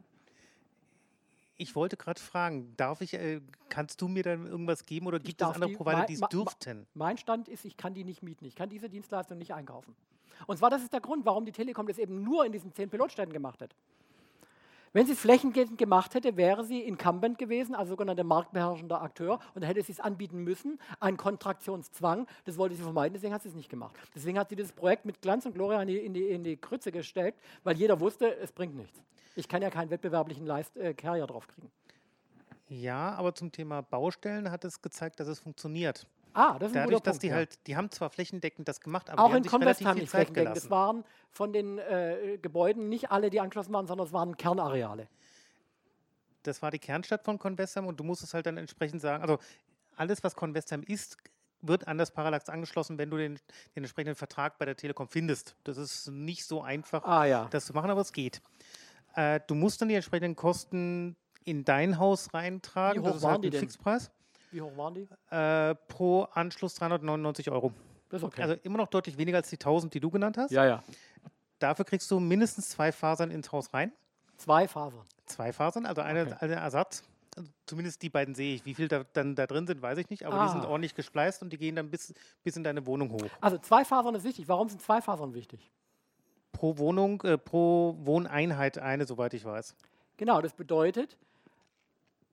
[1.56, 5.42] Ich wollte gerade fragen, darf ich, äh, kannst du mir dann irgendwas geben oder gibt
[5.42, 6.86] es andere die, Provider, die es dürften?
[6.94, 8.44] Mein Stand ist, ich kann die nicht mieten.
[8.44, 9.96] Ich kann diese Dienstleistung nicht einkaufen.
[10.46, 12.88] Und zwar, das ist der Grund, warum die Telekom das eben nur in diesen zehn
[12.88, 13.74] Pilotstädten gemacht hat.
[14.94, 19.62] Wenn sie es flächendeckend gemacht hätte, wäre sie Incumbent gewesen, also sogenannter marktbeherrschender Akteur, und
[19.62, 22.28] dann hätte sie es anbieten müssen, ein Kontraktionszwang.
[22.44, 23.96] Das wollte sie vermeiden, deswegen hat sie es nicht gemacht.
[24.14, 26.56] Deswegen hat sie das Projekt mit Glanz und Gloria in die, in die, in die
[26.56, 29.02] Krütze gesteckt, weil jeder wusste, es bringt nichts.
[29.34, 31.72] Ich kann ja keinen wettbewerblichen Leist äh, Carrier drauf kriegen.
[32.68, 36.06] Ja, aber zum Thema Baustellen hat es gezeigt, dass es funktioniert.
[36.35, 37.35] Ah, das ist Dadurch, ein guter dass die ja.
[37.36, 40.56] halt, die haben zwar flächendeckend das gemacht, aber auch die in Convest haben nicht flächendeckend.
[40.56, 45.09] Es waren von den äh, Gebäuden nicht alle, die angeschlossen waren, sondern es waren Kernareale.
[46.43, 49.39] Das war die Kernstadt von Convestheim und du musst es halt dann entsprechend sagen, also
[49.97, 51.16] alles, was Convestheim ist,
[51.62, 55.56] wird an das Parallax angeschlossen, wenn du den, den, entsprechenden Vertrag bei der Telekom findest.
[55.65, 57.47] Das ist nicht so einfach, ah, ja.
[57.51, 58.43] das zu machen, aber es geht.
[59.15, 63.02] Äh, du musst dann die entsprechenden Kosten in dein Haus reintragen.
[63.02, 63.61] Wie hoch das waren halt die denn?
[63.61, 64.11] Fixpreis.
[64.55, 65.09] Wie hoch waren die?
[65.31, 67.72] Äh, pro Anschluss 399 Euro.
[68.09, 68.43] Das ist okay.
[68.43, 70.52] Also immer noch deutlich weniger als die 1000, die du genannt hast.
[70.52, 70.85] Ja, ja.
[71.59, 73.90] Dafür kriegst du mindestens zwei Fasern ins Haus rein.
[74.36, 75.02] Zwei Fasern.
[75.26, 76.36] Zwei Fasern, also eine, okay.
[76.39, 77.02] eine Ersatz.
[77.66, 78.64] Zumindest die beiden sehe ich.
[78.64, 80.47] Wie viel da dann da drin sind, weiß ich nicht, aber ah.
[80.47, 82.14] die sind ordentlich gespleist und die gehen dann bis,
[82.44, 83.26] bis in deine Wohnung hoch.
[83.40, 84.47] Also zwei Fasern ist wichtig.
[84.47, 85.68] Warum sind zwei Fasern wichtig?
[86.52, 89.74] Pro Wohnung, äh, pro Wohneinheit eine, soweit ich weiß.
[90.16, 91.16] Genau, das bedeutet,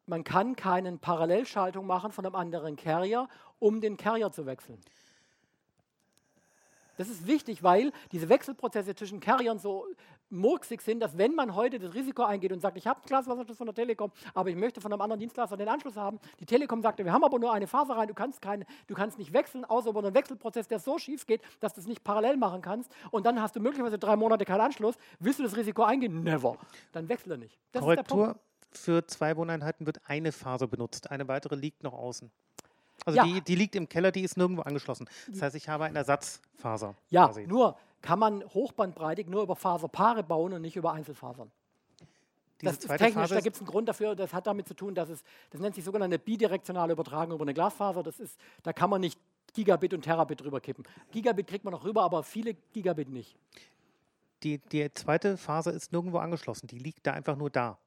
[0.06, 3.28] man kann keine Parallelschaltung machen von einem anderen Carrier,
[3.60, 4.80] um den Carrier zu wechseln.
[6.98, 9.88] Das ist wichtig, weil diese Wechselprozesse zwischen Carriern so
[10.30, 13.58] murksig sind, dass wenn man heute das Risiko eingeht und sagt, ich habe einen Glasfaseranschluss
[13.58, 16.82] von der Telekom, aber ich möchte von einem anderen Dienstleister den Anschluss haben, die Telekom
[16.82, 19.66] sagt, wir haben aber nur eine Faser rein, du kannst, keine, du kannst nicht wechseln,
[19.66, 22.92] außer über einen Wechselprozess, der so schief geht, dass du es nicht parallel machen kannst
[23.12, 26.24] und dann hast du möglicherweise drei Monate keinen Anschluss, willst du das Risiko eingehen?
[26.24, 26.58] Never.
[26.92, 27.60] Dann wechsle nicht.
[27.72, 28.36] Das Korrektur,
[28.72, 32.32] für zwei Wohneinheiten wird eine Faser benutzt, eine weitere liegt noch außen.
[33.06, 33.24] Also ja.
[33.24, 35.10] die, die liegt im Keller, die ist nirgendwo angeschlossen.
[35.28, 36.96] Das heißt, ich habe eine Ersatzfaser.
[37.10, 37.48] Ja, quasi.
[37.48, 41.52] nur kann man hochbandbreitig nur über Faserpaare bauen und nicht über Einzelfasern.
[42.62, 44.76] Diese das ist technisch, Phase da gibt es einen Grund dafür, das hat damit zu
[44.76, 48.04] tun, dass es, das nennt sich sogenannte bidirektionale Übertragung über eine Glasfaser.
[48.04, 49.20] Das ist, da kann man nicht
[49.54, 50.86] Gigabit und Terabit drüber kippen.
[51.12, 53.36] Gigabit kriegt man noch rüber, aber viele Gigabit nicht.
[54.44, 57.78] Die, die zweite Faser ist nirgendwo angeschlossen, die liegt da einfach nur da.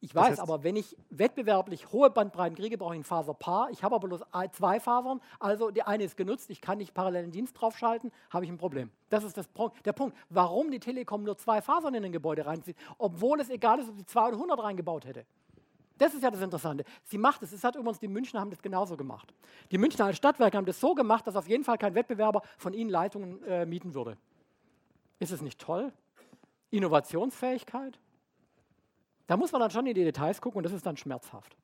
[0.00, 3.70] Ich weiß, heißt, aber wenn ich wettbewerblich hohe Bandbreiten kriege, brauche ich ein Faserpaar.
[3.70, 4.20] Ich habe aber bloß
[4.52, 8.44] zwei Fasern, also die eine ist genutzt, ich kann nicht parallel einen Dienst draufschalten, habe
[8.44, 8.90] ich ein Problem.
[9.08, 9.48] Das ist das,
[9.84, 13.78] der Punkt, warum die Telekom nur zwei Fasern in ein Gebäude reinzieht, obwohl es egal
[13.78, 15.24] ist, ob sie 200 reingebaut hätte.
[15.98, 16.84] Das ist ja das Interessante.
[17.04, 17.52] Sie macht es.
[17.52, 19.32] Es hat übrigens die Münchner haben das genauso gemacht.
[19.70, 22.74] Die Münchner als Stadtwerke haben das so gemacht, dass auf jeden Fall kein Wettbewerber von
[22.74, 24.18] ihnen Leitungen äh, mieten würde.
[25.18, 25.92] Ist es nicht toll?
[26.70, 27.98] Innovationsfähigkeit?
[29.26, 31.56] Da muss man dann schon in die Details gucken und das ist dann schmerzhaft.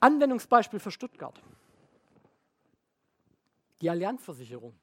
[0.00, 1.40] Anwendungsbeispiel für Stuttgart.
[3.80, 4.74] Die Allianzversicherung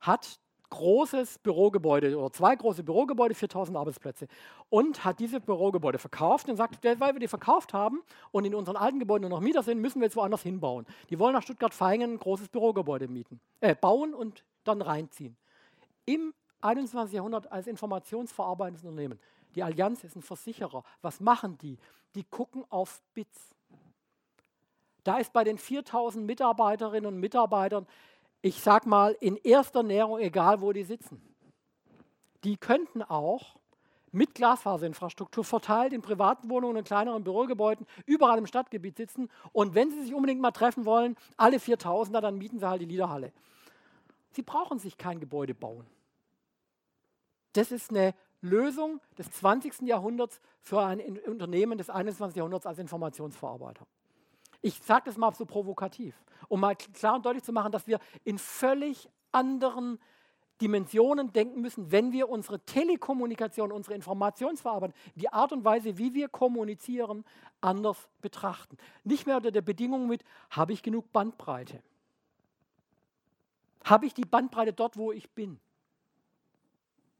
[0.00, 0.38] hat
[0.72, 4.26] großes Bürogebäude oder zwei große Bürogebäude, 4000 Arbeitsplätze
[4.70, 8.76] und hat diese Bürogebäude verkauft und sagt, weil wir die verkauft haben und in unseren
[8.76, 10.86] alten Gebäuden nur noch Mieter sind, müssen wir jetzt woanders hinbauen.
[11.10, 15.36] Die wollen nach Stuttgart-Feingen ein großes Bürogebäude mieten, äh, bauen und dann reinziehen.
[16.06, 16.32] Im
[16.62, 17.12] 21.
[17.12, 19.20] Jahrhundert als informationsverarbeitendes Unternehmen.
[19.54, 20.84] Die Allianz ist ein Versicherer.
[21.02, 21.78] Was machen die?
[22.14, 23.54] Die gucken auf Bits.
[25.04, 27.86] Da ist bei den 4000 Mitarbeiterinnen und Mitarbeitern,
[28.40, 31.20] ich sag mal, in erster Näherung egal, wo die sitzen.
[32.44, 33.56] Die könnten auch
[34.12, 39.30] mit Glasfaserinfrastruktur verteilt in privaten Wohnungen und kleineren Bürogebäuden überall im Stadtgebiet sitzen.
[39.52, 42.86] Und wenn sie sich unbedingt mal treffen wollen, alle 4000er, dann mieten sie halt die
[42.86, 43.32] Liederhalle.
[44.32, 45.86] Sie brauchen sich kein Gebäude bauen.
[47.54, 49.82] Das ist eine Lösung des 20.
[49.82, 52.36] Jahrhunderts für ein Unternehmen des 21.
[52.36, 53.86] Jahrhunderts als Informationsverarbeiter.
[54.60, 56.14] Ich sage das mal so provokativ,
[56.48, 59.98] um mal klar und deutlich zu machen, dass wir in völlig anderen
[60.60, 66.28] Dimensionen denken müssen, wenn wir unsere Telekommunikation, unsere Informationsverarbeitung, die Art und Weise, wie wir
[66.28, 67.24] kommunizieren,
[67.60, 68.76] anders betrachten.
[69.02, 71.82] Nicht mehr unter der Bedingung mit, habe ich genug Bandbreite?
[73.84, 75.58] Habe ich die Bandbreite dort, wo ich bin?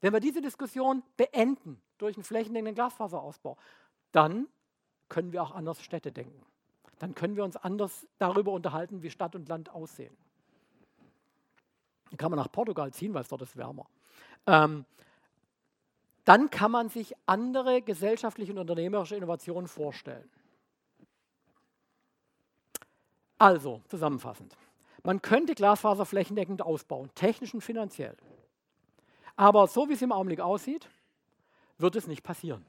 [0.02, 3.56] Wenn wir diese Diskussion beenden durch einen flächendeckenden Glasfaserausbau,
[4.10, 4.48] dann
[5.08, 6.44] können wir auch anders Städte denken.
[6.98, 10.14] Dann können wir uns anders darüber unterhalten, wie Stadt und Land aussehen.
[12.10, 13.86] Dann kann man nach Portugal ziehen, weil es dort ist wärmer.
[14.46, 14.84] Ähm,
[16.24, 20.28] dann kann man sich andere gesellschaftliche und unternehmerische Innovationen vorstellen.
[23.38, 24.56] Also, zusammenfassend.
[25.04, 28.16] Man könnte Glasfaser flächendeckend ausbauen, technisch und finanziell.
[29.36, 30.88] Aber so wie es im Augenblick aussieht,
[31.78, 32.64] wird es nicht passieren.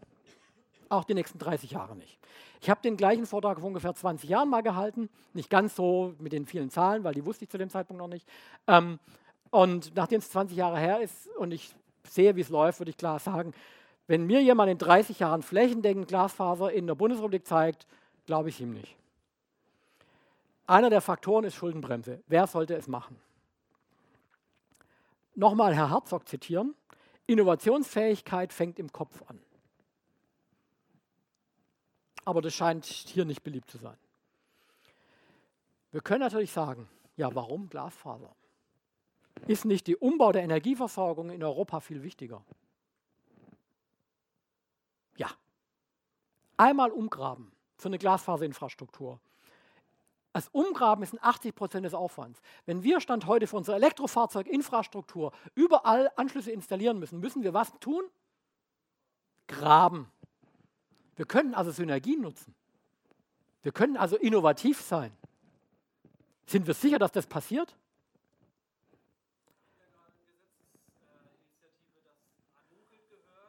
[0.89, 2.19] Auch die nächsten 30 Jahre nicht.
[2.61, 5.09] Ich habe den gleichen Vortrag vor ungefähr 20 Jahren mal gehalten.
[5.33, 8.07] Nicht ganz so mit den vielen Zahlen, weil die wusste ich zu dem Zeitpunkt noch
[8.07, 8.27] nicht.
[8.67, 8.99] Ähm,
[9.49, 11.73] und nachdem es 20 Jahre her ist und ich
[12.07, 13.53] sehe, wie es läuft, würde ich klar sagen,
[14.07, 17.87] wenn mir jemand in 30 Jahren flächendeckend Glasfaser in der Bundesrepublik zeigt,
[18.25, 18.95] glaube ich ihm nicht.
[20.65, 22.21] Einer der Faktoren ist Schuldenbremse.
[22.27, 23.17] Wer sollte es machen?
[25.35, 26.75] Nochmal Herr Herzog zitieren,
[27.25, 29.39] Innovationsfähigkeit fängt im Kopf an.
[32.25, 33.97] Aber das scheint hier nicht beliebt zu sein.
[35.91, 38.35] Wir können natürlich sagen, ja, warum Glasfaser?
[39.47, 42.43] Ist nicht die Umbau der Energieversorgung in Europa viel wichtiger?
[45.17, 45.29] Ja.
[46.57, 49.19] Einmal umgraben für eine Glasfaserinfrastruktur
[50.33, 52.41] das Umgraben ist 80 Prozent des Aufwands.
[52.65, 58.03] Wenn wir Stand heute für unsere Elektrofahrzeuginfrastruktur überall Anschlüsse installieren müssen, müssen wir was tun?
[59.47, 60.11] Graben.
[61.15, 62.55] Wir können also Synergien nutzen.
[63.61, 65.15] Wir können also innovativ sein.
[66.47, 67.75] Sind wir sicher, dass das passiert?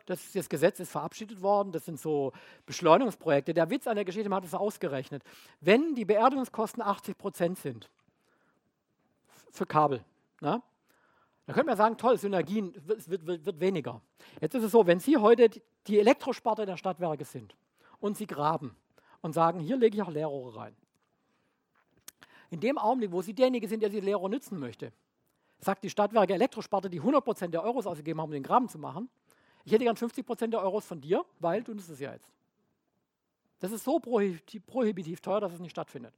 [0.07, 2.33] Das, das, Gesetz ist verabschiedet worden, das sind so
[2.67, 3.55] Beschleunigungsprojekte.
[3.55, 5.23] Der Witz an der Geschichte, man hat es ausgerechnet.
[5.61, 7.91] Wenn die Beerdigungskosten 80 Prozent sind
[9.51, 10.05] für Kabel,
[10.41, 10.63] na,
[11.47, 14.01] dann könnte man sagen, toll, Synergien wird, wird, wird, weniger.
[14.41, 15.51] Jetzt ist es so, wenn Sie heute
[15.87, 17.55] die Elektrosparte der Stadtwerke sind
[18.01, 18.75] und Sie graben
[19.21, 20.77] und sagen, hier lege ich auch Leerrohre rein.
[22.51, 24.93] In dem Augenblick, wo Sie derjenige sind, der diese Leerrohre nützen möchte,
[25.59, 29.11] sagt die Stadtwerke Elektrosparte, die 100% der Euros ausgegeben haben, um den Graben zu machen,
[29.65, 32.31] Ich hätte gern 50 Prozent der Euros von dir, weil du nutzt es ja jetzt.
[33.61, 36.13] Das ist so prohibitiv teuer, dass es nicht stattfindet.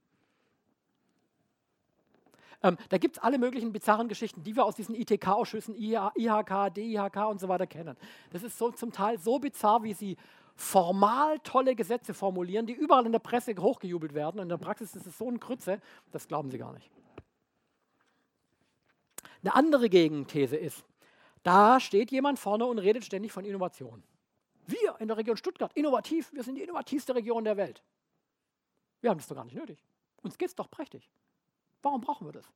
[2.62, 7.28] Ähm, da gibt es alle möglichen bizarren Geschichten, die wir aus diesen ITK-Ausschüssen, IHK, DIHK
[7.28, 7.96] und so weiter kennen.
[8.32, 10.16] Das ist so, zum Teil so bizarr, wie sie
[10.56, 14.40] formal tolle Gesetze formulieren, die überall in der Presse hochgejubelt werden.
[14.40, 15.80] In der Praxis ist es so ein Krütze,
[16.12, 16.90] das glauben sie gar nicht.
[19.42, 20.82] Eine andere Gegenthese ist,
[21.46, 24.02] da steht jemand vorne und redet ständig von Innovation.
[24.66, 27.84] Wir in der Region Stuttgart, innovativ, wir sind die innovativste Region der Welt.
[29.00, 29.78] Wir haben das doch gar nicht nötig.
[30.22, 31.08] Uns geht es doch prächtig.
[31.82, 32.50] Warum brauchen wir das?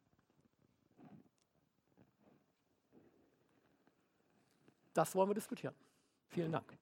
[4.93, 5.75] Das wollen wir diskutieren.
[6.27, 6.77] Vielen Dank.